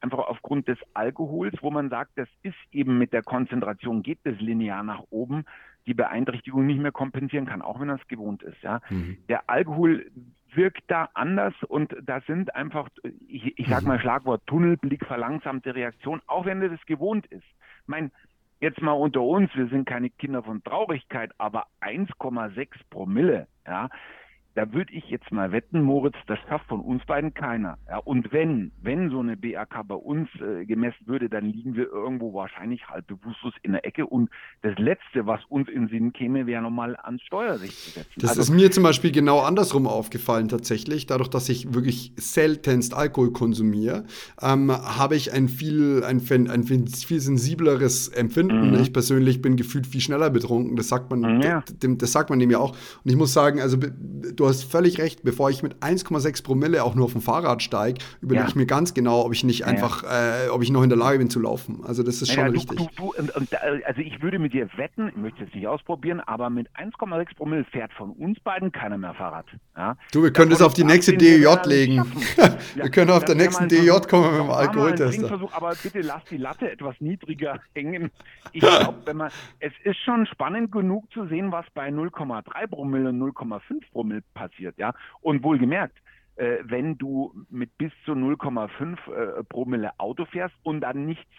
einfach 0.00 0.18
aufgrund 0.18 0.68
des 0.68 0.78
Alkohols, 0.94 1.54
wo 1.60 1.70
man 1.70 1.88
sagt, 1.88 2.12
das 2.16 2.28
ist 2.42 2.56
eben 2.70 2.98
mit 2.98 3.12
der 3.12 3.22
Konzentration 3.22 4.02
geht 4.02 4.18
es 4.24 4.38
linear 4.40 4.82
nach 4.82 5.02
oben, 5.10 5.44
die 5.86 5.94
Beeinträchtigung 5.94 6.66
nicht 6.66 6.80
mehr 6.80 6.92
kompensieren 6.92 7.46
kann, 7.46 7.62
auch 7.62 7.80
wenn 7.80 7.88
er 7.88 7.96
es 7.96 8.08
gewohnt 8.08 8.42
ist. 8.42 8.60
Ja. 8.62 8.80
Mhm. 8.90 9.18
Der 9.28 9.48
Alkohol 9.48 10.10
wirkt 10.54 10.82
da 10.88 11.08
anders 11.14 11.54
und 11.68 11.94
da 12.02 12.20
sind 12.22 12.54
einfach, 12.54 12.88
ich, 13.26 13.58
ich 13.58 13.66
sag 13.68 13.84
mal 13.84 14.00
Schlagwort 14.00 14.46
Tunnelblick, 14.46 15.04
verlangsamte 15.06 15.74
Reaktion, 15.74 16.20
auch 16.26 16.44
wenn 16.44 16.62
er 16.62 16.68
das 16.68 16.84
gewohnt 16.86 17.26
ist. 17.26 17.44
Ich 17.82 17.88
meine, 17.88 18.10
jetzt 18.60 18.80
mal 18.80 18.92
unter 18.92 19.22
uns, 19.22 19.50
wir 19.54 19.66
sind 19.68 19.86
keine 19.86 20.10
Kinder 20.10 20.42
von 20.42 20.62
Traurigkeit, 20.62 21.32
aber 21.38 21.66
1,6 21.80 22.68
Promille, 22.90 23.46
ja, 23.66 23.88
da 24.54 24.72
würde 24.72 24.92
ich 24.92 25.08
jetzt 25.08 25.32
mal 25.32 25.50
wetten, 25.50 25.82
Moritz, 25.82 26.16
das 26.26 26.38
schafft 26.48 26.66
von 26.66 26.80
uns 26.80 27.04
beiden 27.06 27.32
keiner. 27.32 27.78
Ja, 27.88 27.98
und 27.98 28.32
wenn, 28.32 28.70
wenn 28.82 29.10
so 29.10 29.20
eine 29.20 29.36
BAK 29.36 29.88
bei 29.88 29.94
uns 29.94 30.28
äh, 30.40 30.66
gemessen 30.66 31.06
würde, 31.06 31.28
dann 31.28 31.46
liegen 31.46 31.74
wir 31.74 31.90
irgendwo 31.90 32.34
wahrscheinlich 32.34 32.86
halb 32.88 33.06
bewusstlos 33.06 33.54
in 33.62 33.72
der 33.72 33.86
Ecke. 33.86 34.06
Und 34.06 34.28
das 34.60 34.78
Letzte, 34.78 35.26
was 35.26 35.40
uns 35.48 35.68
in 35.68 35.88
Sinn 35.88 36.12
käme, 36.12 36.46
wäre 36.46 36.62
nochmal 36.62 36.96
ans 36.96 37.22
Steuerrecht 37.22 37.72
zu 37.72 37.90
setzen. 37.90 38.12
Das 38.16 38.30
also, 38.30 38.42
ist 38.42 38.50
mir 38.50 38.70
zum 38.70 38.82
Beispiel 38.82 39.10
genau 39.10 39.40
andersrum 39.40 39.86
aufgefallen 39.86 40.48
tatsächlich. 40.48 41.06
Dadurch, 41.06 41.28
dass 41.28 41.48
ich 41.48 41.72
wirklich 41.72 42.12
seltenst 42.16 42.94
Alkohol 42.94 43.32
konsumiere, 43.32 44.04
ähm, 44.40 44.70
habe 44.70 45.16
ich 45.16 45.32
ein 45.32 45.48
viel, 45.48 46.04
ein, 46.04 46.20
ein 46.30 46.64
viel 46.64 47.20
sensibleres 47.20 48.08
Empfinden. 48.08 48.72
Mhm. 48.72 48.80
Ich 48.82 48.92
persönlich 48.92 49.40
bin 49.40 49.56
gefühlt 49.56 49.86
viel 49.86 50.02
schneller 50.02 50.28
betrunken. 50.28 50.76
Das 50.76 50.88
sagt 50.88 51.10
man, 51.10 51.40
ja. 51.40 51.64
das, 51.80 51.90
das 51.96 52.12
sagt 52.12 52.28
man 52.28 52.38
dem 52.38 52.50
ja 52.50 52.58
auch. 52.58 52.72
Und 53.04 53.10
ich 53.10 53.16
muss 53.16 53.32
sagen, 53.32 53.60
also 53.60 53.78
du 54.42 54.48
hast 54.48 54.64
völlig 54.64 54.98
recht, 54.98 55.22
bevor 55.22 55.50
ich 55.50 55.62
mit 55.62 55.76
1,6 55.76 56.42
Promille 56.42 56.82
auch 56.82 56.96
nur 56.96 57.04
auf 57.04 57.12
dem 57.12 57.20
Fahrrad 57.20 57.62
steige, 57.62 58.00
überlege 58.20 58.44
ja. 58.44 58.48
ich 58.48 58.56
mir 58.56 58.66
ganz 58.66 58.92
genau, 58.92 59.24
ob 59.24 59.32
ich 59.32 59.44
nicht 59.44 59.64
einfach, 59.64 60.02
ja. 60.02 60.46
äh, 60.46 60.48
ob 60.48 60.62
ich 60.62 60.70
noch 60.70 60.82
in 60.82 60.88
der 60.88 60.98
Lage 60.98 61.18
bin 61.18 61.30
zu 61.30 61.38
laufen. 61.38 61.84
Also 61.86 62.02
das 62.02 62.20
ist 62.20 62.32
schon 62.32 62.46
du, 62.46 62.54
wichtig. 62.54 62.76
Du, 62.76 62.88
du, 62.96 63.14
und, 63.16 63.34
und, 63.36 63.48
also 63.86 64.00
ich 64.00 64.20
würde 64.20 64.40
mit 64.40 64.52
dir 64.52 64.68
wetten, 64.76 65.08
ich 65.08 65.16
möchte 65.16 65.44
es 65.44 65.54
nicht 65.54 65.68
ausprobieren, 65.68 66.20
aber 66.20 66.50
mit 66.50 66.68
1,6 66.72 67.36
Promille 67.36 67.64
fährt 67.64 67.92
von 67.92 68.10
uns 68.10 68.40
beiden 68.40 68.72
keiner 68.72 68.98
mehr 68.98 69.14
Fahrrad. 69.14 69.46
Ja? 69.76 69.96
Du, 70.10 70.24
wir 70.24 70.32
können 70.32 70.50
das 70.50 70.60
auf 70.60 70.74
die 70.74 70.84
nächste 70.84 71.16
DJ 71.16 71.46
legen. 71.64 72.04
wir 72.74 72.90
können 72.90 73.10
auf 73.12 73.24
der 73.24 73.36
nächsten 73.36 73.68
DJ 73.68 73.90
kommen 74.10 74.32
mit 74.32 74.40
dem 74.40 74.50
Alkoholtester. 74.50 75.38
Aber 75.52 75.72
bitte 75.80 76.00
lass 76.00 76.24
die 76.24 76.36
Latte 76.36 76.68
etwas 76.68 76.96
niedriger 76.98 77.60
hängen. 77.74 78.10
Ich 78.50 78.60
glaube, 78.60 78.98
wenn 79.04 79.18
man, 79.18 79.30
es 79.60 79.72
ist 79.84 79.98
schon 80.04 80.26
spannend 80.26 80.72
genug 80.72 81.04
zu 81.12 81.26
sehen, 81.28 81.52
was 81.52 81.64
bei 81.74 81.88
0,3 81.88 82.66
Promille 82.66 83.10
und 83.10 83.20
0,5 83.20 83.60
Promille 83.92 84.22
passiert, 84.34 84.76
ja. 84.78 84.94
Und 85.20 85.42
wohlgemerkt, 85.42 85.98
äh, 86.36 86.58
wenn 86.64 86.98
du 86.98 87.34
mit 87.50 87.76
bis 87.78 87.92
zu 88.04 88.12
0,5 88.12 89.38
äh, 89.40 89.44
Promille 89.44 89.92
Auto 89.98 90.24
fährst 90.24 90.54
und 90.62 90.80
dann 90.80 91.06
nichts 91.06 91.30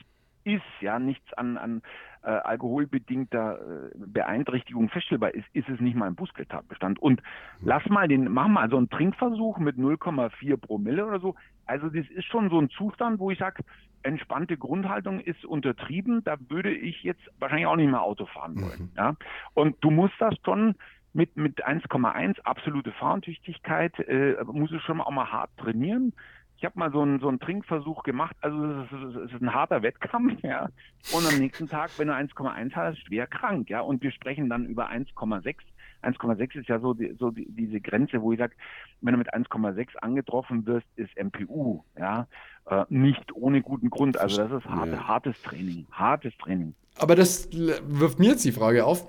ist, 0.44 0.62
ja, 0.82 1.00
nichts 1.00 1.34
an, 1.34 1.58
an 1.58 1.82
äh, 2.24 2.30
alkoholbedingter 2.30 3.60
äh, 3.60 3.92
Beeinträchtigung 3.96 4.90
feststellbar 4.90 5.34
ist, 5.34 5.48
ist 5.54 5.70
es 5.70 5.80
nicht 5.80 5.96
mal 5.96 6.08
ein 6.08 6.16
Bußgeldtatbestand. 6.16 7.00
Und 7.00 7.22
lass 7.62 7.86
mal 7.88 8.08
den, 8.08 8.32
mach 8.32 8.48
mal 8.48 8.70
so 8.70 8.78
einen 8.78 8.90
Trinkversuch 8.90 9.58
mit 9.58 9.78
0,4 9.78 10.58
Promille 10.58 11.06
oder 11.06 11.20
so. 11.20 11.36
Also 11.66 11.88
das 11.88 12.06
ist 12.10 12.26
schon 12.26 12.50
so 12.50 12.60
ein 12.60 12.70
Zustand, 12.70 13.20
wo 13.20 13.32
ich 13.32 13.40
sage, 13.40 13.64
entspannte 14.04 14.58
Grundhaltung 14.58 15.20
ist 15.22 15.46
untertrieben. 15.46 16.24
Da 16.24 16.36
würde 16.50 16.72
ich 16.72 17.04
jetzt 17.04 17.22
wahrscheinlich 17.40 17.68
auch 17.68 17.78
nicht 17.78 17.90
mehr 17.90 18.02
Auto 18.02 18.26
fahren 18.26 18.62
wollen. 18.62 18.82
Mhm. 18.82 18.92
Ja? 18.98 19.16
Und 19.54 19.78
du 19.82 19.92
musst 19.92 20.16
das 20.20 20.36
schon 20.44 20.76
mit, 21.14 21.38
mit 21.38 21.66
1,1 21.66 22.42
absolute 22.42 22.92
Fahrentüchtigkeit 22.92 23.98
äh, 24.00 24.36
muss 24.46 24.72
ich 24.72 24.82
schon 24.82 25.00
auch 25.00 25.12
mal 25.12 25.32
hart 25.32 25.52
trainieren. 25.58 26.14
Ich 26.58 26.66
habe 26.66 26.80
mal 26.80 26.92
so 26.92 27.02
einen, 27.02 27.20
so 27.20 27.28
einen 27.28 27.40
Trinkversuch 27.40 28.04
gemacht, 28.04 28.36
also 28.42 28.64
es 28.66 28.92
ist, 28.92 29.34
ist 29.34 29.42
ein 29.42 29.54
harter 29.54 29.84
Wettkampf, 29.84 30.42
ja. 30.44 30.70
Und 31.12 31.28
am 31.28 31.38
nächsten 31.38 31.68
Tag, 31.68 31.92
wenn 31.98 32.08
du 32.08 32.14
1,1 32.14 32.74
hast, 32.74 33.00
schwer 33.00 33.28
krank, 33.28 33.70
ja. 33.70 33.82
Und 33.82 34.02
wir 34.02 34.12
sprechen 34.12 34.50
dann 34.50 34.66
über 34.66 34.90
1,6. 34.90 35.56
1,6 36.04 36.60
ist 36.60 36.70
ja 36.70 36.80
so, 36.80 36.94
die, 36.94 37.16
so 37.20 37.32
die, 37.32 37.48
diese 37.50 37.82
Grenze, 37.82 38.22
wo 38.22 38.32
ich 38.32 38.40
sage, 38.40 38.56
wenn 39.02 39.14
du 39.14 39.18
mit 39.18 39.34
1,6 39.34 39.98
angetroffen 39.98 40.66
wirst, 40.66 40.88
ist 40.96 41.12
MPU, 41.18 41.84
ja. 41.98 42.28
Äh, 42.66 42.86
nicht 42.88 43.36
ohne 43.36 43.62
guten 43.62 43.90
Grund. 43.90 44.18
Also 44.18 44.48
das 44.48 44.64
ist 44.64 44.70
hart, 44.70 44.90
ja. 44.90 45.08
hartes 45.08 45.42
Training, 45.42 45.86
hartes 45.92 46.36
Training. 46.38 46.74
Aber 46.98 47.16
das 47.16 47.50
wirft 47.52 48.20
mir 48.20 48.30
jetzt 48.30 48.46
die 48.46 48.52
Frage 48.54 48.86
auf, 48.86 49.06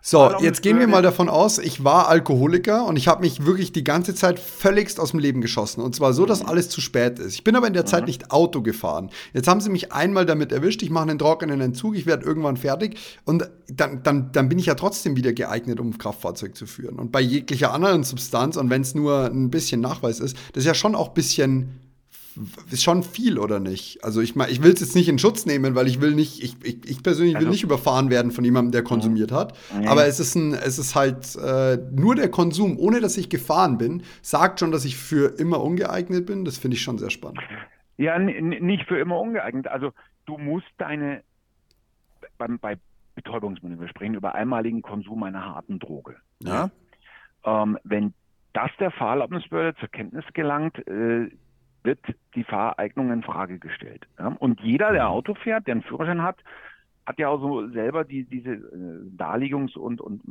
So, 0.04 0.32
jetzt 0.40 0.64
gehen 0.64 0.80
wir 0.80 0.88
mal 0.88 1.04
davon 1.04 1.30
aus, 1.30 1.60
ich 1.60 1.84
war 1.84 2.08
Alkoholiker 2.08 2.88
und 2.88 2.96
ich 2.96 3.08
habe 3.08 3.22
mich 3.22 3.46
wirklich 3.46 3.72
die 3.72 3.84
ganze 3.84 4.16
Zeit 4.16 4.40
völligst 4.40 5.00
aus 5.00 5.12
dem 5.12 5.20
Leben 5.20 5.42
geschossen. 5.42 5.82
Und 5.82 5.96
zwar 5.96 6.14
so, 6.14 6.26
dass 6.26 6.42
mhm. 6.42 6.50
alles 6.50 6.70
zu 6.70 6.82
spät 6.82 7.20
ist. 7.20 7.36
Ich 7.36 7.44
bin 7.44 7.56
aber 7.56 7.68
in 7.68 7.74
der 7.74 7.86
Zeit 7.86 8.02
mhm. 8.02 8.08
nicht 8.08 8.32
Auto 8.32 8.64
gefahren. 8.64 9.12
Jetzt 9.34 9.48
haben 9.48 9.62
sie 9.62 9.70
mich 9.70 9.92
einmal 9.92 10.26
damit 10.26 10.52
erwischt, 10.52 10.82
ich 10.82 10.90
mache 10.90 11.04
einen 11.04 11.20
trockenen 11.20 11.62
Entzug, 11.62 11.96
ich 11.96 12.08
werde 12.08 12.26
irgendwann 12.26 12.58
fertig 12.58 12.98
und 13.26 13.48
dann, 13.68 14.02
dann, 14.02 14.32
dann 14.32 14.50
bin 14.50 14.58
ich 14.58 14.66
ja 14.66 14.74
trotzdem 14.74 15.16
wieder 15.16 15.34
geeignet, 15.34 15.80
um 15.80 15.96
Kraftfahrzeug 15.96 16.56
zu 16.56 16.66
führen. 16.66 16.98
Und 16.98 17.12
bei 17.12 17.22
jeglicher 17.22 17.72
anderen 17.72 18.04
Substanz, 18.04 18.58
und 18.58 18.72
wenn 18.72 18.82
es 18.82 18.96
nur 18.96 19.26
ein 19.26 19.52
bisschen 19.52 19.82
Nachweis 19.82 20.20
ist, 20.20 20.36
das 20.54 20.64
ist 20.64 20.68
ja 20.68 20.74
schon 20.74 20.96
auch 20.96 21.10
ein 21.10 21.14
bisschen 21.14 21.80
ist 22.72 22.84
schon 22.84 23.04
viel, 23.04 23.38
oder 23.40 23.60
nicht? 23.60 24.04
Also 24.04 24.22
ich 24.22 24.36
meine, 24.36 24.52
ich 24.52 24.64
will 24.64 24.72
es 24.72 24.80
jetzt 24.80 24.96
nicht 24.96 25.10
in 25.10 25.20
Schutz 25.20 25.46
nehmen, 25.46 25.76
weil 25.76 25.88
ich 25.88 26.02
will 26.02 26.14
nicht, 26.14 26.44
ich, 26.44 26.56
ich, 26.64 26.90
ich 26.90 27.04
persönlich 27.04 27.34
will 27.36 27.40
also, 27.40 27.52
nicht 27.52 27.64
überfahren 27.64 28.10
werden 28.10 28.32
von 28.32 28.44
jemandem, 28.44 28.72
der 28.72 28.84
konsumiert 28.84 29.32
hat. 29.32 29.58
Nee. 29.78 29.88
Aber 29.88 30.06
es 30.06 30.20
ist 30.20 30.36
ein, 30.36 30.54
es 30.54 30.80
ist 30.80 30.96
halt 30.96 31.36
äh, 31.36 31.78
nur 31.92 32.16
der 32.16 32.30
Konsum, 32.30 32.78
ohne 32.78 33.00
dass 33.02 33.18
ich 33.18 33.30
gefahren 33.30 33.78
bin, 33.78 34.04
sagt 34.22 34.60
schon, 34.60 34.72
dass 34.72 34.86
ich 34.86 34.98
für 34.98 35.40
immer 35.40 35.62
ungeeignet 35.62 36.26
bin. 36.26 36.46
Das 36.46 36.58
finde 36.58 36.76
ich 36.76 36.82
schon 36.82 36.98
sehr 36.98 37.10
spannend. 37.10 37.42
Ja, 37.98 38.18
nicht 38.18 38.88
für 38.88 38.98
immer 38.98 39.20
ungeeignet. 39.20 39.68
Also 39.68 39.92
du 40.26 40.38
musst 40.38 40.68
deine 40.78 41.24
beim, 42.38 42.60
bei 42.60 42.78
Betäubungsmitteln. 43.16 43.80
Wir 43.80 43.88
sprechen 43.88 44.16
über 44.16 44.36
einmaligen 44.36 44.82
Konsum 44.82 45.24
einer 45.24 45.46
harten 45.46 45.80
Droge. 45.80 46.16
Ja. 46.40 46.70
Ähm, 47.46 47.78
wenn 47.84 48.14
das 48.54 48.72
der 48.80 48.92
Fahrerlaubnisbehörde 48.92 49.78
zur 49.80 49.90
Kenntnis 49.90 50.26
gelangt, 50.34 50.78
äh, 50.88 51.30
wird 51.84 52.00
die 52.36 52.44
Fahreignung 52.44 53.12
in 53.12 53.24
Frage 53.24 53.60
gestellt. 53.60 54.08
Ja? 54.20 54.36
Und 54.40 54.62
jeder, 54.62 54.92
der 54.92 55.06
mhm. 55.06 55.12
Auto 55.12 55.34
fährt, 55.36 55.68
der 55.68 55.74
einen 55.74 55.84
Führerschein 55.84 56.22
hat, 56.22 56.38
hat 57.06 57.20
ja 57.20 57.30
auch 57.30 57.40
so 57.40 57.68
selber 57.70 58.04
die, 58.04 58.24
diese 58.24 58.52
äh, 58.52 59.18
Darlegungs- 59.18 59.78
und, 59.78 60.02
und 60.02 60.22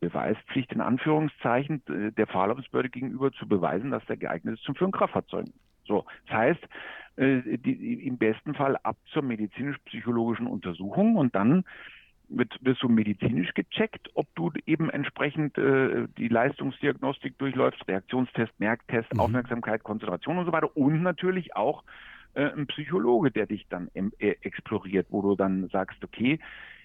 Beweispflicht 0.00 0.72
in 0.72 0.80
Anführungszeichen 0.80 1.82
der 1.86 2.26
Fahrerlaubnisbehörde 2.26 2.88
gegenüber 2.88 3.30
zu 3.32 3.46
beweisen, 3.46 3.90
dass 3.90 4.04
der 4.06 4.16
geeignet 4.16 4.54
ist 4.54 4.64
zum 4.64 4.74
Führen 4.74 4.92
Kraftfahrzeugen. 4.92 5.52
So, 5.84 6.06
das 6.26 6.36
heißt, 6.36 6.68
äh, 7.16 7.58
die, 7.58 8.06
im 8.06 8.16
besten 8.16 8.54
Fall 8.54 8.78
ab 8.82 8.96
zur 9.12 9.22
medizinisch-psychologischen 9.22 10.46
Untersuchung 10.46 11.16
und 11.16 11.34
dann 11.34 11.64
wird, 12.30 12.56
wirst 12.62 12.82
du 12.82 12.88
medizinisch 12.88 13.52
gecheckt, 13.54 14.10
ob 14.14 14.26
du 14.34 14.52
eben 14.66 14.88
entsprechend 14.90 15.58
äh, 15.58 16.06
die 16.16 16.28
Leistungsdiagnostik 16.28 17.36
durchläufst, 17.38 17.86
Reaktionstest, 17.86 18.52
Merktest, 18.58 19.12
mhm. 19.12 19.20
Aufmerksamkeit, 19.20 19.82
Konzentration 19.82 20.38
und 20.38 20.46
so 20.46 20.52
weiter 20.52 20.76
und 20.76 21.02
natürlich 21.02 21.56
auch 21.56 21.84
äh, 22.34 22.44
ein 22.44 22.66
Psychologe, 22.68 23.30
der 23.30 23.46
dich 23.46 23.66
dann 23.68 23.90
äh, 23.94 24.36
exploriert, 24.42 25.08
wo 25.10 25.22
du 25.22 25.36
dann 25.36 25.68
sagst, 25.68 26.02
okay, 26.04 26.38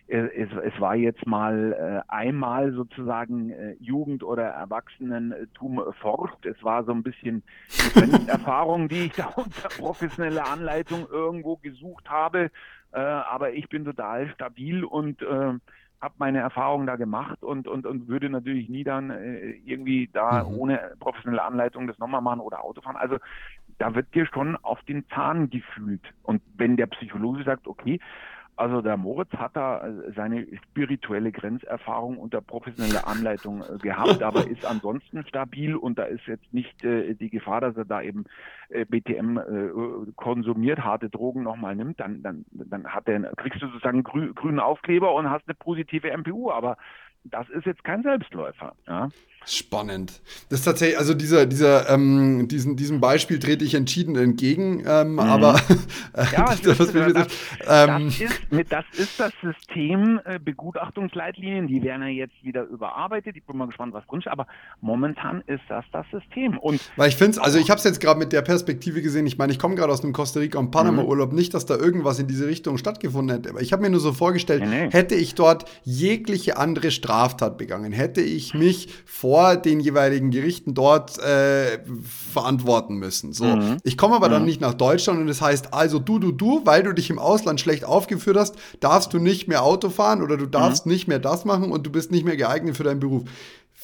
äh, 0.07 0.27
es, 0.35 0.49
es 0.51 0.79
war 0.79 0.95
jetzt 0.95 1.25
mal 1.25 2.03
äh, 2.07 2.11
einmal 2.11 2.73
sozusagen 2.73 3.49
äh, 3.49 3.75
Jugend- 3.79 4.23
oder 4.23 4.43
Erwachsenentum 4.43 5.81
forscht. 5.99 6.45
Es 6.45 6.61
war 6.63 6.83
so 6.83 6.91
ein 6.91 7.03
bisschen 7.03 7.43
die 7.69 8.27
Erfahrung, 8.29 8.87
die 8.87 9.05
ich 9.05 9.13
da 9.13 9.27
unter 9.35 9.69
professioneller 9.69 10.47
Anleitung 10.47 11.07
irgendwo 11.09 11.57
gesucht 11.57 12.09
habe. 12.09 12.51
Äh, 12.95 12.99
aber 12.99 13.51
ich 13.51 13.67
bin 13.67 13.83
total 13.83 14.29
stabil 14.29 14.85
und 14.85 15.21
äh, 15.21 15.53
habe 16.01 16.15
meine 16.17 16.39
Erfahrungen 16.39 16.87
da 16.87 16.95
gemacht 16.95 17.43
und, 17.43 17.67
und, 17.67 17.85
und 17.85 18.07
würde 18.07 18.29
natürlich 18.29 18.69
nie 18.69 18.85
dann 18.85 19.09
äh, 19.09 19.51
irgendwie 19.65 20.09
da 20.13 20.45
mhm. 20.45 20.57
ohne 20.57 20.93
professionelle 21.01 21.43
Anleitung 21.43 21.87
das 21.87 21.99
nochmal 21.99 22.21
machen 22.21 22.39
oder 22.39 22.63
Auto 22.63 22.81
fahren. 22.81 22.95
Also 22.95 23.17
da 23.79 23.93
wird 23.95 24.15
dir 24.15 24.25
schon 24.27 24.55
auf 24.57 24.81
den 24.83 25.05
Zahn 25.09 25.49
gefühlt. 25.49 26.03
Und 26.23 26.41
wenn 26.55 26.77
der 26.77 26.87
Psychologe 26.87 27.43
sagt, 27.43 27.67
okay, 27.67 27.99
also 28.57 28.81
der 28.81 28.95
Moritz 28.95 29.31
hat 29.33 29.55
da 29.55 29.85
äh, 29.85 30.11
seine 30.15 30.47
spirituelle 30.57 31.31
Grenzerfahrung 31.31 32.17
unter 32.17 32.41
professioneller 32.41 33.07
Anleitung 33.07 33.61
äh, 33.61 33.77
gehabt, 33.77 34.23
aber 34.23 34.47
ist 34.47 34.65
ansonsten 34.65 35.25
stabil 35.27 35.75
und 35.75 35.99
da 35.99 36.03
ist 36.03 36.25
jetzt 36.25 36.53
nicht 36.53 36.83
äh, 36.83 37.15
die 37.15 37.29
Gefahr, 37.29 37.61
dass 37.61 37.75
er 37.75 37.85
da 37.85 38.01
eben 38.01 38.25
äh, 38.69 38.85
BTM 38.85 39.37
äh, 39.37 40.11
konsumiert, 40.15 40.79
harte 40.83 41.09
Drogen 41.09 41.43
nochmal 41.43 41.75
nimmt, 41.75 41.99
dann, 41.99 42.23
dann, 42.23 42.45
dann 42.51 42.87
hat 42.87 43.07
er, 43.07 43.19
kriegst 43.35 43.61
du 43.61 43.67
sozusagen 43.67 44.03
grü 44.03 44.33
grünen 44.33 44.59
Aufkleber 44.59 45.13
und 45.13 45.29
hast 45.29 45.47
eine 45.47 45.55
positive 45.55 46.15
MPU, 46.17 46.51
aber 46.51 46.77
das 47.25 47.49
ist 47.49 47.65
jetzt 47.65 47.83
kein 47.83 48.03
Selbstläufer. 48.03 48.73
Ja. 48.87 49.09
Spannend. 49.47 50.21
Das 50.49 50.59
ist 50.59 50.65
tatsächlich, 50.65 50.97
also 50.97 51.13
dieser, 51.13 51.45
dieser, 51.45 51.89
ähm, 51.89 52.47
diesen, 52.47 52.75
diesem 52.75 52.99
Beispiel 52.99 53.39
trete 53.39 53.63
ich 53.63 53.75
entschieden 53.75 54.15
entgegen, 54.15 54.83
ähm, 54.87 55.13
mhm. 55.13 55.19
aber 55.19 55.55
äh, 56.13 56.23
ja, 56.33 56.45
das, 56.63 56.77
das, 56.77 56.77
das, 56.77 57.27
ähm, 57.67 58.05
das, 58.07 58.19
ist, 58.19 58.71
das 58.71 58.85
ist 58.97 59.19
das 59.19 59.31
System 59.41 60.19
äh, 60.25 60.39
Begutachtungsleitlinien, 60.39 61.67
die 61.67 61.83
werden 61.83 62.01
ja 62.01 62.07
jetzt 62.07 62.33
wieder 62.43 62.63
überarbeitet. 62.63 63.35
Ich 63.37 63.43
bin 63.43 63.57
mal 63.57 63.67
gespannt, 63.67 63.93
was 63.93 64.05
drin 64.07 64.19
ist, 64.19 64.27
aber 64.27 64.47
momentan 64.81 65.41
ist 65.47 65.63
das 65.69 65.85
das 65.91 66.05
System. 66.11 66.57
Und 66.57 66.81
Weil 66.95 67.09
ich 67.09 67.15
finde 67.15 67.41
also 67.41 67.59
ich 67.59 67.69
habe 67.69 67.77
es 67.77 67.83
jetzt 67.83 68.01
gerade 68.01 68.19
mit 68.19 68.31
der 68.31 68.41
Perspektive 68.41 69.01
gesehen, 69.01 69.27
ich 69.27 69.37
meine, 69.37 69.51
ich 69.51 69.59
komme 69.59 69.75
gerade 69.75 69.93
aus 69.93 70.03
einem 70.03 70.13
Costa 70.13 70.39
Rica 70.39 70.57
und 70.57 70.71
Panama 70.71 71.03
mhm. 71.03 71.09
Urlaub, 71.09 71.33
nicht, 71.33 71.53
dass 71.53 71.65
da 71.65 71.75
irgendwas 71.75 72.19
in 72.19 72.27
diese 72.27 72.47
Richtung 72.47 72.77
stattgefunden 72.77 73.35
hätte, 73.35 73.49
aber 73.51 73.61
ich 73.61 73.73
habe 73.73 73.83
mir 73.83 73.89
nur 73.89 73.99
so 73.99 74.13
vorgestellt, 74.13 74.63
nee, 74.63 74.85
nee. 74.85 74.91
hätte 74.91 75.15
ich 75.15 75.35
dort 75.35 75.65
jegliche 75.83 76.57
andere 76.57 76.91
Straftat 76.91 77.57
begangen, 77.57 77.91
hätte 77.91 78.21
ich 78.21 78.53
mich 78.53 78.89
vor 79.05 79.34
vor 79.35 79.57
den 79.57 79.81
jeweiligen 79.81 80.31
Gerichten 80.31 80.73
dort 80.73 81.19
äh, 81.19 81.79
verantworten 82.31 82.95
müssen. 82.95 83.33
So, 83.33 83.43
mhm. 83.43 83.79
ich 83.83 83.97
komme 83.97 84.15
aber 84.15 84.29
dann 84.29 84.43
mhm. 84.43 84.47
nicht 84.47 84.61
nach 84.61 84.73
Deutschland 84.73 85.19
und 85.19 85.27
das 85.27 85.41
heißt, 85.41 85.73
also 85.73 85.99
du, 85.99 86.19
du, 86.19 86.31
du, 86.31 86.61
weil 86.63 86.83
du 86.83 86.93
dich 86.93 87.09
im 87.09 87.19
Ausland 87.19 87.59
schlecht 87.59 87.83
aufgeführt 87.83 88.37
hast, 88.37 88.55
darfst 88.79 89.11
du 89.11 89.19
nicht 89.19 89.49
mehr 89.49 89.63
Auto 89.63 89.89
fahren 89.89 90.23
oder 90.23 90.37
du 90.37 90.45
darfst 90.45 90.85
mhm. 90.85 90.93
nicht 90.93 91.09
mehr 91.09 91.19
das 91.19 91.43
machen 91.43 91.73
und 91.73 91.85
du 91.85 91.91
bist 91.91 92.11
nicht 92.11 92.23
mehr 92.23 92.37
geeignet 92.37 92.77
für 92.77 92.85
deinen 92.85 93.01
Beruf. 93.01 93.23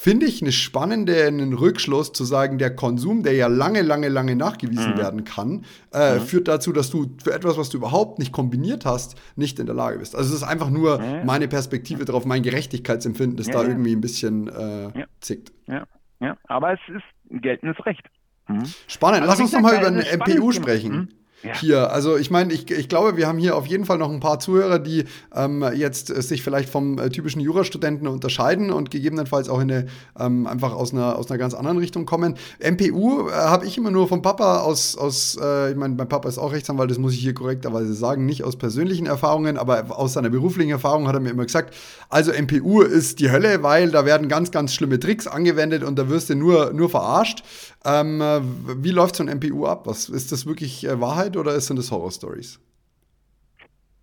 Finde 0.03 0.25
ich 0.25 0.41
eine 0.41 0.51
spannende 0.51 1.27
einen 1.27 1.53
Rückschluss 1.53 2.11
zu 2.11 2.23
sagen, 2.23 2.57
der 2.57 2.75
Konsum, 2.75 3.21
der 3.21 3.33
ja 3.33 3.45
lange, 3.45 3.83
lange, 3.83 4.09
lange 4.09 4.35
nachgewiesen 4.35 4.93
mhm. 4.93 4.97
werden 4.97 5.23
kann, 5.25 5.63
äh, 5.93 6.15
mhm. 6.15 6.21
führt 6.21 6.47
dazu, 6.47 6.73
dass 6.73 6.89
du 6.89 7.15
für 7.23 7.31
etwas, 7.31 7.55
was 7.55 7.69
du 7.69 7.77
überhaupt 7.77 8.17
nicht 8.17 8.31
kombiniert 8.31 8.83
hast, 8.83 9.15
nicht 9.35 9.59
in 9.59 9.67
der 9.67 9.75
Lage 9.75 9.99
bist. 9.99 10.15
Also 10.15 10.29
es 10.29 10.41
ist 10.41 10.43
einfach 10.43 10.71
nur 10.71 10.97
mhm. 10.97 11.27
meine 11.27 11.47
Perspektive 11.47 12.03
darauf, 12.03 12.25
mein 12.25 12.41
Gerechtigkeitsempfinden, 12.41 13.37
das 13.37 13.45
ja, 13.45 13.53
da 13.53 13.61
ja. 13.61 13.67
irgendwie 13.69 13.95
ein 13.95 14.01
bisschen 14.01 14.47
äh, 14.47 15.01
ja. 15.01 15.05
zickt. 15.19 15.53
Ja. 15.67 15.85
ja, 16.19 16.35
aber 16.45 16.73
es 16.73 16.79
ist 16.87 17.03
ein 17.31 17.41
geltendes 17.41 17.85
Recht. 17.85 18.09
Mhm. 18.47 18.63
Spannend. 18.87 19.21
Also 19.21 19.33
Lass 19.33 19.39
uns 19.39 19.51
noch 19.51 19.61
mal 19.61 19.77
über 19.77 19.85
eine 19.85 20.03
MPU 20.17 20.51
sprechen. 20.51 21.13
Ja. 21.43 21.55
hier. 21.55 21.91
Also 21.91 22.17
ich 22.17 22.29
meine, 22.29 22.53
ich, 22.53 22.69
ich 22.69 22.87
glaube, 22.87 23.17
wir 23.17 23.27
haben 23.27 23.39
hier 23.39 23.55
auf 23.55 23.65
jeden 23.65 23.85
Fall 23.85 23.97
noch 23.97 24.11
ein 24.11 24.19
paar 24.19 24.39
Zuhörer, 24.39 24.77
die 24.77 25.05
ähm, 25.33 25.65
jetzt 25.73 26.09
äh, 26.09 26.21
sich 26.21 26.43
vielleicht 26.43 26.69
vom 26.69 26.99
äh, 26.99 27.09
typischen 27.09 27.41
Jurastudenten 27.41 28.07
unterscheiden 28.07 28.71
und 28.71 28.91
gegebenenfalls 28.91 29.49
auch 29.49 29.59
in 29.59 29.71
eine, 29.71 29.87
ähm, 30.19 30.45
einfach 30.45 30.73
aus 30.73 30.93
einer, 30.93 31.17
aus 31.17 31.31
einer 31.31 31.39
ganz 31.39 31.53
anderen 31.53 31.79
Richtung 31.79 32.05
kommen. 32.05 32.35
MPU 32.59 33.29
äh, 33.29 33.31
habe 33.31 33.65
ich 33.65 33.77
immer 33.77 33.89
nur 33.89 34.07
vom 34.07 34.21
Papa 34.21 34.59
aus, 34.59 34.95
aus 34.97 35.37
äh, 35.41 35.71
ich 35.71 35.77
meine, 35.77 35.95
mein 35.95 36.07
Papa 36.07 36.29
ist 36.29 36.37
auch 36.37 36.51
Rechtsanwalt, 36.51 36.91
das 36.91 36.99
muss 36.99 37.13
ich 37.13 37.19
hier 37.19 37.33
korrekterweise 37.33 37.93
sagen, 37.93 38.25
nicht 38.25 38.43
aus 38.43 38.55
persönlichen 38.55 39.07
Erfahrungen, 39.07 39.57
aber 39.57 39.97
aus 39.97 40.13
seiner 40.13 40.29
beruflichen 40.29 40.71
Erfahrung 40.71 41.07
hat 41.07 41.15
er 41.15 41.21
mir 41.21 41.31
immer 41.31 41.45
gesagt, 41.45 41.73
also 42.09 42.31
MPU 42.31 42.81
ist 42.81 43.19
die 43.19 43.31
Hölle, 43.31 43.63
weil 43.63 43.89
da 43.89 44.05
werden 44.05 44.27
ganz, 44.27 44.51
ganz 44.51 44.73
schlimme 44.73 44.99
Tricks 44.99 45.25
angewendet 45.25 45.83
und 45.83 45.97
da 45.97 46.09
wirst 46.09 46.29
du 46.29 46.35
nur, 46.35 46.71
nur 46.73 46.89
verarscht. 46.89 47.43
Ähm, 47.83 48.21
äh, 48.21 48.41
wie 48.83 48.91
läuft 48.91 49.15
so 49.15 49.23
ein 49.23 49.37
MPU 49.37 49.65
ab? 49.65 49.87
Was, 49.87 50.09
ist 50.09 50.31
das 50.31 50.45
wirklich 50.45 50.87
äh, 50.87 50.99
Wahrheit 51.01 51.35
oder 51.35 51.59
sind 51.59 51.77
das 51.77 51.91
Horror-Stories? 51.91 52.59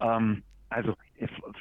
Ähm, 0.01 0.43
also 0.69 0.95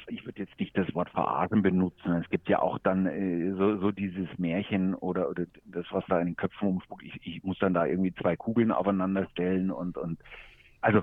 ich, 0.08 0.24
würde 0.24 0.40
jetzt 0.40 0.58
nicht 0.58 0.76
das 0.76 0.92
Wort 0.94 1.10
verarschen 1.10 1.62
benutzen. 1.62 2.12
Es 2.22 2.28
gibt 2.30 2.48
ja 2.48 2.60
auch 2.60 2.78
dann 2.78 3.06
äh, 3.06 3.52
so, 3.56 3.78
so, 3.78 3.90
dieses 3.90 4.28
Märchen 4.36 4.94
oder, 4.94 5.28
oder 5.28 5.46
das, 5.64 5.86
was 5.90 6.04
da 6.08 6.20
in 6.20 6.26
den 6.26 6.36
Köpfen 6.36 6.68
umspuckt. 6.68 7.02
Ich, 7.02 7.18
ich 7.24 7.42
muss 7.42 7.58
dann 7.58 7.74
da 7.74 7.86
irgendwie 7.86 8.14
zwei 8.14 8.36
Kugeln 8.36 8.72
aufeinander 8.72 9.26
stellen 9.30 9.70
und, 9.70 9.96
und 9.96 10.18
also 10.80 11.02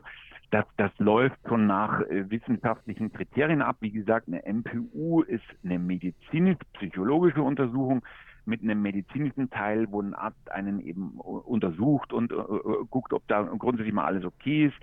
das, 0.51 0.65
das 0.77 0.91
läuft 0.99 1.37
schon 1.47 1.67
nach 1.67 2.01
äh, 2.01 2.29
wissenschaftlichen 2.29 3.11
Kriterien 3.11 3.61
ab. 3.61 3.77
Wie 3.79 3.91
gesagt, 3.91 4.27
eine 4.27 4.45
MPU 4.45 5.21
ist 5.21 5.43
eine 5.63 5.79
medizinisch-psychologische 5.79 7.41
Untersuchung 7.41 8.05
mit 8.45 8.61
einem 8.61 8.81
medizinischen 8.81 9.49
Teil, 9.49 9.87
wo 9.91 10.01
ein 10.01 10.13
Arzt 10.13 10.51
einen 10.51 10.79
eben 10.79 11.19
untersucht 11.19 12.13
und 12.13 12.31
äh, 12.31 12.35
äh, 12.35 12.85
guckt, 12.89 13.13
ob 13.13 13.27
da 13.27 13.41
grundsätzlich 13.43 13.93
mal 13.93 14.05
alles 14.05 14.25
okay 14.25 14.67
ist, 14.67 14.75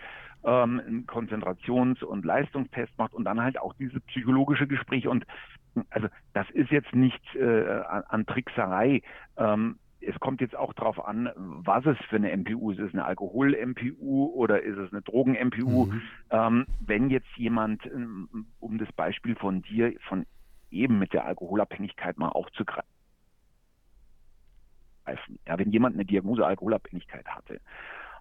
ähm, 0.44 0.80
einen 0.80 1.06
Konzentrations- 1.06 2.02
und 2.02 2.24
Leistungstest 2.24 2.96
macht 2.98 3.14
und 3.14 3.24
dann 3.24 3.40
halt 3.40 3.58
auch 3.60 3.74
diese 3.74 4.00
psychologische 4.00 4.66
Gespräche. 4.66 5.10
Und 5.10 5.24
also 5.90 6.08
das 6.34 6.48
ist 6.50 6.70
jetzt 6.70 6.94
nicht 6.94 7.22
äh, 7.36 7.82
an 8.08 8.26
Trickserei. 8.26 9.02
Ähm, 9.36 9.78
es 10.00 10.18
kommt 10.18 10.40
jetzt 10.40 10.56
auch 10.56 10.72
darauf 10.72 11.04
an, 11.06 11.30
was 11.36 11.86
es 11.86 11.96
für 12.08 12.16
eine 12.16 12.36
MPU 12.36 12.72
ist. 12.72 12.78
Ist 12.78 12.88
es 12.88 12.94
eine 12.94 13.04
Alkohol-MPU 13.04 14.26
oder 14.34 14.62
ist 14.62 14.76
es 14.76 14.92
eine 14.92 15.02
Drogen-MPU? 15.02 15.86
Mhm. 15.86 16.02
Ähm, 16.30 16.66
wenn 16.80 17.10
jetzt 17.10 17.30
jemand, 17.36 17.86
ähm, 17.86 18.46
um 18.58 18.78
das 18.78 18.90
Beispiel 18.92 19.36
von 19.36 19.62
dir, 19.62 19.94
von 20.08 20.26
eben 20.70 20.98
mit 20.98 21.12
der 21.12 21.26
Alkoholabhängigkeit 21.26 22.18
mal 22.18 22.30
aufzugreifen, 22.30 22.88
greifen. 25.04 25.38
Ja, 25.46 25.58
wenn 25.58 25.70
jemand 25.70 25.94
eine 25.94 26.04
Diagnose 26.04 26.46
Alkoholabhängigkeit 26.46 27.26
hatte, 27.26 27.60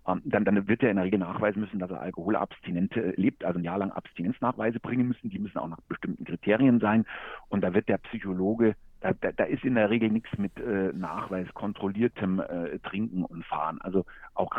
ähm, 0.08 0.22
dann, 0.26 0.46
dann 0.46 0.68
wird 0.68 0.84
er 0.84 0.90
in 0.90 0.96
der 0.98 1.06
Regel 1.06 1.20
nachweisen 1.20 1.62
müssen, 1.62 1.80
dass 1.80 1.92
er 1.92 2.02
alkoholabstinent 2.02 2.96
lebt, 3.16 3.46
also 3.46 3.60
ein 3.60 3.64
Jahr 3.64 3.78
lang 3.78 3.92
Abstinenznachweise 3.92 4.80
bringen 4.80 5.08
müssen. 5.08 5.30
Die 5.30 5.40
müssen 5.40 5.60
auch 5.60 5.68
nach 5.68 5.82
bestimmten 5.88 6.26
Kriterien 6.26 6.80
sein. 6.80 7.06
Und 7.50 7.62
da 7.64 7.74
wird 7.74 7.88
der 7.88 8.00
Psychologe, 8.00 8.76
da, 9.02 9.14
da, 9.14 9.32
da 9.32 9.44
ist 9.44 9.64
in 9.64 9.76
der 9.76 9.90
Regel 9.90 10.10
nichts 10.10 10.30
mit 10.38 10.58
äh, 10.60 10.92
Nachweis 10.94 11.48
kontrolliertem 11.54 12.40
äh, 12.40 12.80
Trinken 12.80 13.24
und 13.24 13.46
Fahren. 13.46 13.80
Also 13.82 14.06
auch 14.34 14.52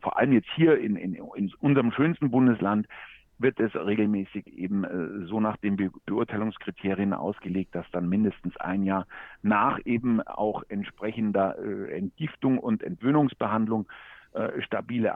vor 0.00 0.18
allem 0.18 0.32
jetzt 0.32 0.48
hier 0.54 0.78
in, 0.78 0.96
in, 0.96 1.14
in 1.14 1.52
unserem 1.60 1.92
schönsten 1.92 2.30
Bundesland 2.30 2.86
wird 3.38 3.60
es 3.60 3.74
regelmäßig 3.74 4.46
eben 4.46 4.84
äh, 4.84 5.26
so 5.26 5.40
nach 5.40 5.56
den 5.58 5.76
Be 5.76 5.90
Beurteilungskriterien 6.06 7.12
ausgelegt, 7.12 7.74
dass 7.74 7.88
dann 7.92 8.08
mindestens 8.08 8.56
ein 8.58 8.82
Jahr 8.82 9.06
nach 9.42 9.78
eben 9.84 10.20
auch 10.22 10.62
entsprechender 10.68 11.56
äh, 11.58 11.96
Entgiftung 11.96 12.58
und 12.58 12.82
Entwöhnungsbehandlung 12.82 13.88
äh, 14.32 14.60
stabile 14.62 15.14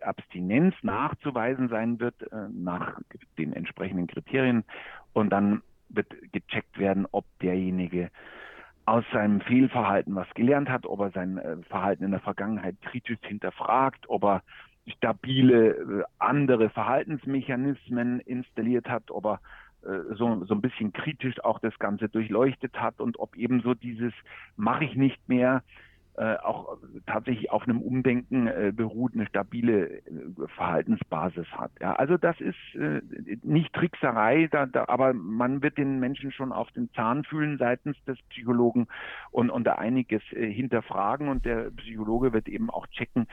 Abstinenz 0.00 0.74
nachzuweisen 0.82 1.68
sein 1.68 2.00
wird 2.00 2.14
nach 2.52 2.98
den 3.38 3.52
entsprechenden 3.52 4.06
Kriterien. 4.06 4.64
Und 5.12 5.30
dann 5.30 5.62
wird 5.88 6.08
gecheckt 6.32 6.78
werden, 6.78 7.06
ob 7.12 7.24
derjenige 7.40 8.10
aus 8.86 9.04
seinem 9.12 9.40
Fehlverhalten 9.40 10.14
was 10.14 10.28
gelernt 10.34 10.68
hat, 10.68 10.86
ob 10.86 11.00
er 11.00 11.10
sein 11.10 11.62
Verhalten 11.68 12.04
in 12.04 12.10
der 12.10 12.20
Vergangenheit 12.20 12.80
kritisch 12.82 13.18
hinterfragt, 13.22 14.08
ob 14.08 14.24
er 14.24 14.42
stabile 14.88 15.70
äh, 15.70 16.04
andere 16.18 16.70
Verhaltensmechanismen 16.70 18.20
installiert 18.20 18.88
hat, 18.88 19.10
ob 19.10 19.26
er 19.26 19.40
äh, 19.82 20.14
so, 20.14 20.44
so 20.44 20.54
ein 20.54 20.60
bisschen 20.60 20.92
kritisch 20.92 21.42
auch 21.44 21.58
das 21.58 21.78
Ganze 21.78 22.08
durchleuchtet 22.08 22.74
hat 22.80 23.00
und 23.00 23.18
ob 23.18 23.36
ebenso 23.36 23.74
dieses 23.74 24.12
mache 24.56 24.84
ich 24.84 24.94
nicht 24.94 25.28
mehr 25.28 25.62
äh, 26.20 26.36
auch 26.36 26.76
tatsächlich 27.06 27.50
auf 27.50 27.62
einem 27.62 27.80
Umdenken 27.80 28.46
äh, 28.46 28.72
beruht, 28.74 29.14
eine 29.14 29.26
stabile 29.26 29.88
äh, 29.88 30.02
Verhaltensbasis 30.56 31.46
hat. 31.52 31.70
Ja, 31.80 31.94
also 31.94 32.18
das 32.18 32.38
ist 32.40 32.58
äh, 32.74 33.00
nicht 33.42 33.72
Trickserei, 33.72 34.48
da, 34.50 34.66
da, 34.66 34.86
aber 34.88 35.14
man 35.14 35.62
wird 35.62 35.78
den 35.78 35.98
Menschen 35.98 36.30
schon 36.32 36.52
auf 36.52 36.70
den 36.72 36.92
Zahn 36.92 37.24
fühlen 37.24 37.56
seitens 37.58 37.96
des 38.04 38.20
Psychologen 38.30 38.88
und, 39.30 39.50
und 39.50 39.64
da 39.64 39.76
einiges 39.76 40.22
hinterfragen 40.30 41.28
und 41.28 41.46
der 41.46 41.70
Psychologe 41.70 42.32
wird 42.32 42.48
eben 42.48 42.70
auch 42.70 42.86
checken, 42.88 43.26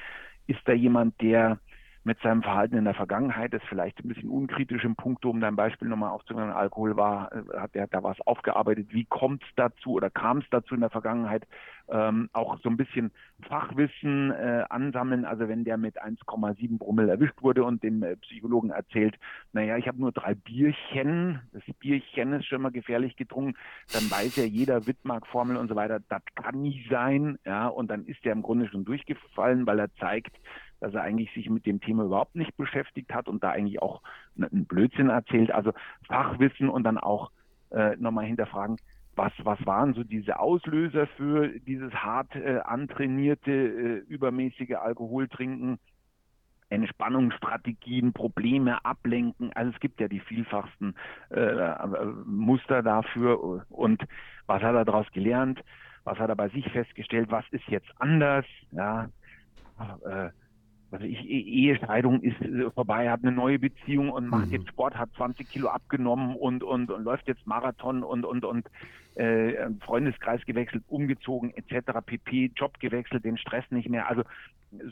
ist 0.48 0.62
da 0.66 0.74
jemand, 0.74 1.20
der 1.22 1.60
mit 2.08 2.20
seinem 2.22 2.41
Verhalten 2.41 2.78
in 2.78 2.86
der 2.86 2.93
Vergangenheit, 2.93 3.51
das 3.51 3.62
vielleicht 3.68 3.99
ein 3.99 4.08
bisschen 4.08 4.30
unkritisch 4.30 4.86
im 4.86 4.95
Punkt, 4.95 5.26
um 5.26 5.41
dein 5.41 5.58
Beispiel 5.58 5.89
nochmal 5.89 6.12
aufzunehmen, 6.12 6.51
Alkohol 6.51 6.95
war, 6.95 7.34
äh, 7.34 7.60
hat 7.60 7.76
er 7.76 7.88
da 7.88 8.01
was 8.01 8.20
aufgearbeitet, 8.22 8.88
wie 8.91 9.03
kommt 9.03 9.43
es 9.43 9.49
dazu 9.58 9.91
oder 9.91 10.10
kam 10.10 10.38
es 10.38 10.45
dazu 10.49 10.74
in 10.74 10.80
der 10.80 10.89
Vergangenheit, 10.89 11.45
ähm, 11.89 12.30
auch 12.32 12.58
so 12.62 12.70
ein 12.70 12.78
bisschen 12.78 13.12
Fachwissen 13.41 14.32
äh, 14.32 14.64
ansammeln, 14.70 15.26
also 15.26 15.49
wenn 15.49 15.66
der 15.66 15.76
mit 15.76 16.01
1,7 16.01 16.78
Brummel 16.78 17.10
erwischt 17.10 17.41
wurde 17.41 17.66
und 17.66 17.84
dem 17.84 18.01
äh, 18.03 18.16
Psychologen 18.16 18.70
erzählt, 18.70 19.16
naja, 19.51 19.76
ich 19.76 19.89
habe 19.89 19.99
nur 19.99 20.14
drei 20.14 20.34
Bierchen, 20.34 21.41
das 21.51 21.64
Bierchen 21.80 22.32
ist 22.34 22.45
schon 22.45 22.62
mal 22.62 22.72
gefährlich 22.72 23.18
getrunken, 23.18 23.55
dann 23.91 24.10
weiß 24.10 24.38
ja 24.38 24.45
jeder 24.45 24.88
Wittmark-Formel 24.88 25.58
und 25.58 25.68
so 25.68 25.76
weiter, 25.76 25.99
das 26.08 26.22
kann 26.36 26.62
nicht 26.62 26.89
sein, 26.89 27.38
ja, 27.45 27.68
und 27.68 27.91
dann 27.91 28.05
ist 28.05 28.24
der 28.24 28.32
im 28.32 28.43
Grunde 28.43 28.70
schon 28.70 28.86
durchgefallen, 28.86 29.68
weil 29.68 29.80
er 29.80 29.93
zeigt, 29.95 30.38
dass 30.80 30.93
er 30.93 31.01
eigentlich 31.01 31.34
sich 31.34 31.49
mit 31.49 31.65
dem 31.65 31.82
Thema 31.82 32.03
überhaupt 32.03 32.36
nicht 32.36 32.55
beschäftigt 32.57 33.13
hat 33.13 33.28
und 33.28 33.43
da 33.43 33.51
eigentlich 33.51 33.82
auch 33.82 34.01
einen 34.36 34.65
Blödsinn 34.65 35.09
erzählt. 35.09 35.51
Also 35.51 35.73
Fachwissen 36.07 36.69
und 36.69 36.84
dann 36.84 36.97
auch 36.97 37.32
äh, 37.71 37.95
nochmal 37.97 38.25
hinterfragen, 38.25 38.78
was, 39.15 39.34
was 39.39 39.63
waren 39.65 39.93
so 39.93 40.03
diese 40.03 40.39
Auslöser 40.39 41.07
für 41.07 41.47
dieses 41.59 41.91
hart 41.93 42.36
äh, 42.36 42.59
antrainierte, 42.63 43.51
äh, 43.51 43.97
übermäßige 44.07 44.75
Alkoholtrinken? 44.75 45.80
Entspannungsstrategien, 46.69 48.11
Probleme 48.11 48.84
ablenken. 48.84 49.53
Also 49.53 49.71
es 49.73 49.80
gibt 49.80 50.01
ja 50.01 50.07
die 50.07 50.19
vielfachsten 50.19 50.95
äh, 51.30 51.88
Muster 52.25 52.84
dafür. 52.84 53.65
Und 53.69 54.03
was 54.47 54.61
hat 54.61 54.75
er 54.75 54.84
daraus 54.84 55.09
gelernt? 55.13 55.63
Was 56.03 56.19
hat 56.19 56.30
er 56.30 56.36
bei 56.36 56.49
sich 56.49 56.69
festgestellt? 56.71 57.32
Was 57.32 57.45
ist 57.51 57.65
jetzt 57.67 57.89
anders? 57.99 58.45
Ja, 58.71 59.07
äh, 60.05 60.30
also 60.92 61.06
ich, 61.06 61.20
e-, 61.20 61.68
Ehescheidung 61.68 62.22
ist 62.22 62.40
äh, 62.42 62.70
vorbei, 62.72 63.10
hat 63.10 63.22
eine 63.24 63.32
neue 63.32 63.60
Beziehung 63.60 64.10
und 64.10 64.28
macht 64.28 64.48
mhm. 64.48 64.54
jetzt 64.54 64.70
Sport, 64.70 64.96
hat 64.96 65.10
20 65.18 65.48
Kilo 65.48 65.70
abgenommen 65.70 66.36
und, 66.36 66.64
und, 66.64 66.92
und 66.92 67.04
läuft 67.04 67.28
jetzt 67.28 67.46
Marathon 67.46 68.04
und, 68.04 68.26
und, 68.26 68.46
und 68.46 68.68
äh, 69.16 69.70
Freundeskreis 69.82 70.46
gewechselt, 70.46 70.84
umgezogen 70.88 71.52
etc. 71.56 72.00
pp, 72.06 72.52
Job 72.56 72.80
gewechselt, 72.80 73.26
den 73.26 73.38
Stress 73.38 73.66
nicht 73.70 73.90
mehr. 73.90 74.08
Also 74.08 74.24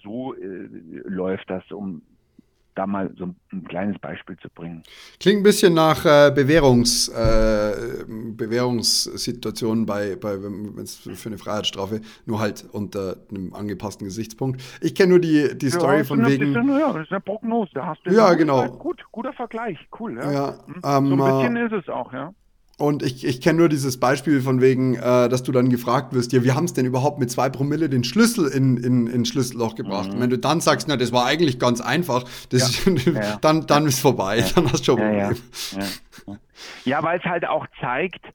so 0.03 0.33
äh, 0.35 0.67
läuft 1.05 1.49
das, 1.49 1.69
um 1.71 2.01
da 2.75 2.85
mal 2.85 3.11
so 3.17 3.33
ein 3.51 3.63
kleines 3.65 3.97
Beispiel 3.99 4.37
zu 4.37 4.49
bringen. 4.49 4.83
Klingt 5.19 5.39
ein 5.39 5.43
bisschen 5.43 5.73
nach 5.73 6.05
äh, 6.05 6.31
Bewährungs, 6.31 7.07
äh, 7.09 8.03
Bewährungssituationen 8.07 9.85
bei, 9.85 10.15
bei 10.15 10.41
wenn 10.41 10.77
es 10.77 10.95
für 10.95 11.29
eine 11.29 11.37
Freiheitsstrafe, 11.37 12.01
nur 12.25 12.39
halt 12.39 12.65
unter 12.71 13.17
einem 13.29 13.53
angepassten 13.53 14.05
Gesichtspunkt. 14.05 14.61
Ich 14.81 14.93
kenne 14.93 15.11
nur 15.11 15.19
die, 15.19 15.57
die 15.57 15.67
ja, 15.67 15.71
Story 15.71 16.03
von 16.03 16.25
wegen. 16.25 16.53
Bisschen, 16.53 16.79
ja, 16.79 16.93
das 16.93 17.03
ist 17.03 17.11
eine 17.11 17.21
Prognose. 17.21 17.71
Da 17.73 17.87
hast 17.87 18.01
du 18.05 18.11
ja, 18.11 18.33
genau. 18.33 18.67
Gut, 18.69 19.03
guter 19.11 19.33
Vergleich, 19.33 19.77
cool. 19.99 20.17
Ja, 20.17 20.31
ja 20.31 20.55
hm. 20.65 20.75
ähm, 20.83 21.17
so 21.17 21.23
ein 21.23 21.39
bisschen 21.39 21.55
äh, 21.55 21.65
ist 21.65 21.73
es 21.73 21.89
auch, 21.89 22.11
ja. 22.13 22.33
Und 22.77 23.03
ich, 23.03 23.25
ich 23.25 23.39
kenne 23.39 23.59
nur 23.59 23.69
dieses 23.69 23.99
Beispiel 23.99 24.41
von 24.41 24.59
wegen, 24.59 24.95
äh, 24.95 25.29
dass 25.29 25.43
du 25.43 25.53
dann 25.53 25.69
gefragt 25.69 26.13
wirst, 26.13 26.33
ja, 26.33 26.43
wie 26.43 26.51
haben 26.51 26.65
es 26.65 26.73
denn 26.73 26.85
überhaupt 26.85 27.19
mit 27.19 27.31
zwei 27.31 27.49
Promille 27.49 27.87
den 27.89 28.03
Schlüssel 28.03 28.47
in, 28.47 28.75
in, 28.75 29.07
in 29.07 29.23
Schlüsselloch 29.23 29.75
gebracht? 29.75 30.09
Mhm. 30.09 30.15
Und 30.15 30.21
wenn 30.21 30.29
du 30.29 30.37
dann 30.37 30.59
sagst, 30.59 30.87
na, 30.89 30.97
das 30.97 31.13
war 31.13 31.25
eigentlich 31.25 31.57
ganz 31.57 31.79
einfach, 31.79 32.25
das, 32.49 32.83
ja. 32.85 32.91
ja. 33.13 33.37
dann, 33.39 33.65
dann 33.65 33.85
ist 33.85 34.01
vorbei, 34.01 34.43
dann 34.55 34.71
hast 34.71 34.81
du 34.81 34.91
schon 34.91 34.99
ein 34.99 35.07
Problem. 35.07 35.87
Ja, 36.25 36.37
ja. 36.83 37.03
weil 37.03 37.19
es 37.19 37.25
halt 37.25 37.47
auch 37.47 37.65
zeigt, 37.79 38.25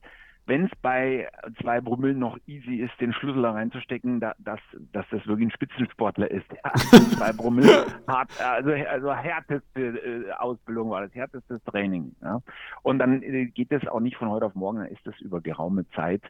wenn 0.51 0.65
es 0.65 0.71
bei 0.81 1.29
zwei 1.61 1.79
Promille 1.79 2.13
noch 2.13 2.37
easy 2.45 2.75
ist, 2.75 2.91
den 2.99 3.13
Schlüssel 3.13 3.41
da 3.41 3.51
reinzustecken, 3.51 4.19
da, 4.19 4.33
dass, 4.37 4.59
dass 4.91 5.05
das 5.09 5.25
wirklich 5.25 5.47
ein 5.47 5.51
Spitzensportler 5.51 6.29
ist. 6.29 6.45
Ja, 6.51 6.73
zwei 7.15 7.31
Promille, 7.31 7.85
hart, 8.05 8.29
also, 8.41 8.71
also 8.71 9.13
härteste 9.13 9.81
äh, 9.81 10.31
Ausbildung 10.33 10.89
war 10.89 11.03
das, 11.03 11.15
härtestes 11.15 11.63
Training. 11.63 12.13
Ja. 12.21 12.41
Und 12.83 12.99
dann 12.99 13.23
äh, 13.23 13.45
geht 13.45 13.71
das 13.71 13.87
auch 13.87 14.01
nicht 14.01 14.17
von 14.17 14.29
heute 14.29 14.45
auf 14.45 14.53
morgen, 14.53 14.79
dann 14.79 14.87
ist 14.87 15.07
das 15.07 15.17
über 15.21 15.39
geraume 15.39 15.89
Zeit 15.91 16.21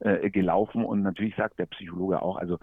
äh, 0.00 0.28
gelaufen. 0.28 0.84
Und 0.84 1.02
natürlich 1.02 1.36
sagt 1.36 1.60
der 1.60 1.66
Psychologe 1.66 2.20
auch, 2.20 2.36
also 2.36 2.58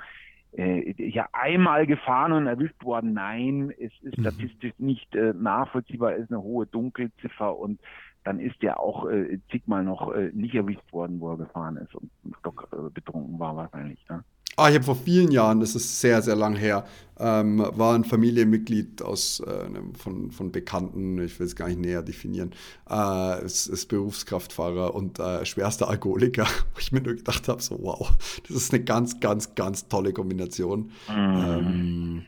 äh, 0.52 0.96
ja 0.98 1.30
einmal 1.32 1.88
gefahren 1.88 2.34
und 2.34 2.48
erwischt 2.48 2.84
worden. 2.84 3.14
Nein, 3.14 3.72
es 3.80 3.94
ist 4.02 4.18
mhm. 4.18 4.22
statistisch 4.24 4.74
nicht 4.80 5.16
äh, 5.16 5.34
nachvollziehbar, 5.34 6.16
es 6.16 6.24
ist 6.24 6.32
eine 6.32 6.44
hohe 6.44 6.66
Dunkelziffer 6.66 7.58
und 7.58 7.80
dann 8.26 8.40
ist 8.40 8.62
der 8.62 8.80
auch 8.80 9.08
äh, 9.08 9.40
zigmal 9.52 9.84
noch 9.84 10.12
äh, 10.14 10.32
nicht 10.34 10.56
erwischt 10.56 10.92
worden, 10.92 11.20
wo 11.20 11.32
er 11.32 11.38
gefahren 11.38 11.78
ist 11.78 11.96
und 11.96 12.10
stock 12.40 12.68
äh, 12.74 12.90
betrunken 12.90 13.40
war 13.40 13.56
wahrscheinlich. 13.56 14.00
Ja. 14.10 14.24
Ah, 14.58 14.70
ich 14.70 14.76
habe 14.76 14.86
vor 14.86 14.96
vielen 14.96 15.32
Jahren, 15.32 15.60
das 15.60 15.76
ist 15.76 16.00
sehr, 16.00 16.22
sehr 16.22 16.36
lang 16.36 16.56
her, 16.56 16.86
ähm, 17.20 17.60
war 17.60 17.94
ein 17.94 18.06
Familienmitglied 18.06 19.02
aus, 19.02 19.42
äh, 19.42 19.70
von, 19.98 20.32
von 20.32 20.52
Bekannten, 20.52 21.20
ich 21.20 21.38
will 21.40 21.46
es 21.46 21.58
gar 21.58 21.68
nicht 21.68 21.82
näher 21.82 22.02
definieren, 22.02 22.52
äh, 22.90 23.44
ist, 23.44 23.68
ist 23.68 23.88
Berufskraftfahrer 23.88 24.96
und 24.96 25.20
äh, 25.20 25.46
schwerster 25.46 25.90
Alkoholiker, 25.90 26.46
wo 26.74 26.80
ich 26.80 26.94
mir 26.94 27.02
nur 27.02 27.16
gedacht 27.16 27.50
habe, 27.50 27.62
so 27.62 27.78
wow, 27.82 28.12
das 28.48 28.56
ist 28.56 28.74
eine 28.74 28.84
ganz, 28.84 29.20
ganz, 29.20 29.56
ganz 29.56 29.90
tolle 29.90 30.14
Kombination. 30.14 30.92
Mhm. 31.10 31.44
Ähm, 31.46 32.26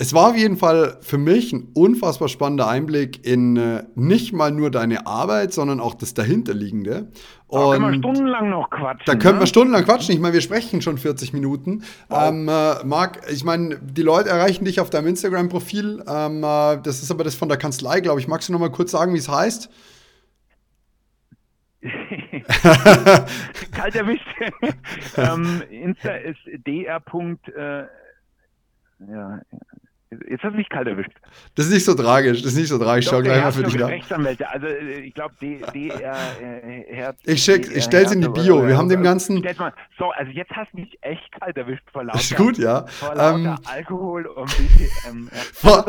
es 0.00 0.14
war 0.14 0.30
auf 0.30 0.36
jeden 0.36 0.56
Fall 0.56 0.96
für 1.00 1.18
mich 1.18 1.52
ein 1.52 1.72
unfassbar 1.74 2.28
spannender 2.28 2.68
Einblick 2.68 3.26
in 3.26 3.56
äh, 3.56 3.82
nicht 3.96 4.32
mal 4.32 4.52
nur 4.52 4.70
deine 4.70 5.08
Arbeit, 5.08 5.52
sondern 5.52 5.80
auch 5.80 5.94
das 5.94 6.14
dahinterliegende. 6.14 7.10
Und 7.48 7.60
da 7.60 7.72
können 7.72 7.90
wir 7.90 7.98
stundenlang 7.98 8.48
noch 8.48 8.70
quatschen. 8.70 9.02
Da 9.06 9.16
können 9.16 9.34
ne? 9.34 9.40
wir 9.40 9.46
stundenlang 9.48 9.84
quatschen. 9.84 10.14
Ich 10.14 10.20
meine, 10.20 10.34
wir 10.34 10.40
sprechen 10.40 10.82
schon 10.82 10.98
40 10.98 11.32
Minuten. 11.32 11.82
Wow. 12.08 12.28
Ähm, 12.28 12.48
äh, 12.48 12.84
Marc, 12.84 13.22
ich 13.28 13.42
meine, 13.42 13.76
die 13.80 14.02
Leute 14.02 14.28
erreichen 14.28 14.64
dich 14.64 14.78
auf 14.78 14.88
deinem 14.88 15.08
Instagram-Profil. 15.08 16.04
Ähm, 16.06 16.44
äh, 16.44 16.80
das 16.80 17.02
ist 17.02 17.10
aber 17.10 17.24
das 17.24 17.34
von 17.34 17.48
der 17.48 17.58
Kanzlei, 17.58 18.00
glaube 18.00 18.20
ich. 18.20 18.28
Magst 18.28 18.48
du 18.48 18.52
noch 18.52 18.60
mal 18.60 18.70
kurz 18.70 18.92
sagen, 18.92 19.14
wie 19.14 19.18
es 19.18 19.28
heißt? 19.28 19.68
Kalt 23.72 23.96
erwischt. 23.96 24.26
ähm, 25.16 25.62
Insta 25.70 26.12
ist 26.12 26.38
dr. 26.64 27.36
Äh, 27.56 27.86
ja, 29.10 29.40
Jetzt 30.10 30.42
hast 30.42 30.52
du 30.52 30.56
mich 30.56 30.68
kalt 30.70 30.88
erwischt. 30.88 31.10
Das 31.54 31.66
ist 31.66 31.72
nicht 31.72 31.84
so 31.84 31.94
tragisch. 31.94 32.40
Das 32.42 32.52
ist 32.52 32.58
nicht 32.58 32.68
so 32.68 32.78
tragisch. 32.78 33.04
Doch, 33.06 33.12
Schau 33.12 33.22
gleich 33.22 33.42
mal 33.42 33.52
für 33.52 33.62
dich 33.62 33.76
nach. 33.76 33.88
Rechtsanwälte. 33.88 34.48
Also 34.48 34.66
äh, 34.66 35.00
ich 35.00 35.14
glaube, 35.14 35.34
DR 35.40 36.16
äh, 36.40 36.94
Herz. 36.94 37.18
Ich, 37.24 37.42
schick, 37.42 37.70
ich 37.76 37.84
stell's 37.84 38.10
in 38.12 38.22
die 38.22 38.28
Bio. 38.28 38.66
Wir 38.66 38.78
haben 38.78 38.88
dem 38.88 39.02
Ganzen. 39.02 39.44
So, 39.98 40.10
also 40.12 40.30
jetzt 40.32 40.50
hast 40.52 40.72
du 40.72 40.80
mich 40.80 40.98
echt 41.02 41.30
kalt 41.38 41.58
erwischt 41.58 41.82
vor 41.92 42.04
lauter, 42.04 42.18
ist 42.20 42.36
gut, 42.36 42.56
ja. 42.56 42.86
Vor 42.86 43.14
lauter 43.14 43.34
ähm, 43.34 43.56
Alkohol 43.66 44.26
und 44.26 44.46
BTM. 44.46 45.28
Vor, 45.52 45.84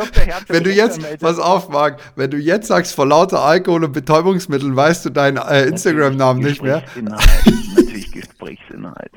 wenn 0.48 0.64
du 0.64 0.72
jetzt, 0.72 1.20
pass 1.22 1.40
auf, 1.40 1.70
Marc, 1.70 2.00
wenn 2.16 2.32
du 2.32 2.38
jetzt 2.38 2.68
sagst 2.68 2.96
vor 2.96 3.06
lauter 3.06 3.42
Alkohol 3.42 3.86
und 3.86 3.94
Betäubungsmitteln, 3.94 4.76
weißt 4.76 5.06
du 5.06 5.10
deinen 5.12 5.38
äh, 5.38 5.66
Instagram-Namen 5.66 6.42
nicht 6.42 6.62
mehr. 6.62 6.84
Gesprächsinhalt. 8.70 9.12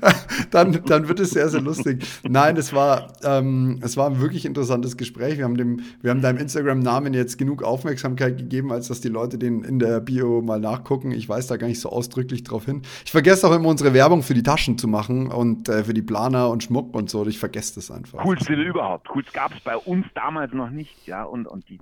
dann, 0.50 0.84
dann 0.84 1.08
wird 1.08 1.20
es 1.20 1.30
sehr, 1.30 1.48
sehr 1.48 1.60
lustig. 1.60 2.04
Nein, 2.28 2.56
es 2.56 2.72
war, 2.72 3.12
ähm, 3.22 3.80
es 3.82 3.96
war 3.96 4.20
wirklich 4.20 4.44
interessantes 4.44 4.96
Gespräch. 4.96 5.38
Wir 5.38 5.44
haben, 5.44 5.56
dem, 5.56 5.80
wir 6.00 6.10
haben 6.10 6.22
deinem 6.22 6.38
Instagram-Namen 6.38 7.14
jetzt 7.14 7.38
genug 7.38 7.62
Aufmerksamkeit 7.62 8.38
gegeben, 8.38 8.72
als 8.72 8.88
dass 8.88 9.00
die 9.00 9.08
Leute 9.08 9.38
den 9.38 9.64
in 9.64 9.78
der 9.78 10.00
Bio 10.00 10.42
mal 10.42 10.60
nachgucken. 10.60 11.10
Ich 11.10 11.28
weiß 11.28 11.46
da 11.46 11.56
gar 11.56 11.66
nicht 11.66 11.80
so 11.80 11.90
ausdrücklich 11.90 12.44
drauf 12.44 12.64
hin. 12.64 12.82
Ich 13.04 13.10
vergesse 13.10 13.46
auch 13.48 13.54
immer 13.54 13.68
unsere 13.68 13.94
Werbung 13.94 14.22
für 14.22 14.34
die 14.34 14.42
Taschen 14.42 14.78
zu 14.78 14.88
machen 14.88 15.30
und 15.30 15.68
äh, 15.68 15.84
für 15.84 15.94
die 15.94 16.02
Planer 16.02 16.50
und 16.50 16.62
Schmuck 16.62 16.94
und 16.94 17.10
so. 17.10 17.26
Ich 17.26 17.38
vergesse 17.38 17.76
das 17.76 17.90
einfach. 17.90 18.22
Coolste 18.22 18.54
überhaupt. 18.54 19.08
Cool 19.14 19.24
gab 19.32 19.52
es 19.52 19.60
bei 19.60 19.76
uns 19.76 20.06
damals 20.14 20.52
noch 20.52 20.70
nicht, 20.70 21.06
ja. 21.06 21.24
Und, 21.24 21.46
und 21.46 21.68
die 21.68 21.78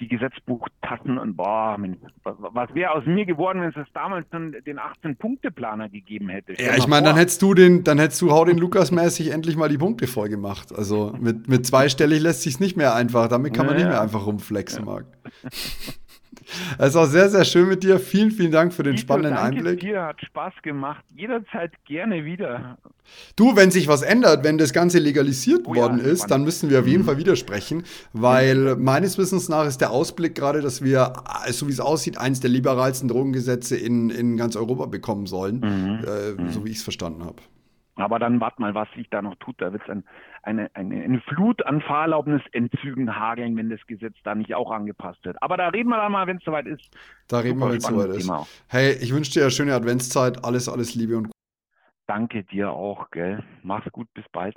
die 0.00 0.08
Gesetzbuchtassen 0.08 1.18
und 1.18 1.36
boah, 1.36 1.78
was 2.24 2.74
wäre 2.74 2.92
aus 2.92 3.06
mir 3.06 3.24
geworden, 3.26 3.60
wenn 3.60 3.68
es 3.68 3.88
damals 3.92 4.26
schon 4.30 4.56
den 4.66 4.78
18-Punkte-Planer 4.78 5.88
gegeben 5.88 6.28
hätte? 6.28 6.54
Stell 6.54 6.66
ja, 6.66 6.76
ich 6.76 6.88
meine, 6.88 7.06
dann 7.06 7.16
hättest 7.16 7.40
du 7.42 7.54
den, 7.54 7.84
dann 7.84 7.98
hättest 7.98 8.20
du 8.20 8.32
Hau 8.32 8.44
den 8.44 8.58
Lukas 8.58 8.90
mäßig 8.90 9.30
endlich 9.30 9.56
mal 9.56 9.68
die 9.68 9.78
Punkte 9.78 10.06
voll 10.06 10.28
gemacht. 10.28 10.72
Also 10.74 11.14
mit, 11.20 11.48
mit 11.48 11.64
zweistellig 11.66 12.20
lässt 12.20 12.42
sich 12.42 12.58
nicht 12.58 12.76
mehr 12.76 12.94
einfach, 12.94 13.28
damit 13.28 13.54
kann 13.54 13.66
man 13.66 13.76
ja, 13.76 13.82
nicht 13.82 13.90
mehr 13.90 14.00
einfach 14.00 14.26
rumflexen, 14.26 14.84
ja. 14.84 14.84
Marc. 14.84 15.06
Es 16.78 16.94
war 16.94 17.06
sehr, 17.06 17.28
sehr 17.28 17.44
schön 17.44 17.68
mit 17.68 17.82
dir. 17.82 17.98
Vielen, 17.98 18.30
vielen 18.30 18.52
Dank 18.52 18.72
für 18.72 18.82
den 18.82 18.96
Dito, 18.96 19.02
spannenden 19.02 19.34
danke 19.34 19.58
Einblick. 19.58 19.80
Dir 19.80 20.02
hat 20.02 20.20
Spaß 20.20 20.54
gemacht. 20.62 21.04
Jederzeit 21.16 21.72
gerne 21.84 22.24
wieder. 22.24 22.78
Du, 23.36 23.56
wenn 23.56 23.70
sich 23.70 23.88
was 23.88 24.02
ändert, 24.02 24.44
wenn 24.44 24.58
das 24.58 24.72
Ganze 24.72 24.98
legalisiert 24.98 25.62
oh, 25.66 25.74
worden 25.74 25.98
ja, 25.98 26.04
ist, 26.04 26.30
dann 26.30 26.44
müssen 26.44 26.70
wir 26.70 26.80
auf 26.80 26.86
jeden 26.86 27.02
mhm. 27.02 27.06
Fall 27.06 27.18
widersprechen, 27.18 27.84
weil 28.12 28.76
meines 28.76 29.18
Wissens 29.18 29.48
nach 29.48 29.66
ist 29.66 29.80
der 29.80 29.90
Ausblick 29.90 30.34
gerade, 30.34 30.60
dass 30.60 30.82
wir, 30.82 31.12
so 31.50 31.68
wie 31.68 31.72
es 31.72 31.80
aussieht, 31.80 32.18
eines 32.18 32.40
der 32.40 32.50
liberalsten 32.50 33.08
Drogengesetze 33.08 33.76
in, 33.76 34.10
in 34.10 34.36
ganz 34.36 34.56
Europa 34.56 34.86
bekommen 34.86 35.26
sollen, 35.26 35.60
mhm. 35.60 36.04
äh, 36.06 36.42
mhm. 36.42 36.50
so 36.50 36.64
wie 36.64 36.70
ich 36.70 36.78
es 36.78 36.82
verstanden 36.82 37.24
habe. 37.24 37.36
Aber 37.96 38.18
dann 38.18 38.40
wart 38.40 38.58
mal, 38.58 38.74
was 38.74 38.88
sich 38.96 39.08
da 39.10 39.22
noch 39.22 39.36
tut. 39.36 39.60
Da 39.60 39.72
wird 39.72 39.82
es 39.84 39.88
ein, 39.88 40.04
eine, 40.42 40.70
eine, 40.74 41.02
eine 41.02 41.20
Flut 41.20 41.64
an 41.66 41.80
Fahrerlaubnisentzügen 41.80 43.16
hageln, 43.16 43.56
wenn 43.56 43.70
das 43.70 43.86
Gesetz 43.86 44.16
da 44.24 44.34
nicht 44.34 44.54
auch 44.54 44.70
angepasst 44.70 45.24
wird. 45.24 45.40
Aber 45.42 45.56
da 45.56 45.68
reden 45.68 45.90
wir 45.90 45.96
dann 45.96 46.12
mal, 46.12 46.26
wenn 46.26 46.38
es 46.38 46.44
soweit 46.44 46.66
ist. 46.66 46.90
Da 47.28 47.38
reden 47.38 47.58
wir, 47.58 47.70
wenn 47.70 47.76
es 47.78 47.84
soweit 47.84 48.10
ist. 48.10 48.30
Hey, 48.68 48.92
ich 49.00 49.14
wünsche 49.14 49.32
dir 49.32 49.42
eine 49.42 49.50
schöne 49.50 49.74
Adventszeit. 49.74 50.44
Alles, 50.44 50.68
alles 50.68 50.94
Liebe 50.94 51.18
und 51.18 51.30
Danke 52.06 52.44
dir 52.44 52.70
auch, 52.70 53.10
gell. 53.10 53.42
Mach's 53.62 53.90
gut, 53.90 54.12
bis 54.12 54.24
bald. 54.30 54.56